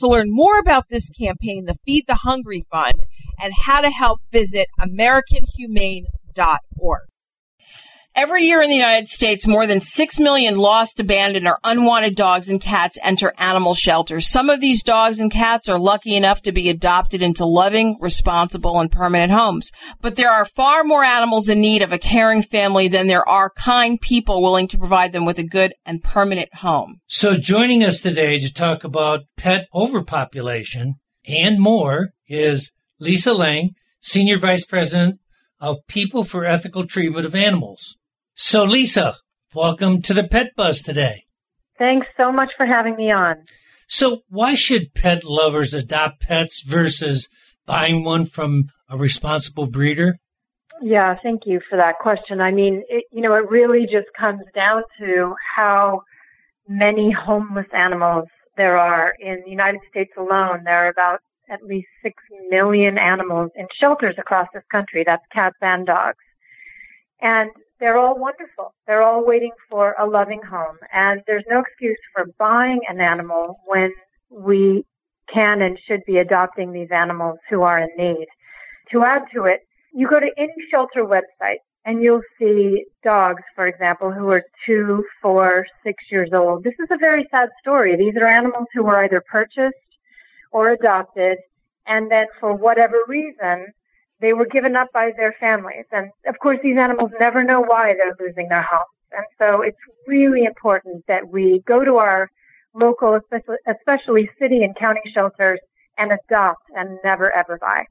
To 0.00 0.06
learn 0.06 0.28
more 0.30 0.58
about 0.58 0.88
this 0.88 1.10
campaign, 1.10 1.64
the 1.64 1.76
Feed 1.84 2.04
the 2.06 2.20
Hungry 2.22 2.64
Fund, 2.70 3.00
and 3.40 3.52
how 3.64 3.80
to 3.80 3.90
help, 3.90 4.20
visit 4.30 4.68
AmericanHumane.org. 4.80 7.00
Every 8.20 8.42
year 8.42 8.60
in 8.60 8.68
the 8.68 8.74
United 8.74 9.08
States, 9.08 9.46
more 9.46 9.64
than 9.64 9.80
6 9.80 10.18
million 10.18 10.56
lost, 10.56 10.98
abandoned, 10.98 11.46
or 11.46 11.60
unwanted 11.62 12.16
dogs 12.16 12.48
and 12.48 12.60
cats 12.60 12.98
enter 13.00 13.32
animal 13.38 13.74
shelters. 13.74 14.28
Some 14.28 14.50
of 14.50 14.60
these 14.60 14.82
dogs 14.82 15.20
and 15.20 15.30
cats 15.30 15.68
are 15.68 15.78
lucky 15.78 16.16
enough 16.16 16.42
to 16.42 16.50
be 16.50 16.68
adopted 16.68 17.22
into 17.22 17.46
loving, 17.46 17.96
responsible, 18.00 18.80
and 18.80 18.90
permanent 18.90 19.30
homes. 19.30 19.70
But 20.00 20.16
there 20.16 20.32
are 20.32 20.44
far 20.44 20.82
more 20.82 21.04
animals 21.04 21.48
in 21.48 21.60
need 21.60 21.80
of 21.80 21.92
a 21.92 21.98
caring 21.98 22.42
family 22.42 22.88
than 22.88 23.06
there 23.06 23.26
are 23.28 23.50
kind 23.50 24.00
people 24.00 24.42
willing 24.42 24.66
to 24.66 24.78
provide 24.78 25.12
them 25.12 25.24
with 25.24 25.38
a 25.38 25.46
good 25.46 25.72
and 25.86 26.02
permanent 26.02 26.52
home. 26.56 26.96
So 27.06 27.36
joining 27.36 27.84
us 27.84 28.00
today 28.00 28.40
to 28.40 28.52
talk 28.52 28.82
about 28.82 29.26
pet 29.36 29.68
overpopulation 29.72 30.96
and 31.24 31.60
more 31.60 32.08
is 32.26 32.72
Lisa 32.98 33.32
Lange, 33.32 33.76
Senior 34.00 34.40
Vice 34.40 34.64
President 34.64 35.20
of 35.60 35.76
People 35.86 36.24
for 36.24 36.44
Ethical 36.44 36.84
Treatment 36.84 37.24
of 37.24 37.36
Animals. 37.36 37.94
So, 38.40 38.62
Lisa, 38.62 39.16
welcome 39.52 40.00
to 40.02 40.14
the 40.14 40.22
Pet 40.22 40.54
Buzz 40.54 40.80
today. 40.80 41.24
Thanks 41.76 42.06
so 42.16 42.30
much 42.30 42.50
for 42.56 42.66
having 42.66 42.94
me 42.94 43.10
on. 43.10 43.34
So, 43.88 44.20
why 44.28 44.54
should 44.54 44.94
pet 44.94 45.24
lovers 45.24 45.74
adopt 45.74 46.20
pets 46.20 46.62
versus 46.62 47.28
buying 47.66 48.04
one 48.04 48.26
from 48.26 48.66
a 48.88 48.96
responsible 48.96 49.66
breeder? 49.66 50.20
Yeah, 50.80 51.16
thank 51.20 51.46
you 51.46 51.60
for 51.68 51.76
that 51.78 51.96
question. 52.00 52.40
I 52.40 52.52
mean, 52.52 52.84
it, 52.88 53.06
you 53.10 53.22
know, 53.22 53.34
it 53.34 53.50
really 53.50 53.86
just 53.86 54.06
comes 54.16 54.44
down 54.54 54.84
to 55.00 55.34
how 55.56 56.02
many 56.68 57.10
homeless 57.10 57.66
animals 57.76 58.28
there 58.56 58.78
are 58.78 59.14
in 59.18 59.42
the 59.44 59.50
United 59.50 59.80
States 59.90 60.12
alone. 60.16 60.62
There 60.62 60.86
are 60.86 60.90
about 60.90 61.22
at 61.50 61.64
least 61.64 61.88
6 62.04 62.14
million 62.50 62.98
animals 62.98 63.50
in 63.56 63.66
shelters 63.80 64.14
across 64.16 64.46
this 64.54 64.62
country. 64.70 65.02
That's 65.04 65.24
cats 65.34 65.56
and 65.60 65.84
dogs. 65.84 66.18
And 67.20 67.50
they're 67.80 67.98
all 67.98 68.18
wonderful. 68.18 68.74
They're 68.86 69.02
all 69.02 69.24
waiting 69.24 69.52
for 69.70 69.94
a 69.98 70.06
loving 70.06 70.40
home. 70.42 70.76
And 70.92 71.22
there's 71.26 71.44
no 71.48 71.60
excuse 71.60 71.98
for 72.14 72.26
buying 72.38 72.80
an 72.88 73.00
animal 73.00 73.60
when 73.66 73.90
we 74.30 74.84
can 75.32 75.62
and 75.62 75.78
should 75.86 76.04
be 76.06 76.18
adopting 76.18 76.72
these 76.72 76.90
animals 76.90 77.38
who 77.50 77.62
are 77.62 77.78
in 77.78 77.88
need. 77.96 78.26
To 78.92 79.04
add 79.04 79.22
to 79.34 79.44
it, 79.44 79.60
you 79.92 80.08
go 80.08 80.20
to 80.20 80.30
any 80.36 80.54
shelter 80.70 81.04
website 81.04 81.58
and 81.84 82.02
you'll 82.02 82.22
see 82.38 82.84
dogs, 83.02 83.42
for 83.54 83.66
example, 83.66 84.12
who 84.12 84.28
are 84.28 84.42
two, 84.66 85.04
four, 85.22 85.66
six 85.82 86.04
years 86.10 86.30
old. 86.34 86.64
This 86.64 86.74
is 86.78 86.88
a 86.90 86.98
very 86.98 87.26
sad 87.30 87.48
story. 87.60 87.96
These 87.96 88.16
are 88.20 88.26
animals 88.26 88.66
who 88.74 88.82
were 88.82 89.04
either 89.04 89.22
purchased 89.30 89.74
or 90.50 90.70
adopted, 90.70 91.38
and 91.86 92.10
then 92.10 92.26
for 92.40 92.52
whatever 92.54 92.96
reason, 93.06 93.66
they 94.20 94.32
were 94.32 94.46
given 94.46 94.76
up 94.76 94.88
by 94.92 95.10
their 95.16 95.34
families. 95.40 95.84
And 95.92 96.10
of 96.26 96.38
course, 96.42 96.58
these 96.62 96.76
animals 96.78 97.10
never 97.20 97.44
know 97.44 97.60
why 97.60 97.94
they're 97.94 98.16
losing 98.26 98.48
their 98.48 98.66
homes. 98.68 98.84
And 99.12 99.24
so 99.38 99.62
it's 99.62 99.78
really 100.06 100.44
important 100.44 101.04
that 101.08 101.28
we 101.30 101.62
go 101.66 101.84
to 101.84 101.96
our 101.96 102.30
local, 102.74 103.16
especially, 103.16 103.56
especially 103.66 104.30
city 104.40 104.62
and 104.62 104.76
county 104.76 105.00
shelters 105.14 105.60
and 105.96 106.12
adopt 106.12 106.62
and 106.74 106.98
never 107.04 107.32
ever 107.32 107.58
buy. 107.60 107.84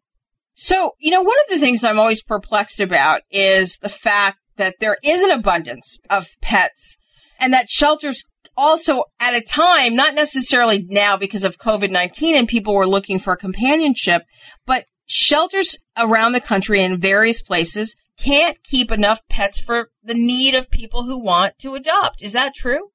So, 0.56 0.92
you 1.00 1.12
know, 1.12 1.22
one 1.22 1.38
of 1.46 1.54
the 1.54 1.60
things 1.60 1.84
I'm 1.84 2.00
always 2.00 2.24
perplexed 2.24 2.80
about 2.80 3.22
is 3.30 3.78
the 3.78 3.90
fact 3.90 4.40
that 4.58 4.76
there 4.80 4.98
is 5.04 5.22
an 5.22 5.32
abundance 5.32 6.00
of 6.10 6.28
pets 6.42 6.98
and 7.40 7.54
that 7.54 7.70
shelters 7.70 8.24
also 8.56 9.04
at 9.20 9.36
a 9.36 9.42
time, 9.42 9.96
not 9.96 10.16
necessarily 10.16 10.84
now 10.88 11.16
because 11.16 11.44
of 11.44 11.60
COVID-19 11.60 12.34
and 12.34 12.48
people 12.48 12.74
were 12.74 12.88
looking 12.88 13.20
for 13.20 13.36
companionship, 13.36 14.24
but 14.66 14.86
shelters 15.06 15.78
around 15.98 16.34
the 16.34 16.42
country 16.42 16.84
in 16.84 17.00
various 17.00 17.42
places 17.42 17.96
can't 18.18 18.64
keep 18.64 18.92
enough 18.92 19.22
pets 19.30 19.60
for 19.60 19.90
the 20.04 20.14
need 20.14 20.56
of 20.56 20.72
people 20.72 21.04
who 21.04 21.18
want 21.18 21.58
to 21.60 21.76
adopt. 21.76 22.22
Is 22.22 22.34
that 22.34 22.56
true? 22.56 22.92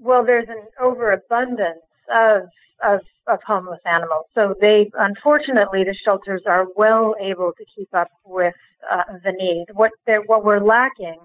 Well, 0.00 0.24
there's 0.24 0.48
an 0.48 0.62
overabundance 0.80 1.84
of 2.12 2.48
of, 2.82 3.00
of 3.28 3.38
homeless 3.46 3.80
animals. 3.86 4.26
So 4.34 4.54
they, 4.60 4.90
unfortunately, 4.94 5.84
the 5.84 5.94
shelters 6.04 6.42
are 6.46 6.66
well 6.76 7.14
able 7.20 7.52
to 7.56 7.64
keep 7.76 7.88
up 7.94 8.08
with 8.24 8.54
uh, 8.90 9.18
the 9.24 9.32
need. 9.32 9.66
What 9.72 9.92
what 10.26 10.44
we're 10.44 10.64
lacking 10.64 11.18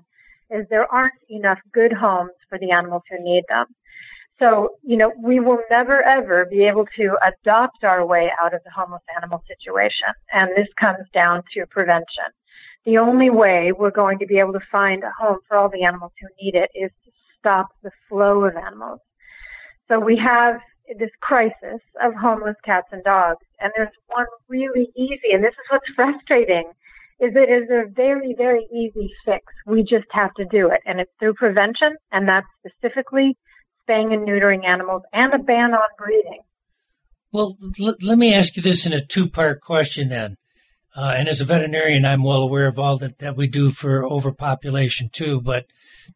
is 0.49 0.65
there 0.69 0.85
aren't 0.91 1.13
enough 1.29 1.59
good 1.73 1.93
homes 1.93 2.31
for 2.47 2.57
the 2.59 2.71
animals 2.71 3.01
who 3.09 3.17
need 3.23 3.43
them. 3.49 3.65
So, 4.39 4.69
you 4.83 4.97
know, 4.97 5.11
we 5.19 5.39
will 5.39 5.59
never 5.71 6.03
ever 6.03 6.45
be 6.45 6.65
able 6.65 6.85
to 6.95 7.17
adopt 7.25 7.83
our 7.83 8.05
way 8.05 8.31
out 8.41 8.53
of 8.53 8.61
the 8.63 8.71
homeless 8.71 9.01
animal 9.15 9.43
situation. 9.47 10.09
And 10.31 10.51
this 10.55 10.67
comes 10.79 11.07
down 11.13 11.43
to 11.53 11.65
prevention. 11.65 12.25
The 12.85 12.99
only 12.99 13.29
way 13.29 13.71
we're 13.77 13.91
going 13.91 14.19
to 14.19 14.27
be 14.27 14.37
able 14.37 14.53
to 14.53 14.61
find 14.71 15.03
a 15.03 15.11
home 15.19 15.39
for 15.47 15.57
all 15.57 15.69
the 15.69 15.83
animals 15.83 16.11
who 16.21 16.27
need 16.41 16.55
it 16.55 16.69
is 16.75 16.91
to 17.05 17.11
stop 17.39 17.67
the 17.83 17.91
flow 18.07 18.43
of 18.45 18.55
animals. 18.55 18.99
So 19.87 19.99
we 19.99 20.17
have 20.17 20.59
this 20.99 21.09
crisis 21.21 21.81
of 22.01 22.13
homeless 22.13 22.55
cats 22.63 22.87
and 22.91 23.03
dogs. 23.03 23.43
And 23.59 23.71
there's 23.75 23.89
one 24.07 24.25
really 24.47 24.87
easy, 24.95 25.33
and 25.33 25.43
this 25.43 25.51
is 25.51 25.65
what's 25.69 25.89
frustrating, 25.95 26.71
is 27.19 27.33
it 27.35 27.49
is 27.49 27.69
a 27.69 27.89
very, 27.89 28.35
very 28.37 28.67
easy 28.71 29.11
fix. 29.25 29.43
We 29.65 29.83
just 29.83 30.07
have 30.11 30.33
to 30.35 30.45
do 30.45 30.69
it. 30.69 30.81
And 30.85 30.99
it's 30.99 31.11
through 31.19 31.33
prevention, 31.33 31.95
and 32.11 32.27
that's 32.27 32.47
specifically 32.65 33.35
spaying 33.87 34.13
and 34.13 34.27
neutering 34.27 34.65
animals 34.65 35.03
and 35.13 35.33
a 35.33 35.39
ban 35.39 35.73
on 35.73 35.87
breeding. 35.97 36.41
Well, 37.31 37.57
l- 37.79 37.95
let 38.01 38.17
me 38.17 38.33
ask 38.33 38.55
you 38.57 38.61
this 38.61 38.85
in 38.85 38.93
a 38.93 39.05
two 39.05 39.29
part 39.29 39.61
question 39.61 40.09
then. 40.09 40.35
Uh, 40.95 41.13
and 41.15 41.27
as 41.27 41.39
a 41.39 41.45
veterinarian, 41.45 42.05
I'm 42.05 42.23
well 42.23 42.41
aware 42.41 42.67
of 42.67 42.79
all 42.79 42.97
that, 42.97 43.19
that 43.19 43.37
we 43.37 43.47
do 43.47 43.69
for 43.69 44.05
overpopulation 44.05 45.09
too. 45.11 45.39
But 45.39 45.65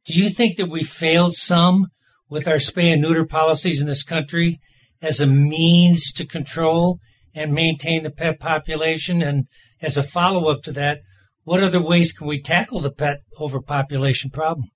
do 0.05 0.17
you 0.17 0.29
think 0.29 0.57
that 0.57 0.69
we 0.69 0.83
failed 0.83 1.33
some 1.35 1.87
with 2.29 2.47
our 2.47 2.55
spay 2.55 2.91
and 2.91 3.01
neuter 3.01 3.25
policies 3.25 3.79
in 3.79 3.87
this 3.87 4.03
country 4.03 4.59
as 5.01 5.19
a 5.19 5.27
means 5.27 6.11
to 6.13 6.25
control 6.25 6.99
and 7.35 7.53
maintain 7.53 8.03
the 8.03 8.09
pet 8.09 8.39
population? 8.39 9.21
And 9.21 9.45
as 9.81 9.97
a 9.97 10.03
follow 10.03 10.49
up 10.51 10.63
to 10.63 10.71
that, 10.73 11.01
what 11.43 11.61
other 11.61 11.81
ways 11.81 12.11
can 12.11 12.27
we 12.27 12.41
tackle 12.41 12.81
the 12.81 12.91
pet 12.91 13.19
overpopulation 13.39 14.31
problem? 14.31 14.69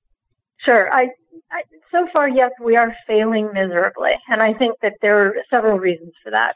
Sure. 0.63 0.91
I, 0.91 1.07
I, 1.51 1.63
so 1.95 2.07
far, 2.11 2.27
yes, 2.27 2.51
we 2.61 2.75
are 2.75 2.93
failing 3.07 3.49
miserably. 3.53 4.11
And 4.27 4.41
I 4.41 4.53
think 4.53 4.75
that 4.81 4.95
there 5.01 5.27
are 5.27 5.35
several 5.49 5.79
reasons 5.79 6.13
for 6.23 6.31
that. 6.31 6.55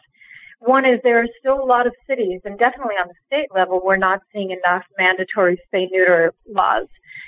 One 0.59 0.83
is 0.83 0.99
there 1.03 1.21
are 1.21 1.27
still 1.39 1.63
a 1.63 1.63
lot 1.63 1.87
of 1.87 1.93
cities, 2.05 2.41
and 2.43 2.59
definitely 2.59 2.95
on 3.01 3.07
the 3.07 3.13
state 3.27 3.47
level, 3.55 3.81
we're 3.83 3.95
not 3.95 4.19
seeing 4.33 4.51
enough 4.51 4.83
mandatory 4.97 5.57
spay 5.65 5.87
neuter 5.89 6.33
laws. 6.49 6.87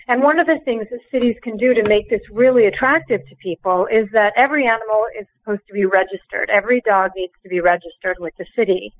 And 0.09 0.21
one 0.21 0.39
of 0.39 0.47
the 0.47 0.59
things 0.65 0.87
that 0.91 0.99
cities 1.09 1.37
can 1.41 1.55
do 1.55 1.73
to 1.73 1.87
make 1.87 2.09
this 2.09 2.21
really 2.29 2.65
attractive 2.65 3.21
to 3.29 3.35
people 3.37 3.87
is 3.89 4.09
that 4.11 4.33
every 4.35 4.67
animal 4.67 5.05
is 5.17 5.25
supposed 5.39 5.61
to 5.67 5.73
be 5.73 5.85
registered. 5.85 6.49
Every 6.49 6.81
dog 6.81 7.11
needs 7.15 7.33
to 7.43 7.49
be 7.49 7.61
registered 7.61 8.17
with 8.19 8.33
the 8.37 8.45
city. 8.53 8.93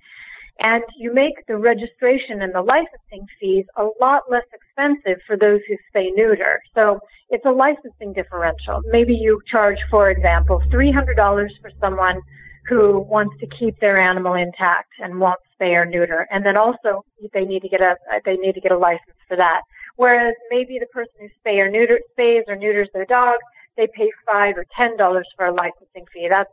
And 0.60 0.84
you 0.96 1.14
make 1.14 1.46
the 1.48 1.58
registration 1.58 2.42
and 2.42 2.54
the 2.54 2.62
licensing 2.62 3.28
fees 3.40 3.66
a 3.76 3.88
lot 4.00 4.24
less 4.30 4.46
expensive 4.72 5.22
for 5.28 5.38
those 5.38 5.60
who 5.68 5.76
spay 5.94 6.10
neuter. 6.16 6.60
So 6.76 7.00
it's 7.30 7.46
a 7.46 7.52
licensing 7.52 8.14
differential. 8.14 8.82
Maybe 8.86 9.14
you 9.14 9.42
charge, 9.50 9.78
for 9.90 10.10
example, 10.10 10.62
$300 10.72 11.16
for 11.62 11.72
someone 11.80 12.22
who 12.68 13.00
wants 13.00 13.36
to 13.40 13.48
keep 13.48 13.80
their 13.80 14.00
animal 14.00 14.34
intact 14.36 14.90
and 15.02 15.20
won't 15.20 15.40
spay 15.60 15.72
or 15.72 15.86
neuter. 15.86 16.28
And 16.32 16.46
then 16.46 16.58
also 16.58 17.04
they 17.34 17.46
need 17.46 17.62
to 17.62 17.70
get 17.70 17.82
a, 17.82 17.96
they 18.26 18.36
need 18.36 18.54
to 18.54 18.62
get 18.62 18.72
a 18.72 18.78
license 18.78 19.18
for 19.28 19.38
that. 19.38 19.62
Whereas 19.96 20.36
maybe 20.50 20.78
the 20.80 20.88
person 20.88 21.14
who 21.20 21.28
spay 21.42 21.58
or 21.58 21.70
neuter, 21.70 22.00
spays 22.18 22.44
or 22.48 22.56
neuters 22.56 22.90
their 22.94 23.06
dog, 23.06 23.38
they 23.78 23.88
pay 23.96 24.10
five 24.32 24.58
or 24.58 24.66
ten 24.76 24.98
dollars 24.98 25.28
for 25.36 25.48
a 25.48 25.54
licensing 25.54 26.06
fee. 26.14 26.28
That's 26.30 26.52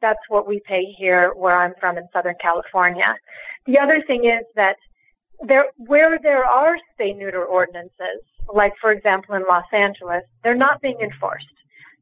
that's 0.00 0.20
what 0.28 0.48
we 0.48 0.60
pay 0.66 0.84
here 0.98 1.32
where 1.36 1.56
I'm 1.58 1.74
from 1.78 1.98
in 1.98 2.08
Southern 2.12 2.36
California. 2.40 3.16
The 3.66 3.78
other 3.78 4.02
thing 4.06 4.24
is 4.24 4.46
that 4.56 4.76
there, 5.46 5.66
where 5.76 6.18
there 6.22 6.44
are 6.44 6.76
spay 6.76 7.16
neuter 7.16 7.44
ordinances, 7.44 8.22
like 8.52 8.72
for 8.80 8.92
example 8.92 9.34
in 9.34 9.42
Los 9.48 9.64
Angeles, 9.72 10.22
they're 10.42 10.54
not 10.54 10.80
being 10.80 10.98
enforced. 11.02 11.46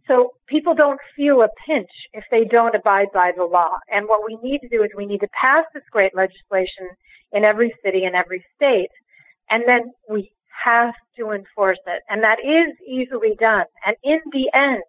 So 0.07 0.31
people 0.47 0.75
don't 0.75 0.99
feel 1.15 1.43
a 1.43 1.49
pinch 1.67 1.91
if 2.15 2.25
they 2.31 2.45
don't 2.45 2.75
abide 2.75 3.09
by 3.13 3.33
the 3.37 3.45
law. 3.45 3.75
And 3.93 4.09
what 4.09 4.23
we 4.27 4.39
need 4.43 4.61
to 4.61 4.69
do 4.69 4.83
is 4.83 4.91
we 4.97 5.07
need 5.07 5.21
to 5.21 5.29
pass 5.39 5.65
this 5.75 5.83
great 5.93 6.15
legislation 6.17 6.89
in 7.33 7.45
every 7.45 7.75
city 7.85 8.05
and 8.05 8.17
every 8.17 8.43
state. 8.57 8.89
And 9.51 9.65
then 9.67 9.93
we 10.09 10.33
have 10.65 10.95
to 11.19 11.33
enforce 11.33 11.79
it. 11.87 12.03
And 12.09 12.23
that 12.23 12.39
is 12.41 12.75
easily 12.87 13.37
done. 13.39 13.67
And 13.85 13.97
in 14.03 14.21
the 14.33 14.51
end, 14.55 14.83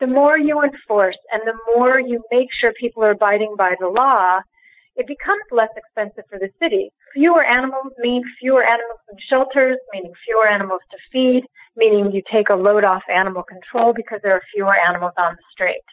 the 0.00 0.06
more 0.06 0.38
you 0.38 0.62
enforce 0.62 1.16
and 1.32 1.42
the 1.46 1.58
more 1.74 2.00
you 2.00 2.22
make 2.30 2.48
sure 2.58 2.72
people 2.80 3.04
are 3.04 3.10
abiding 3.10 3.54
by 3.56 3.74
the 3.78 3.88
law, 3.88 4.40
it 4.96 5.06
becomes 5.06 5.44
less 5.50 5.68
expensive 5.76 6.24
for 6.28 6.38
the 6.38 6.48
city. 6.58 6.90
Fewer 7.12 7.44
animals 7.44 7.92
mean 7.98 8.22
fewer 8.40 8.64
animals 8.64 9.00
in 9.12 9.18
shelters, 9.28 9.76
meaning 9.92 10.12
fewer 10.24 10.48
animals 10.48 10.80
to 10.90 10.96
feed, 11.12 11.44
meaning 11.76 12.12
you 12.12 12.22
take 12.32 12.48
a 12.48 12.54
load 12.54 12.84
off 12.84 13.02
animal 13.14 13.42
control 13.42 13.92
because 13.94 14.20
there 14.22 14.32
are 14.32 14.42
fewer 14.54 14.74
animals 14.74 15.12
on 15.18 15.36
the 15.36 15.42
street. 15.52 15.84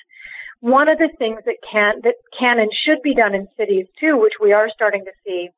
One 0.62 0.88
of 0.88 0.98
the 0.98 1.10
things 1.20 1.42
that 1.46 1.58
can, 1.70 2.00
that 2.04 2.16
can 2.40 2.60
and 2.60 2.72
should 2.86 3.02
be 3.04 3.14
done 3.14 3.36
in 3.36 3.48
cities 3.58 3.88
too, 4.00 4.18
which 4.18 4.40
we 4.42 4.54
are 4.54 4.70
starting 4.74 5.04
to 5.04 5.12
see 5.26 5.50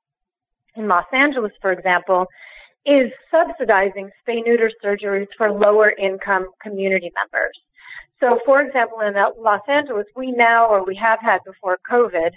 in 0.76 0.88
Los 0.88 1.06
Angeles, 1.14 1.52
for 1.62 1.72
example, 1.72 2.26
is 2.86 3.12
subsidizing 3.32 4.10
spay 4.22 4.44
neuter 4.46 4.72
surgeries 4.84 5.28
for 5.38 5.52
lower 5.52 5.92
income 5.92 6.50
community 6.62 7.12
members. 7.16 7.58
So, 8.20 8.40
for 8.46 8.62
example, 8.62 9.00
in 9.02 9.14
Los 9.14 9.62
Angeles, 9.68 10.06
we 10.16 10.32
now, 10.32 10.68
or 10.68 10.86
we 10.86 10.96
have 10.96 11.20
had 11.22 11.40
before 11.46 11.78
COVID, 11.90 12.32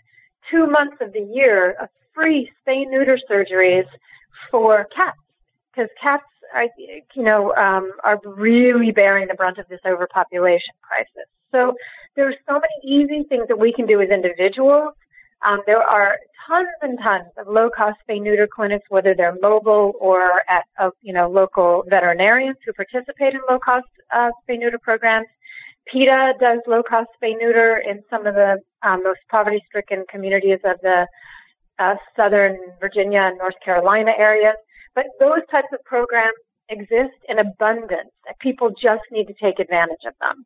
two 0.51 0.67
months 0.67 0.97
of 1.01 1.13
the 1.13 1.21
year 1.21 1.73
of 1.81 1.89
free 2.15 2.51
spay 2.61 2.85
neuter 2.89 3.19
surgeries 3.31 3.87
for 4.51 4.87
cats 4.95 5.19
because 5.71 5.91
cats 6.01 6.25
are, 6.55 6.67
you 7.15 7.23
know, 7.23 7.55
um, 7.55 7.93
are 8.05 8.19
really 8.25 8.91
bearing 8.91 9.29
the 9.29 9.35
brunt 9.35 9.59
of 9.59 9.69
this 9.69 9.81
overpopulation 9.87 10.75
crisis. 10.83 11.29
So 11.53 11.75
there's 12.17 12.35
so 12.49 12.55
many 12.55 13.05
easy 13.05 13.23
things 13.29 13.47
that 13.49 13.59
we 13.59 13.73
can 13.73 13.87
do 13.87 14.01
as 14.01 14.09
individuals. 14.11 14.95
Um, 15.47 15.61
there 15.67 15.83
are 15.83 16.17
tons 16.49 16.69
and 16.83 16.99
tons 16.99 17.29
of 17.37 17.47
low-cost 17.47 17.99
spay 18.09 18.21
neuter 18.21 18.49
clinics, 18.53 18.87
whether 18.89 19.15
they're 19.15 19.37
mobile 19.41 19.93
or 20.01 20.43
at, 20.49 20.65
uh, 20.81 20.91
you 21.03 21.13
know, 21.13 21.29
local 21.29 21.85
veterinarians 21.89 22.57
who 22.65 22.73
participate 22.73 23.35
in 23.35 23.41
low-cost 23.49 23.87
uh, 24.15 24.31
spay 24.43 24.59
neuter 24.59 24.79
programs. 24.79 25.29
PETA 25.93 26.35
does 26.41 26.61
low-cost 26.67 27.09
spay 27.21 27.35
neuter 27.39 27.79
in 27.79 28.03
some 28.11 28.27
of 28.27 28.35
the 28.35 28.59
um, 28.83 29.03
most 29.03 29.21
poverty-stricken 29.31 30.05
communities 30.11 30.61
of 30.65 30.77
the 30.83 31.07
uh, 31.79 31.95
southern 32.17 32.59
Virginia 32.81 33.21
and 33.23 33.39
North 33.39 33.59
Carolina 33.65 34.13
areas. 34.19 34.57
But 34.95 35.07
those 35.21 35.41
types 35.51 35.69
of 35.73 35.83
programs 35.85 36.37
exist 36.69 37.17
in 37.29 37.39
abundance. 37.39 38.11
People 38.41 38.71
just 38.71 39.03
need 39.11 39.27
to 39.27 39.35
take 39.35 39.59
advantage 39.59 40.05
of 40.07 40.15
them. 40.21 40.45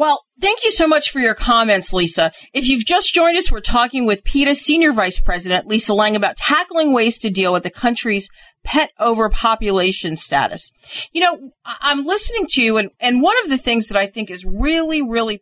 Well, 0.00 0.24
thank 0.40 0.64
you 0.64 0.70
so 0.70 0.88
much 0.88 1.10
for 1.10 1.18
your 1.18 1.34
comments, 1.34 1.92
Lisa. 1.92 2.32
If 2.54 2.66
you've 2.66 2.86
just 2.86 3.12
joined 3.12 3.36
us, 3.36 3.52
we're 3.52 3.60
talking 3.60 4.06
with 4.06 4.24
PETA 4.24 4.54
Senior 4.54 4.94
Vice 4.94 5.20
President 5.20 5.66
Lisa 5.66 5.92
Lange 5.92 6.16
about 6.16 6.38
tackling 6.38 6.94
ways 6.94 7.18
to 7.18 7.28
deal 7.28 7.52
with 7.52 7.64
the 7.64 7.70
country's 7.70 8.26
pet 8.64 8.92
overpopulation 8.98 10.16
status. 10.16 10.70
You 11.12 11.20
know, 11.20 11.50
I'm 11.66 12.04
listening 12.04 12.46
to 12.48 12.62
you 12.62 12.78
and, 12.78 12.88
and 12.98 13.20
one 13.20 13.36
of 13.44 13.50
the 13.50 13.58
things 13.58 13.88
that 13.88 13.98
I 13.98 14.06
think 14.06 14.30
is 14.30 14.42
really, 14.42 15.02
really 15.02 15.38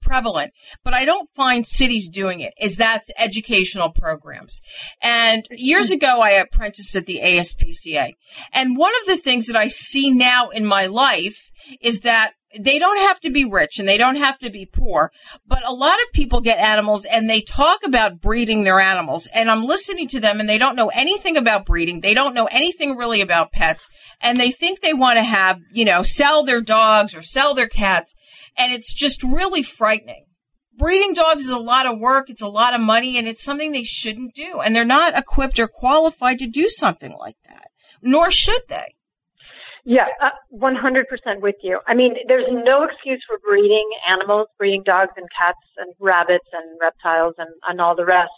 prevalent, 0.00 0.52
but 0.84 0.94
I 0.94 1.04
don't 1.04 1.28
find 1.34 1.66
cities 1.66 2.08
doing 2.08 2.38
it 2.38 2.52
is 2.60 2.76
that's 2.76 3.10
educational 3.18 3.90
programs. 3.90 4.60
And 5.02 5.44
years 5.50 5.90
ago, 5.90 6.20
I 6.20 6.30
apprenticed 6.34 6.94
at 6.94 7.06
the 7.06 7.18
ASPCA. 7.20 8.12
And 8.52 8.76
one 8.76 8.92
of 9.02 9.08
the 9.08 9.20
things 9.20 9.48
that 9.48 9.56
I 9.56 9.66
see 9.66 10.12
now 10.12 10.50
in 10.50 10.64
my 10.64 10.86
life 10.86 11.50
is 11.82 12.00
that 12.00 12.32
they 12.58 12.78
don't 12.78 13.00
have 13.00 13.20
to 13.20 13.30
be 13.30 13.44
rich 13.44 13.78
and 13.78 13.86
they 13.86 13.98
don't 13.98 14.16
have 14.16 14.38
to 14.38 14.50
be 14.50 14.64
poor, 14.64 15.10
but 15.46 15.66
a 15.66 15.72
lot 15.72 15.98
of 16.00 16.12
people 16.14 16.40
get 16.40 16.58
animals 16.58 17.04
and 17.04 17.28
they 17.28 17.42
talk 17.42 17.80
about 17.84 18.20
breeding 18.20 18.64
their 18.64 18.80
animals. 18.80 19.28
And 19.34 19.50
I'm 19.50 19.64
listening 19.64 20.08
to 20.08 20.20
them 20.20 20.40
and 20.40 20.48
they 20.48 20.58
don't 20.58 20.76
know 20.76 20.90
anything 20.94 21.36
about 21.36 21.66
breeding. 21.66 22.00
They 22.00 22.14
don't 22.14 22.34
know 22.34 22.48
anything 22.50 22.96
really 22.96 23.20
about 23.20 23.52
pets. 23.52 23.86
And 24.20 24.38
they 24.38 24.50
think 24.50 24.80
they 24.80 24.94
want 24.94 25.18
to 25.18 25.22
have, 25.22 25.60
you 25.72 25.84
know, 25.84 26.02
sell 26.02 26.42
their 26.42 26.62
dogs 26.62 27.14
or 27.14 27.22
sell 27.22 27.54
their 27.54 27.68
cats. 27.68 28.14
And 28.56 28.72
it's 28.72 28.94
just 28.94 29.22
really 29.22 29.62
frightening. 29.62 30.24
Breeding 30.76 31.12
dogs 31.12 31.44
is 31.44 31.50
a 31.50 31.58
lot 31.58 31.86
of 31.86 31.98
work. 31.98 32.30
It's 32.30 32.42
a 32.42 32.48
lot 32.48 32.74
of 32.74 32.80
money 32.80 33.18
and 33.18 33.28
it's 33.28 33.42
something 33.42 33.72
they 33.72 33.84
shouldn't 33.84 34.34
do. 34.34 34.60
And 34.60 34.74
they're 34.74 34.84
not 34.84 35.18
equipped 35.18 35.58
or 35.58 35.68
qualified 35.68 36.38
to 36.38 36.46
do 36.46 36.68
something 36.70 37.14
like 37.18 37.36
that, 37.46 37.66
nor 38.00 38.30
should 38.30 38.62
they. 38.68 38.94
Yeah, 39.88 40.04
uh, 40.20 40.36
100% 40.52 41.40
with 41.40 41.54
you. 41.62 41.80
I 41.86 41.94
mean, 41.94 42.12
there's 42.28 42.44
no 42.50 42.84
excuse 42.84 43.24
for 43.26 43.38
breeding 43.38 43.88
animals, 44.06 44.48
breeding 44.58 44.82
dogs 44.84 45.12
and 45.16 45.24
cats 45.32 45.64
and 45.78 45.94
rabbits 45.98 46.44
and 46.52 46.78
reptiles 46.78 47.36
and, 47.38 47.48
and 47.66 47.80
all 47.80 47.96
the 47.96 48.04
rest. 48.04 48.36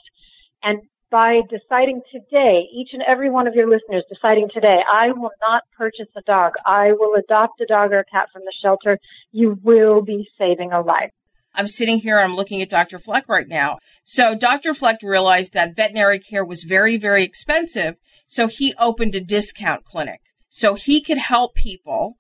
And 0.63 0.83
by 1.11 1.41
deciding 1.51 2.03
today, 2.13 2.69
each 2.73 2.91
and 2.93 3.03
every 3.03 3.31
one 3.31 3.49
of 3.49 3.57
your 3.57 3.69
listeners 3.69 4.05
deciding 4.09 4.51
today, 4.55 4.79
I 4.89 5.09
will 5.09 5.33
not 5.49 5.65
purchase 5.77 6.07
a 6.17 6.23
dog. 6.23 6.53
I 6.65 6.93
will 6.93 7.17
adopt 7.19 7.61
a 7.61 7.67
dog 7.67 7.91
or 7.91 7.99
a 7.99 8.05
cat 8.05 8.29
from 8.33 8.43
the 8.43 8.55
shelter. 8.63 8.97
You 9.33 9.59
will 9.61 10.03
be 10.03 10.29
saving 10.39 10.71
a 10.71 10.81
life. 10.81 11.11
I'm 11.53 11.67
sitting 11.67 11.99
here, 11.99 12.21
I'm 12.21 12.37
looking 12.37 12.63
at 12.63 12.71
Dr. 12.71 13.01
Fleck 13.01 13.29
right 13.29 13.49
now. 13.49 13.79
So 14.05 14.37
Dr. 14.37 14.73
Fleck 14.73 14.99
realized 15.03 15.53
that 15.55 15.75
veterinary 15.75 16.21
care 16.21 16.45
was 16.45 16.63
very, 16.63 16.97
very 16.97 17.25
expensive. 17.25 17.97
So 18.29 18.47
he 18.47 18.73
opened 18.79 19.17
a 19.17 19.21
discount 19.21 19.85
clinic 19.85 20.21
so 20.51 20.75
he 20.75 21.01
could 21.01 21.19
help 21.19 21.55
people 21.55 22.19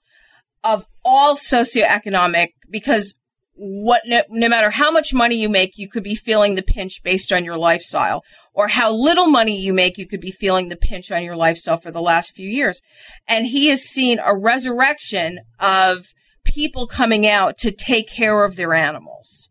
of 0.62 0.86
all 1.04 1.36
socioeconomic 1.36 2.52
because 2.68 3.14
what 3.54 4.02
no, 4.06 4.22
no, 4.30 4.48
matter 4.48 4.70
how 4.70 4.90
much 4.90 5.12
money 5.12 5.36
you 5.36 5.48
make, 5.48 5.72
you 5.76 5.88
could 5.88 6.02
be 6.02 6.14
feeling 6.14 6.54
the 6.54 6.62
pinch 6.62 7.02
based 7.02 7.30
on 7.30 7.44
your 7.44 7.58
lifestyle, 7.58 8.22
or 8.54 8.68
how 8.68 8.90
little 8.90 9.26
money 9.26 9.60
you 9.60 9.74
make, 9.74 9.98
you 9.98 10.06
could 10.06 10.20
be 10.20 10.30
feeling 10.30 10.68
the 10.68 10.76
pinch 10.76 11.10
on 11.10 11.22
your 11.22 11.36
lifestyle 11.36 11.76
for 11.76 11.90
the 11.90 12.00
last 12.00 12.32
few 12.32 12.48
years. 12.48 12.80
And 13.28 13.46
he 13.46 13.68
has 13.68 13.82
seen 13.82 14.18
a 14.18 14.36
resurrection 14.36 15.40
of 15.58 16.06
people 16.42 16.86
coming 16.86 17.26
out 17.26 17.58
to 17.58 17.70
take 17.70 18.08
care 18.08 18.44
of 18.44 18.56
their 18.56 18.72
animals 18.72 19.48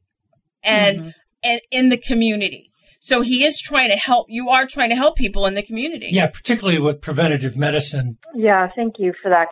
and 0.63 0.99
mm-hmm. 0.99 1.09
and 1.43 1.61
in 1.71 1.89
the 1.89 1.97
community. 1.97 2.68
So 3.09 3.21
he 3.21 3.43
is 3.43 3.59
trying 3.59 3.89
to 3.89 3.95
help. 3.95 4.27
You 4.29 4.49
are 4.49 4.67
trying 4.67 4.91
to 4.91 4.95
help 4.95 5.17
people 5.17 5.47
in 5.47 5.55
the 5.55 5.63
community. 5.63 6.09
Yeah, 6.11 6.27
particularly 6.27 6.79
with 6.79 7.01
preventative 7.01 7.57
medicine. 7.57 8.19
Yeah, 8.35 8.67
thank 8.75 8.99
you 8.99 9.13
for 9.19 9.29
that. 9.29 9.47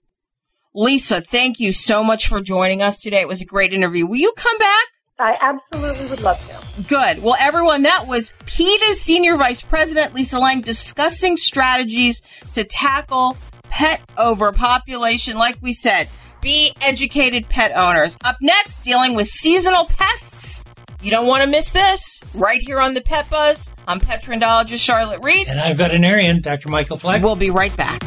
Lisa, 0.76 1.22
thank 1.22 1.60
you 1.60 1.74
so 1.74 2.04
much 2.04 2.28
for 2.28 2.39
joining 2.39 2.84
us 2.84 3.00
today. 3.00 3.20
It 3.20 3.28
was 3.28 3.41
a 3.41 3.46
great 3.46 3.74
interview. 3.74 4.06
Will 4.06 4.17
you 4.17 4.32
come 4.38 4.60
back? 4.60 4.86
I 5.17 5.34
absolutely 5.41 6.06
would 6.06 6.22
love 6.22 6.39
to. 6.48 6.84
Good. 6.84 7.24
Well, 7.24 7.36
everyone, 7.39 7.82
that 7.82 8.06
was 8.06 8.32
PETA's 8.46 9.02
Senior 9.02 9.38
Vice 9.38 9.63
President 9.63 10.13
Lisa 10.13 10.38
Lange 10.38 10.62
discussing 10.62 11.36
strategies 11.36 12.22
to 12.54 12.63
tackle 12.63 13.38
pet 13.63 14.02
overpopulation. 14.20 15.36
Like 15.36 15.58
we 15.63 15.74
said, 15.74 16.10
be 16.41 16.74
educated 16.80 17.50
pet 17.50 17.76
owners. 17.76 18.15
Up 18.24 18.38
next, 18.39 18.84
dealing 18.84 19.15
with 19.15 19.26
seasonal 19.26 19.86
pests 19.86 20.63
you 21.01 21.12
don't 21.12 21.27
want 21.27 21.43
to 21.43 21.49
miss 21.49 21.71
this 21.71 22.19
right 22.33 22.62
here 22.62 22.79
on 22.79 22.93
the 22.93 23.01
Pet 23.01 23.29
Buzz. 23.29 23.69
I'm 23.88 23.99
petrendologist 23.99 24.83
Charlotte 24.83 25.19
Reed. 25.23 25.47
And 25.47 25.60
I'm 25.60 25.77
veterinarian 25.77 26.41
Dr. 26.41 26.69
Michael 26.69 26.97
Fleck. 26.97 27.21
We'll 27.23 27.36
be 27.36 27.51
right 27.51 27.75
back. 27.75 28.01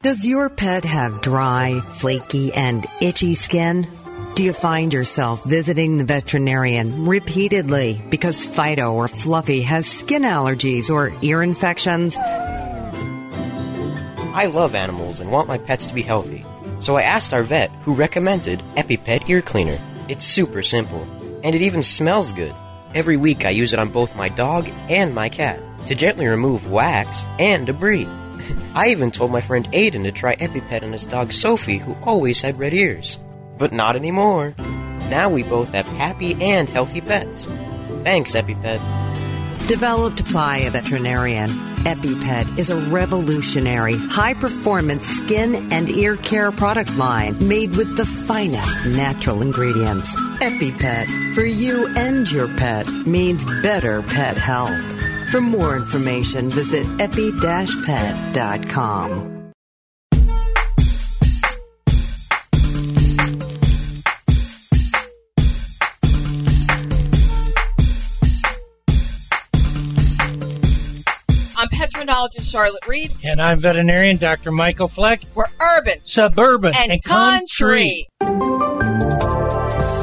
Does 0.00 0.26
your 0.26 0.48
pet 0.48 0.84
have 0.84 1.22
dry, 1.22 1.80
flaky, 1.80 2.52
and 2.52 2.84
itchy 3.00 3.34
skin? 3.34 3.86
Do 4.34 4.42
you 4.42 4.52
find 4.52 4.92
yourself 4.92 5.44
visiting 5.44 5.98
the 5.98 6.04
veterinarian 6.04 7.06
repeatedly 7.06 8.02
because 8.08 8.44
Fido 8.44 8.94
or 8.94 9.06
Fluffy 9.06 9.60
has 9.60 9.86
skin 9.86 10.22
allergies 10.22 10.90
or 10.90 11.12
ear 11.22 11.42
infections? 11.42 12.16
I 14.34 14.46
love 14.46 14.74
animals 14.74 15.20
and 15.20 15.30
want 15.30 15.48
my 15.48 15.58
pets 15.58 15.86
to 15.86 15.94
be 15.94 16.02
healthy. 16.02 16.44
So 16.82 16.96
I 16.96 17.02
asked 17.02 17.32
our 17.32 17.44
vet, 17.44 17.70
who 17.82 17.94
recommended 17.94 18.60
EpiPet 18.76 19.28
Ear 19.28 19.40
Cleaner. 19.40 19.78
It's 20.08 20.24
super 20.24 20.62
simple, 20.62 21.06
and 21.44 21.54
it 21.54 21.62
even 21.62 21.84
smells 21.84 22.32
good. 22.32 22.52
Every 22.92 23.16
week 23.16 23.44
I 23.44 23.50
use 23.50 23.72
it 23.72 23.78
on 23.78 23.90
both 23.90 24.16
my 24.16 24.28
dog 24.28 24.68
and 24.88 25.14
my 25.14 25.28
cat 25.28 25.60
to 25.86 25.94
gently 25.94 26.26
remove 26.26 26.70
wax 26.70 27.24
and 27.38 27.66
debris. 27.66 28.08
I 28.74 28.88
even 28.88 29.12
told 29.12 29.30
my 29.30 29.40
friend 29.40 29.64
Aiden 29.70 30.02
to 30.02 30.12
try 30.12 30.34
EpiPet 30.34 30.82
on 30.82 30.92
his 30.92 31.06
dog 31.06 31.32
Sophie, 31.32 31.78
who 31.78 31.96
always 32.02 32.42
had 32.42 32.58
red 32.58 32.74
ears. 32.74 33.16
But 33.58 33.72
not 33.72 33.94
anymore. 33.94 34.54
Now 34.58 35.30
we 35.30 35.44
both 35.44 35.68
have 35.68 35.86
happy 35.86 36.34
and 36.42 36.68
healthy 36.68 37.00
pets. 37.00 37.46
Thanks, 38.02 38.32
EpiPet. 38.32 39.68
Developed 39.68 40.32
by 40.32 40.58
a 40.58 40.70
veterinarian, 40.72 41.50
EpiPet 41.84 42.58
is 42.58 42.70
a 42.70 42.76
revolutionary, 42.90 43.96
high 43.96 44.34
performance 44.34 45.04
skin 45.06 45.72
and 45.72 45.88
ear 45.90 46.16
care 46.16 46.52
product 46.52 46.96
line 46.96 47.36
made 47.46 47.76
with 47.76 47.96
the 47.96 48.06
finest 48.06 48.86
natural 48.86 49.42
ingredients. 49.42 50.14
EpiPet, 50.40 51.34
for 51.34 51.44
you 51.44 51.88
and 51.96 52.30
your 52.30 52.48
pet, 52.56 52.88
means 53.06 53.44
better 53.62 54.02
pet 54.02 54.38
health. 54.38 54.80
For 55.30 55.40
more 55.40 55.76
information, 55.76 56.50
visit 56.50 56.86
epi-pet.com. 57.00 57.42
I'm 72.02 72.06
petrendologist 72.06 72.50
Charlotte 72.50 72.88
Reed. 72.88 73.12
And 73.22 73.40
I'm 73.40 73.60
veterinarian 73.60 74.16
Dr. 74.16 74.50
Michael 74.50 74.88
Fleck. 74.88 75.22
We're 75.36 75.44
urban, 75.60 75.98
suburban, 76.02 76.74
and, 76.76 76.90
and 76.90 77.04
country. 77.04 78.08
country. 78.18 78.38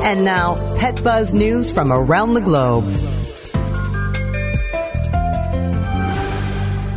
And 0.05 0.23
now, 0.23 0.77
Pet 0.77 1.03
Buzz 1.03 1.33
News 1.33 1.73
from 1.73 1.91
around 1.91 2.35
the 2.35 2.41
globe. 2.41 2.85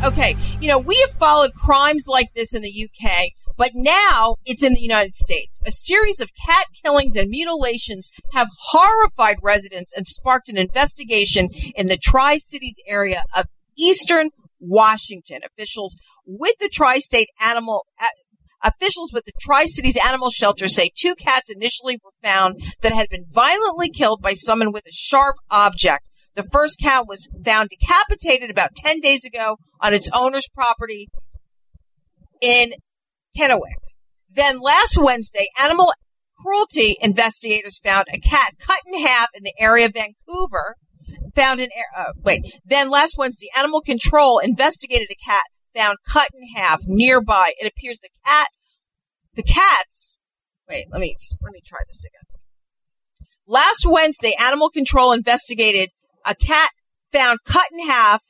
Okay, 0.05 0.37
you 0.61 0.69
know, 0.69 0.79
we 0.79 0.97
have 1.01 1.19
followed 1.19 1.53
crimes 1.55 2.05
like 2.07 2.29
this 2.37 2.55
in 2.55 2.62
the 2.62 2.88
UK, 2.88 3.11
but 3.57 3.73
now 3.75 4.37
it's 4.45 4.62
in 4.62 4.73
the 4.73 4.81
United 4.81 5.17
States. 5.17 5.61
A 5.67 5.73
series 5.73 6.21
of 6.21 6.31
cat 6.47 6.67
killings 6.81 7.17
and 7.17 7.29
mutilations 7.29 8.09
have 8.35 8.47
horrified 8.71 9.38
residents 9.43 9.93
and 9.97 10.07
sparked 10.07 10.49
an 10.49 10.57
investigation 10.57 11.49
in 11.75 11.87
the 11.87 11.97
Tri 11.97 12.38
Cities 12.38 12.77
area 12.87 13.25
of 13.37 13.47
eastern 13.77 14.31
Washington. 14.62 15.40
Officials 15.44 15.94
with 16.25 16.55
the 16.61 16.70
tri-state 16.72 17.29
animal 17.40 17.85
Officials 18.64 19.12
with 19.12 19.25
the 19.25 19.33
Tri 19.40 19.64
Cities 19.64 19.98
Animal 20.07 20.31
Shelter 20.31 20.68
say 20.68 20.90
two 20.96 21.16
cats 21.16 21.51
initially 21.51 21.98
were 22.03 22.12
found 22.22 22.62
that 22.81 22.92
had 22.92 23.09
been 23.09 23.25
violently 23.29 23.90
killed 23.90 24.22
by 24.22 24.35
someone 24.35 24.72
with 24.72 24.87
a 24.87 24.92
sharp 24.92 25.35
object. 25.51 26.05
The 26.37 26.44
first 26.44 26.79
cat 26.81 27.09
was 27.09 27.29
found 27.44 27.70
decapitated 27.70 28.51
about 28.51 28.77
10 28.77 29.01
days 29.01 29.25
ago 29.25 29.57
on 29.81 29.92
its 29.92 30.09
owner's 30.14 30.48
property 30.55 31.09
in 32.40 32.75
Kennewick. 33.37 33.83
Then 34.31 34.61
last 34.61 34.96
Wednesday, 34.96 35.48
animal 35.61 35.92
cruelty 36.38 36.96
investigators 37.01 37.81
found 37.83 38.07
a 38.12 38.20
cat 38.20 38.53
cut 38.61 38.79
in 38.87 39.05
half 39.05 39.29
in 39.35 39.42
the 39.42 39.55
area 39.59 39.87
of 39.87 39.92
Vancouver 39.92 40.77
found 41.35 41.61
an 41.61 41.69
uh, 41.97 42.13
wait. 42.23 42.43
Then 42.65 42.91
last 42.91 43.17
Wednesday, 43.19 43.49
animal 43.57 43.81
control 43.81 44.39
investigated 44.39 45.09
a 45.11 45.25
cat 45.25 45.45
found 45.75 45.99
cut 46.07 46.29
in 46.35 46.47
half 46.55 46.81
nearby. 46.87 47.53
It 47.59 47.67
appears 47.67 47.99
the 48.01 48.09
cat, 48.25 48.49
the 49.35 49.43
cats. 49.43 50.19
Wait, 50.69 50.87
let 50.91 51.01
me 51.01 51.17
just, 51.21 51.41
let 51.43 51.53
me 51.53 51.61
try 51.65 51.81
this 51.89 52.05
again. 52.05 52.23
Last 53.47 53.85
Wednesday, 53.87 54.33
animal 54.39 54.71
control 54.71 55.13
investigated 55.13 55.91
a 56.25 56.35
cat 56.35 56.71
found 57.13 57.39
cut 57.45 57.67
in 57.73 57.87
half 57.87 58.23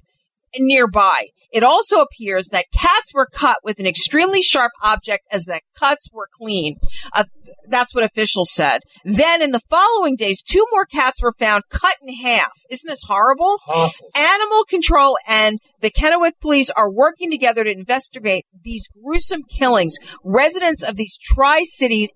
nearby. 0.59 1.27
It 1.53 1.63
also 1.63 2.01
appears 2.01 2.49
that 2.49 2.65
cats 2.73 3.13
were 3.13 3.29
cut 3.31 3.59
with 3.63 3.79
an 3.79 3.87
extremely 3.87 4.41
sharp 4.41 4.73
object 4.83 5.27
as 5.31 5.45
the 5.45 5.61
cuts 5.79 6.09
were 6.13 6.29
clean. 6.33 6.77
Uh, 7.13 7.25
that's 7.69 7.95
what 7.95 8.05
officials 8.05 8.51
said. 8.53 8.81
Then 9.05 9.43
in 9.43 9.53
the 9.53 9.61
following 9.69 10.17
days, 10.17 10.43
two 10.43 10.65
more 10.73 10.87
cats 10.87 11.23
were 11.23 11.35
found 11.39 11.65
cut 11.69 11.95
in 12.03 12.15
half. 12.15 12.53
Isn't 12.71 12.89
this 12.89 13.03
horrible? 13.07 13.59
Awful. 13.69 14.09
Animal 14.15 14.65
control 14.65 15.19
and 15.29 15.59
the 15.81 15.91
Kennewick 15.91 16.41
police 16.41 16.71
are 16.71 16.91
working 16.91 17.31
together 17.31 17.65
to 17.65 17.71
investigate 17.71 18.47
these 18.65 18.89
gruesome 18.89 19.43
killings. 19.45 19.95
Residents 20.25 20.83
of 20.83 20.97
these 20.97 21.19
tri-cities 21.19 22.11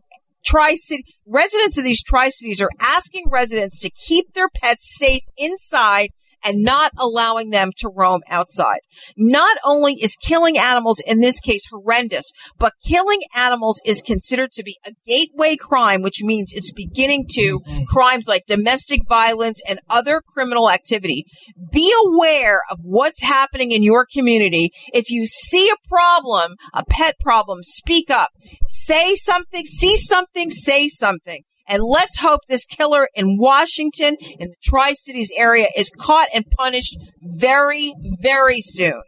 Tri-City 0.47 1.05
residents 1.27 1.77
of 1.77 1.83
these 1.83 2.03
Tri-Cities 2.05 2.63
are 2.63 2.71
asking 2.79 3.25
residents 3.31 3.81
to 3.81 3.91
keep 3.91 4.33
their 4.33 4.49
pets 4.49 4.97
safe 4.97 5.25
inside 5.37 6.11
and 6.47 6.63
not 6.63 6.93
allowing 6.99 7.51
them 7.51 7.71
to 7.79 7.91
roam 7.95 8.21
outside. 8.29 8.79
Not 9.17 9.57
only 9.65 9.95
is 9.95 10.17
killing 10.23 10.57
animals 10.57 11.01
in 11.05 11.21
this 11.21 11.41
case 11.41 11.63
horrendous, 11.71 12.31
but 12.59 12.73
killing 12.87 13.21
animals 13.35 13.81
is 13.85 14.01
considered 14.01 14.53
to 14.53 14.63
be 14.63 14.79
a 14.87 14.93
gateway 15.07 15.57
crime, 15.57 16.03
which 16.03 16.23
means 16.23 16.53
it's 16.53 16.73
beginning 16.73 17.27
to 17.31 17.61
mm-hmm. 17.61 17.85
crimes 17.85 18.27
like 18.29 18.47
domestic 18.47 19.01
violence 19.09 19.61
and 19.69 19.81
other 19.91 20.23
criminal 20.27 20.71
activity. 20.71 21.25
Be 21.73 21.93
aware 22.07 22.61
of 22.71 22.79
what's 22.83 23.23
happening 23.23 23.73
in 23.73 23.83
your 23.83 24.07
community. 24.11 24.71
If 24.93 25.11
you 25.11 25.27
see 25.27 25.69
a 25.69 25.89
problem, 25.89 26.55
a 26.73 26.85
pet 26.89 27.17
problem, 27.21 27.61
speak 27.63 28.11
up. 28.11 28.31
Say 28.69 29.17
something, 29.17 29.67
see 29.67 29.97
something, 29.97 30.51
say 30.51 30.89
something. 30.89 31.43
And 31.69 31.83
let's 31.83 32.19
hope 32.19 32.41
this 32.49 32.65
killer 32.65 33.09
in 33.15 33.39
Washington, 33.39 34.17
in 34.39 34.49
the 34.49 34.57
Tri 34.63 34.93
Cities 34.93 35.33
area, 35.37 35.67
is 35.77 35.91
caught 35.91 36.29
and 36.33 36.45
punished 36.51 36.97
very, 37.21 37.93
very 38.21 38.61
soon. 38.61 39.03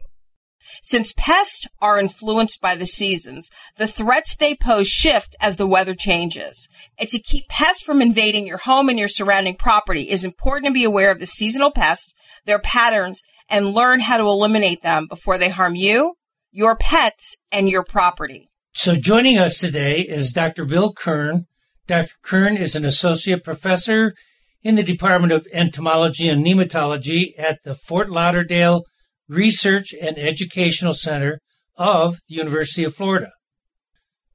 Since 0.83 1.13
pests 1.17 1.67
are 1.81 1.99
influenced 1.99 2.61
by 2.61 2.75
the 2.75 2.85
seasons, 2.85 3.49
the 3.77 3.87
threats 3.87 4.35
they 4.35 4.55
pose 4.55 4.87
shift 4.87 5.35
as 5.39 5.55
the 5.55 5.67
weather 5.67 5.95
changes. 5.95 6.67
And 6.97 7.09
to 7.09 7.19
keep 7.19 7.47
pests 7.49 7.81
from 7.81 8.01
invading 8.01 8.45
your 8.45 8.59
home 8.59 8.89
and 8.89 8.99
your 8.99 9.09
surrounding 9.09 9.55
property, 9.55 10.09
is 10.09 10.23
important 10.23 10.67
to 10.67 10.73
be 10.73 10.83
aware 10.83 11.11
of 11.11 11.19
the 11.19 11.25
seasonal 11.25 11.71
pests, 11.71 12.13
their 12.45 12.59
patterns, 12.59 13.21
and 13.49 13.73
learn 13.73 13.99
how 13.99 14.17
to 14.17 14.23
eliminate 14.23 14.83
them 14.83 15.07
before 15.07 15.37
they 15.37 15.49
harm 15.49 15.75
you, 15.75 16.13
your 16.51 16.75
pets, 16.75 17.35
and 17.51 17.69
your 17.69 17.83
property. 17.83 18.49
So 18.73 18.95
joining 18.95 19.37
us 19.37 19.57
today 19.57 20.01
is 20.01 20.31
Dr. 20.31 20.65
Bill 20.65 20.93
Kern. 20.93 21.47
Dr. 21.89 22.13
Kern 22.21 22.55
is 22.55 22.75
an 22.75 22.85
associate 22.85 23.43
professor 23.43 24.13
in 24.61 24.75
the 24.75 24.83
Department 24.83 25.33
of 25.33 25.47
Entomology 25.51 26.29
and 26.29 26.45
Nematology 26.45 27.31
at 27.35 27.57
the 27.63 27.73
Fort 27.73 28.11
Lauderdale 28.11 28.83
Research 29.27 29.95
and 29.99 30.15
Educational 30.15 30.93
Center 30.93 31.39
of 31.77 32.19
the 32.29 32.35
University 32.35 32.83
of 32.83 32.93
Florida. 32.93 33.31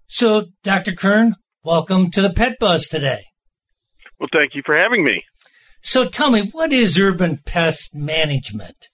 So, 0.08 0.46
Dr. 0.64 0.96
Kern, 0.96 1.36
welcome 1.62 2.10
to 2.10 2.22
the 2.22 2.32
Pet 2.32 2.56
Buzz 2.58 2.88
today. 2.88 3.22
Well, 4.18 4.30
thank 4.32 4.56
you 4.56 4.62
for 4.66 4.76
having 4.76 5.04
me. 5.04 5.22
So, 5.80 6.08
tell 6.08 6.32
me, 6.32 6.48
what 6.50 6.72
is 6.72 6.98
urban 6.98 7.38
pest 7.46 7.94
management? 7.94 8.88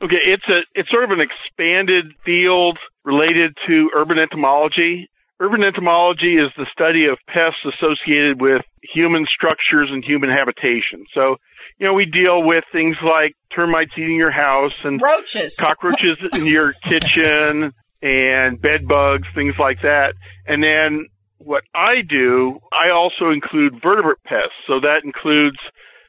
Okay, 0.00 0.16
it's 0.24 0.48
a 0.48 0.60
it's 0.74 0.90
sort 0.90 1.04
of 1.04 1.10
an 1.10 1.20
expanded 1.20 2.06
field 2.24 2.78
related 3.04 3.54
to 3.66 3.90
urban 3.94 4.18
entomology. 4.18 5.08
Urban 5.40 5.62
entomology 5.62 6.34
is 6.34 6.50
the 6.56 6.66
study 6.72 7.06
of 7.06 7.18
pests 7.28 7.62
associated 7.64 8.40
with 8.40 8.62
human 8.82 9.24
structures 9.32 9.88
and 9.90 10.04
human 10.04 10.30
habitation. 10.30 11.06
So, 11.14 11.36
you 11.78 11.86
know, 11.86 11.94
we 11.94 12.06
deal 12.06 12.42
with 12.42 12.64
things 12.72 12.96
like 13.04 13.36
termites 13.54 13.92
eating 13.96 14.16
your 14.16 14.32
house 14.32 14.74
and 14.82 15.00
roaches, 15.00 15.54
cockroaches 15.58 16.18
in 16.32 16.46
your 16.46 16.72
kitchen 16.72 17.72
and 18.02 18.60
bed 18.60 18.88
bugs, 18.88 19.28
things 19.34 19.54
like 19.60 19.82
that. 19.82 20.14
And 20.46 20.62
then 20.62 21.06
what 21.38 21.62
I 21.72 22.02
do, 22.08 22.58
I 22.72 22.90
also 22.90 23.30
include 23.30 23.80
vertebrate 23.80 24.22
pests. 24.24 24.58
So 24.66 24.80
that 24.80 25.02
includes 25.04 25.58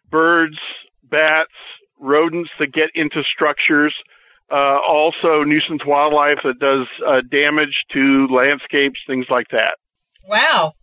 birds, 0.09 0.57
bats, 1.03 1.53
rodents 1.99 2.49
that 2.59 2.73
get 2.73 2.89
into 2.95 3.21
structures, 3.23 3.93
uh, 4.52 4.80
also 4.88 5.43
nuisance 5.43 5.82
wildlife 5.86 6.39
that 6.43 6.60
does 6.60 6.88
uh, 7.08 7.22
damage 7.32 7.76
to 7.93 8.28
landscapes, 8.32 9.00
things 9.08 9.26
like 9.30 9.47
that. 9.52 9.78
Wow. 10.28 10.74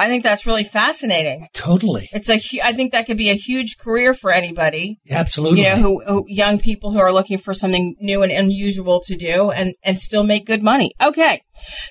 I 0.00 0.08
think 0.08 0.24
that's 0.24 0.46
really 0.46 0.64
fascinating. 0.64 1.48
Totally. 1.52 2.08
It's 2.12 2.28
a, 2.28 2.38
hu- 2.38 2.60
I 2.64 2.72
think 2.72 2.92
that 2.92 3.06
could 3.06 3.18
be 3.18 3.30
a 3.30 3.34
huge 3.34 3.76
career 3.76 4.14
for 4.14 4.32
anybody. 4.32 4.98
Absolutely. 5.10 5.60
You 5.60 5.68
know, 5.68 5.76
who, 5.76 6.02
who 6.06 6.24
young 6.26 6.58
people 6.58 6.90
who 6.92 6.98
are 6.98 7.12
looking 7.12 7.38
for 7.38 7.52
something 7.52 7.96
new 8.00 8.22
and 8.22 8.32
unusual 8.32 9.00
to 9.06 9.16
do 9.16 9.50
and, 9.50 9.74
and 9.84 10.00
still 10.00 10.24
make 10.24 10.46
good 10.46 10.62
money. 10.62 10.92
Okay. 11.02 11.42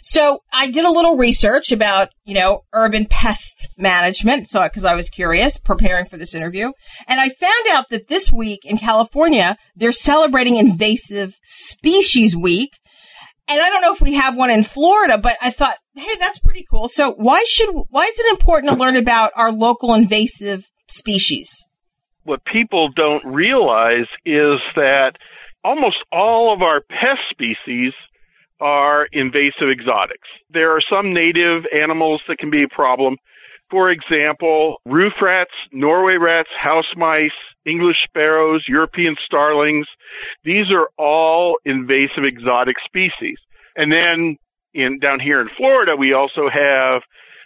So 0.01 0.39
I 0.51 0.71
did 0.71 0.85
a 0.85 0.91
little 0.91 1.15
research 1.15 1.71
about, 1.71 2.09
you 2.25 2.33
know, 2.33 2.61
urban 2.73 3.05
pest 3.05 3.69
management. 3.77 4.49
So, 4.49 4.67
cause 4.67 4.85
I 4.85 4.95
was 4.95 5.09
curious 5.09 5.59
preparing 5.59 6.05
for 6.05 6.17
this 6.17 6.33
interview 6.33 6.71
and 7.07 7.19
I 7.19 7.29
found 7.29 7.67
out 7.69 7.85
that 7.91 8.07
this 8.07 8.31
week 8.31 8.61
in 8.65 8.79
California, 8.79 9.57
they're 9.75 9.91
celebrating 9.91 10.55
invasive 10.55 11.35
species 11.43 12.35
week. 12.35 12.71
And 13.49 13.59
I 13.59 13.69
don't 13.71 13.81
know 13.81 13.93
if 13.93 14.01
we 14.01 14.13
have 14.13 14.37
one 14.37 14.51
in 14.51 14.63
Florida, 14.63 15.17
but 15.17 15.35
I 15.41 15.49
thought, 15.49 15.75
hey, 15.95 16.15
that's 16.19 16.37
pretty 16.37 16.65
cool. 16.69 16.87
So 16.87 17.13
why 17.13 17.43
should, 17.47 17.69
why 17.89 18.03
is 18.03 18.19
it 18.19 18.31
important 18.31 18.71
to 18.71 18.77
learn 18.77 18.95
about 18.95 19.31
our 19.35 19.51
local 19.51 19.95
invasive 19.95 20.69
species? 20.87 21.63
What 22.23 22.41
people 22.45 22.89
don't 22.95 23.25
realize 23.25 24.05
is 24.23 24.59
that 24.75 25.13
almost 25.63 25.97
all 26.11 26.53
of 26.53 26.61
our 26.61 26.81
pest 26.81 27.21
species 27.31 27.93
are 28.61 29.07
invasive 29.11 29.69
exotics. 29.71 30.27
There 30.51 30.75
are 30.75 30.81
some 30.87 31.13
native 31.13 31.63
animals 31.73 32.21
that 32.27 32.37
can 32.37 32.51
be 32.51 32.63
a 32.63 32.67
problem. 32.67 33.17
For 33.71 33.89
example, 33.89 34.77
roof 34.85 35.13
rats, 35.21 35.51
Norway 35.71 36.17
rats, 36.19 36.49
house 36.61 36.91
mice, 36.95 37.31
English 37.65 37.97
sparrows, 38.07 38.63
European 38.67 39.15
starlings. 39.25 39.87
These 40.43 40.71
are 40.71 40.89
all 40.97 41.57
invasive 41.65 42.23
exotic 42.23 42.77
species. 42.85 43.37
And 43.75 43.91
then 43.91 44.37
in 44.73 44.99
down 44.99 45.19
here 45.19 45.39
in 45.39 45.49
Florida, 45.57 45.95
we 45.97 46.13
also 46.13 46.49
have 46.49 47.01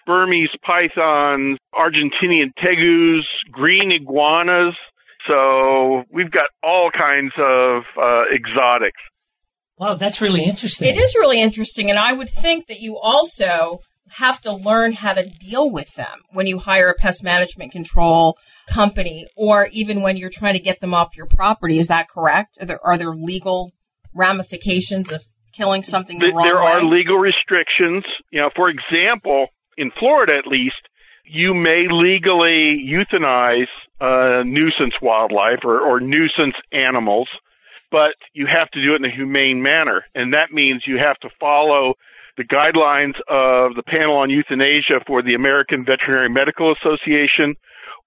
Burmese 0.05 0.49
pythons, 0.65 1.57
Argentinian 1.73 2.51
tegus, 2.61 3.23
green 3.51 3.91
iguanas. 3.91 4.75
So 5.27 6.03
we've 6.11 6.31
got 6.31 6.47
all 6.61 6.91
kinds 6.91 7.31
of 7.37 7.83
uh, 7.97 8.23
exotics. 8.33 8.99
Wow, 9.77 9.95
that's 9.95 10.21
really 10.21 10.43
interesting. 10.43 10.89
It 10.89 10.97
is 10.97 11.15
really 11.15 11.41
interesting. 11.41 11.89
And 11.89 11.97
I 11.97 12.13
would 12.13 12.29
think 12.29 12.67
that 12.67 12.79
you 12.79 12.97
also 13.01 13.79
have 14.11 14.39
to 14.41 14.53
learn 14.53 14.93
how 14.93 15.13
to 15.13 15.25
deal 15.25 15.69
with 15.71 15.91
them 15.95 16.19
when 16.31 16.45
you 16.45 16.59
hire 16.59 16.89
a 16.89 16.93
pest 16.93 17.23
management 17.23 17.71
control 17.71 18.37
company 18.67 19.27
or 19.35 19.67
even 19.71 20.01
when 20.01 20.17
you're 20.17 20.29
trying 20.29 20.53
to 20.53 20.59
get 20.59 20.79
them 20.79 20.93
off 20.93 21.15
your 21.15 21.25
property. 21.25 21.79
Is 21.79 21.87
that 21.87 22.07
correct? 22.07 22.57
Are 22.59 22.65
there, 22.65 22.85
are 22.85 22.97
there 22.97 23.13
legal 23.13 23.71
ramifications 24.13 25.11
of 25.11 25.23
killing 25.53 25.83
something 25.83 26.19
the 26.19 26.31
there 26.43 26.57
way? 26.57 26.71
are 26.71 26.83
legal 26.83 27.17
restrictions. 27.17 28.03
You 28.31 28.41
know, 28.41 28.49
for 28.55 28.69
example, 28.69 29.47
in 29.77 29.91
Florida 29.99 30.33
at 30.37 30.47
least, 30.47 30.75
you 31.25 31.53
may 31.53 31.87
legally 31.89 32.83
euthanize 32.83 33.71
uh, 34.01 34.43
nuisance 34.43 34.93
wildlife 35.01 35.59
or, 35.63 35.79
or 35.79 35.99
nuisance 35.99 36.55
animals, 36.71 37.29
but 37.91 38.15
you 38.33 38.47
have 38.47 38.69
to 38.71 38.81
do 38.81 38.93
it 38.93 38.97
in 38.97 39.05
a 39.05 39.15
humane 39.15 39.61
manner. 39.61 40.03
And 40.15 40.33
that 40.33 40.51
means 40.51 40.83
you 40.85 40.97
have 40.97 41.17
to 41.19 41.29
follow 41.39 41.93
the 42.35 42.43
guidelines 42.43 43.15
of 43.29 43.75
the 43.75 43.83
panel 43.85 44.17
on 44.17 44.29
euthanasia 44.29 44.99
for 45.05 45.21
the 45.21 45.35
American 45.35 45.85
Veterinary 45.85 46.29
Medical 46.29 46.73
Association 46.73 47.55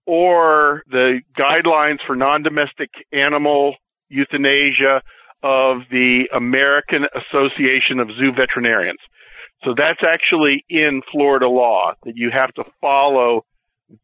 or 0.07 0.83
the 0.91 1.21
guidelines 1.37 1.99
for 2.07 2.17
non-domestic 2.17 2.91
animal 3.13 3.75
euthanasia 4.09 5.03
of 5.43 5.79
the 5.91 6.25
American 6.35 7.05
Association 7.15 7.99
of 8.01 8.09
Zoo 8.19 8.33
Veterinarians. 8.37 8.99
So 9.65 9.75
that's 9.77 10.01
actually 10.07 10.65
in 10.69 11.03
Florida 11.13 11.49
law 11.49 11.93
that 12.05 12.13
you 12.15 12.31
have 12.33 12.53
to 12.55 12.65
follow 12.81 13.45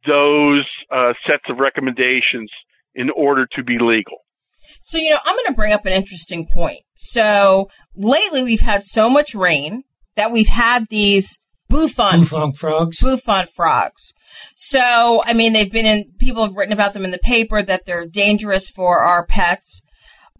those 0.06 0.66
uh, 0.90 1.12
sets 1.26 1.44
of 1.48 1.58
recommendations 1.58 2.50
in 2.94 3.10
order 3.10 3.46
to 3.56 3.62
be 3.62 3.78
legal. 3.80 4.18
So, 4.84 4.98
you 4.98 5.10
know, 5.10 5.18
I'm 5.24 5.34
going 5.34 5.46
to 5.46 5.54
bring 5.54 5.72
up 5.72 5.84
an 5.86 5.92
interesting 5.92 6.46
point. 6.46 6.80
So, 6.96 7.68
lately 7.96 8.42
we've 8.42 8.60
had 8.60 8.84
so 8.84 9.10
much 9.10 9.34
rain 9.34 9.82
that 10.14 10.30
we've 10.30 10.48
had 10.48 10.86
these 10.88 11.38
bouffant, 11.72 12.20
Bouffant 12.30 12.56
frogs. 12.56 13.00
bouffant 13.00 13.50
frogs. 13.54 14.12
So, 14.56 15.22
I 15.24 15.32
mean, 15.34 15.52
they've 15.52 15.70
been 15.70 15.86
in, 15.86 16.12
people 16.18 16.44
have 16.44 16.54
written 16.54 16.72
about 16.72 16.94
them 16.94 17.04
in 17.04 17.10
the 17.10 17.18
paper 17.18 17.62
that 17.62 17.84
they're 17.86 18.06
dangerous 18.06 18.68
for 18.68 19.00
our 19.00 19.26
pets. 19.26 19.80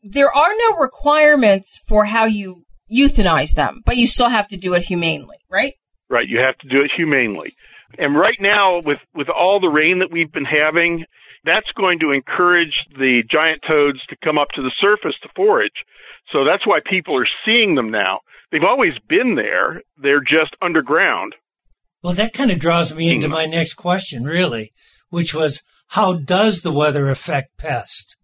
There 0.02 0.32
are 0.32 0.50
no 0.58 0.76
requirements 0.78 1.78
for 1.86 2.04
how 2.06 2.24
you 2.24 2.64
euthanize 2.92 3.54
them, 3.54 3.80
but 3.84 3.96
you 3.96 4.06
still 4.06 4.28
have 4.30 4.48
to 4.48 4.56
do 4.56 4.74
it 4.74 4.82
humanely, 4.82 5.36
right? 5.50 5.74
Right, 6.08 6.28
you 6.28 6.40
have 6.40 6.58
to 6.58 6.68
do 6.68 6.82
it 6.82 6.92
humanely. 6.92 7.54
And 7.98 8.16
right 8.16 8.36
now, 8.40 8.80
with 8.80 8.98
with 9.14 9.28
all 9.28 9.60
the 9.60 9.68
rain 9.68 9.98
that 9.98 10.10
we've 10.10 10.32
been 10.32 10.46
having, 10.46 11.04
that's 11.44 11.70
going 11.72 11.98
to 12.00 12.10
encourage 12.12 12.74
the 12.98 13.22
giant 13.30 13.62
toads 13.68 14.04
to 14.06 14.16
come 14.24 14.38
up 14.38 14.48
to 14.54 14.62
the 14.62 14.72
surface 14.80 15.14
to 15.22 15.28
forage. 15.36 15.84
So 16.32 16.44
that's 16.44 16.66
why 16.66 16.80
people 16.84 17.16
are 17.18 17.26
seeing 17.44 17.74
them 17.74 17.90
now. 17.90 18.20
They've 18.52 18.62
always 18.62 18.92
been 19.08 19.34
there. 19.34 19.80
They're 19.96 20.20
just 20.20 20.54
underground. 20.60 21.34
Well, 22.02 22.12
that 22.12 22.34
kind 22.34 22.50
of 22.50 22.58
draws 22.58 22.94
me 22.94 23.10
into 23.10 23.28
my 23.28 23.46
next 23.46 23.74
question, 23.74 24.24
really, 24.24 24.72
which 25.08 25.34
was 25.34 25.62
how 25.88 26.14
does 26.14 26.60
the 26.60 26.72
weather 26.72 27.08
affect 27.08 27.56
pests? 27.56 28.14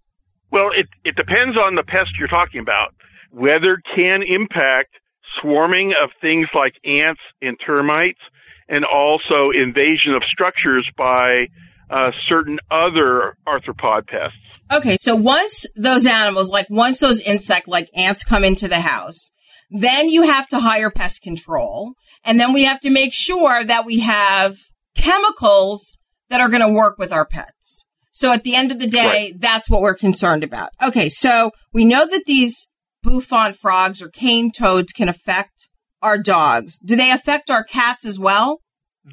Well, 0.50 0.68
it, 0.76 0.86
it 1.04 1.16
depends 1.16 1.56
on 1.56 1.74
the 1.74 1.82
pest 1.82 2.10
you're 2.18 2.28
talking 2.28 2.60
about. 2.60 2.94
Weather 3.32 3.80
can 3.94 4.20
impact 4.22 4.94
swarming 5.40 5.94
of 6.02 6.10
things 6.20 6.48
like 6.54 6.72
ants 6.84 7.20
and 7.40 7.56
termites 7.64 8.20
and 8.68 8.84
also 8.84 9.50
invasion 9.50 10.14
of 10.14 10.22
structures 10.30 10.88
by 10.96 11.46
uh, 11.90 12.10
certain 12.28 12.58
other 12.70 13.36
arthropod 13.46 14.06
pests. 14.06 14.36
Okay, 14.70 14.98
so 15.00 15.14
once 15.14 15.64
those 15.76 16.06
animals, 16.06 16.50
like 16.50 16.66
once 16.68 17.00
those 17.00 17.20
insect 17.20 17.68
like 17.68 17.88
ants 17.94 18.24
come 18.24 18.44
into 18.44 18.68
the 18.68 18.80
house, 18.80 19.30
then 19.70 20.08
you 20.08 20.22
have 20.22 20.48
to 20.48 20.60
hire 20.60 20.90
pest 20.90 21.22
control. 21.22 21.92
And 22.24 22.38
then 22.38 22.52
we 22.52 22.64
have 22.64 22.80
to 22.80 22.90
make 22.90 23.12
sure 23.12 23.64
that 23.64 23.86
we 23.86 24.00
have 24.00 24.56
chemicals 24.94 25.98
that 26.30 26.40
are 26.40 26.48
going 26.48 26.66
to 26.66 26.72
work 26.72 26.98
with 26.98 27.12
our 27.12 27.26
pets. 27.26 27.84
So 28.12 28.32
at 28.32 28.42
the 28.42 28.56
end 28.56 28.72
of 28.72 28.80
the 28.80 28.88
day, 28.88 29.06
right. 29.06 29.40
that's 29.40 29.70
what 29.70 29.80
we're 29.80 29.94
concerned 29.94 30.42
about. 30.42 30.70
Okay, 30.82 31.08
so 31.08 31.52
we 31.72 31.84
know 31.84 32.04
that 32.04 32.24
these 32.26 32.66
bouffant 33.02 33.56
frogs 33.56 34.02
or 34.02 34.08
cane 34.08 34.50
toads 34.50 34.92
can 34.92 35.08
affect 35.08 35.68
our 36.02 36.18
dogs. 36.18 36.78
Do 36.78 36.96
they 36.96 37.12
affect 37.12 37.50
our 37.50 37.62
cats 37.62 38.04
as 38.04 38.18
well? 38.18 38.60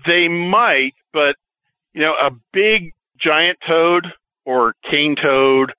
They 0.07 0.27
might, 0.27 0.93
but 1.13 1.35
you 1.93 2.01
know, 2.01 2.13
a 2.13 2.31
big 2.51 2.91
giant 3.19 3.59
toad 3.65 4.07
or 4.45 4.73
cane 4.89 5.15
toad 5.21 5.71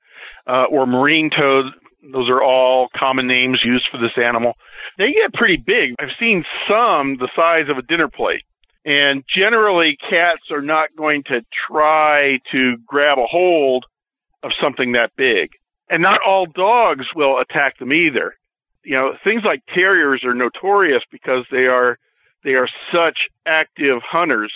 uh, 0.47 0.65
or 0.71 0.87
marine 0.87 1.31
toad, 1.37 1.67
those 2.13 2.29
are 2.29 2.43
all 2.43 2.89
common 2.97 3.27
names 3.27 3.61
used 3.65 3.87
for 3.91 3.99
this 3.99 4.13
animal. 4.23 4.53
They 4.99 5.13
get 5.13 5.35
pretty 5.35 5.57
big. 5.57 5.95
I've 5.99 6.17
seen 6.19 6.45
some 6.69 7.17
the 7.17 7.29
size 7.37 7.69
of 7.69 7.79
a 7.79 7.83
dinner 7.83 8.09
plate. 8.09 8.43
And 8.85 9.25
generally, 9.35 9.97
cats 10.09 10.51
are 10.51 10.63
not 10.63 10.95
going 10.97 11.25
to 11.25 11.45
try 11.69 12.39
to 12.53 12.77
grab 12.87 13.19
a 13.19 13.27
hold 13.27 13.85
of 14.43 14.53
something 14.61 14.93
that 14.93 15.11
big. 15.17 15.51
And 15.91 16.03
not 16.03 16.21
all 16.25 16.47
dogs 16.47 17.07
will 17.15 17.41
attack 17.41 17.79
them 17.79 17.93
either. 17.93 18.35
You 18.85 18.95
know, 18.95 19.17
things 19.25 19.43
like 19.45 19.63
terriers 19.75 20.23
are 20.25 20.35
notorious 20.35 21.03
because 21.11 21.45
they 21.51 21.67
are 21.67 21.99
they 22.45 22.53
are 22.53 22.69
such 22.93 23.19
active 23.45 24.03
hunters 24.09 24.53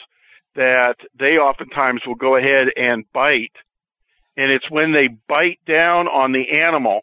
that 0.55 0.97
they 1.19 1.39
oftentimes 1.39 2.03
will 2.07 2.15
go 2.15 2.37
ahead 2.37 2.69
and 2.77 3.05
bite. 3.13 3.57
And 4.37 4.53
it's 4.53 4.71
when 4.71 4.93
they 4.93 5.09
bite 5.09 5.59
down 5.67 6.07
on 6.07 6.31
the 6.31 6.61
animal 6.63 7.03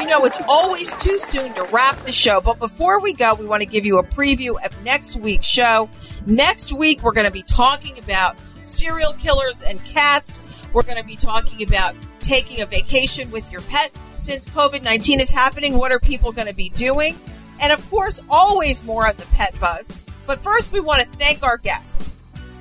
You 0.00 0.06
know, 0.06 0.24
it's 0.24 0.40
always 0.48 0.94
too 0.94 1.18
soon 1.18 1.52
to 1.54 1.62
wrap 1.64 1.98
the 1.98 2.12
show, 2.12 2.40
but 2.40 2.58
before 2.58 3.00
we 3.00 3.12
go, 3.12 3.34
we 3.34 3.44
want 3.44 3.60
to 3.60 3.66
give 3.66 3.84
you 3.84 3.98
a 3.98 4.02
preview 4.02 4.54
of 4.64 4.82
next 4.82 5.16
week's 5.16 5.46
show. 5.46 5.90
Next 6.24 6.72
week, 6.72 7.02
we're 7.02 7.12
going 7.12 7.26
to 7.26 7.30
be 7.30 7.42
talking 7.42 7.98
about 7.98 8.38
serial 8.62 9.12
killers 9.14 9.60
and 9.62 9.84
cats. 9.84 10.40
We're 10.72 10.82
going 10.82 10.98
to 10.98 11.04
be 11.04 11.16
talking 11.16 11.62
about 11.62 11.94
taking 12.20 12.60
a 12.60 12.66
vacation 12.66 13.30
with 13.30 13.50
your 13.50 13.62
pet. 13.62 13.92
Since 14.14 14.48
COVID 14.48 14.82
19 14.82 15.20
is 15.20 15.30
happening, 15.30 15.76
what 15.78 15.92
are 15.92 16.00
people 16.00 16.32
going 16.32 16.48
to 16.48 16.54
be 16.54 16.70
doing? 16.70 17.16
And 17.60 17.72
of 17.72 17.88
course, 17.90 18.20
always 18.28 18.82
more 18.84 19.06
on 19.06 19.16
the 19.16 19.26
Pet 19.26 19.58
Buzz. 19.60 19.90
But 20.26 20.42
first, 20.42 20.72
we 20.72 20.80
want 20.80 21.02
to 21.02 21.18
thank 21.18 21.42
our 21.42 21.56
guests. 21.56 22.10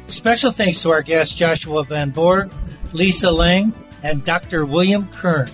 Special 0.07 0.51
thanks 0.51 0.81
to 0.83 0.91
our 0.91 1.01
guests 1.01 1.33
Joshua 1.33 1.83
Van 1.83 2.11
Bourg, 2.11 2.51
Lisa 2.93 3.31
Lange, 3.31 3.73
and 4.03 4.23
Dr. 4.23 4.65
William 4.65 5.07
Kern. 5.07 5.49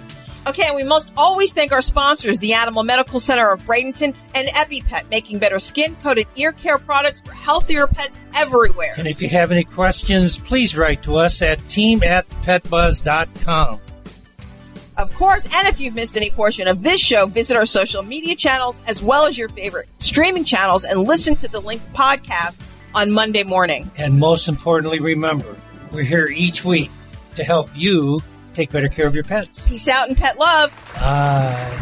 Okay, 0.48 0.64
and 0.66 0.76
we 0.76 0.84
must 0.84 1.12
always 1.16 1.54
thank 1.54 1.72
our 1.72 1.84
sponsors, 1.84 2.40
the 2.40 2.54
Animal 2.54 2.84
Medical 2.84 3.20
Center 3.20 3.52
of 3.52 3.62
Bradenton 3.62 4.16
and 4.34 4.48
EpiPet, 4.50 5.08
making 5.12 5.38
better 5.38 5.60
skin 5.60 5.96
coated 6.02 6.28
ear 6.36 6.52
care 6.52 6.80
products 6.80 7.22
for 7.22 7.32
healthier 7.34 7.86
pets 7.86 8.18
everywhere. 8.34 8.96
And 8.98 9.08
if 9.08 9.22
you 9.22 9.30
have 9.30 9.52
any 9.52 9.64
questions, 9.64 10.38
please 10.38 10.76
write 10.76 11.04
to 11.04 11.16
us 11.16 11.44
at 11.44 11.60
team 11.70 12.02
at 12.02 12.28
petbuzz.com. 12.44 13.80
Of 14.98 15.14
course, 15.14 15.48
and 15.54 15.68
if 15.68 15.80
you've 15.80 15.96
missed 15.96 16.18
any 16.18 16.32
portion 16.32 16.68
of 16.68 16.82
this 16.82 17.00
show, 17.00 17.28
visit 17.28 17.56
our 17.56 17.66
social 17.68 18.02
media 18.02 18.36
channels 18.36 18.80
as 18.88 19.02
well 19.02 19.26
as 19.26 19.38
your 19.38 19.50
favorite 19.50 19.90
streaming 20.00 20.44
channels 20.44 20.86
and 20.86 21.08
listen 21.08 21.36
to 21.38 21.48
the 21.48 21.60
link 21.60 21.82
podcast 21.94 22.60
on 22.96 23.12
Monday 23.12 23.44
morning. 23.44 23.90
And 23.96 24.20
most 24.20 24.48
importantly, 24.48 25.00
remember, 25.00 25.56
we're 25.92 26.04
here 26.04 26.26
each 26.28 26.66
week 26.66 26.90
to 27.36 27.44
help 27.44 27.70
you 27.76 28.22
take 28.54 28.72
better 28.72 28.90
care 28.90 29.08
of 29.08 29.16
your 29.16 29.24
pets. 29.24 29.62
Peace 29.68 29.88
out 29.88 30.08
and 30.08 30.18
pet 30.18 30.38
love. 30.38 30.72
Bye. 30.96 31.78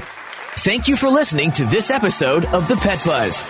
Thank 0.58 0.88
you 0.88 0.96
for 0.98 1.10
listening 1.10 1.52
to 1.54 1.66
this 1.66 1.90
episode 1.90 2.46
of 2.46 2.68
The 2.68 2.76
Pet 2.76 3.02
Buzz. 3.06 3.42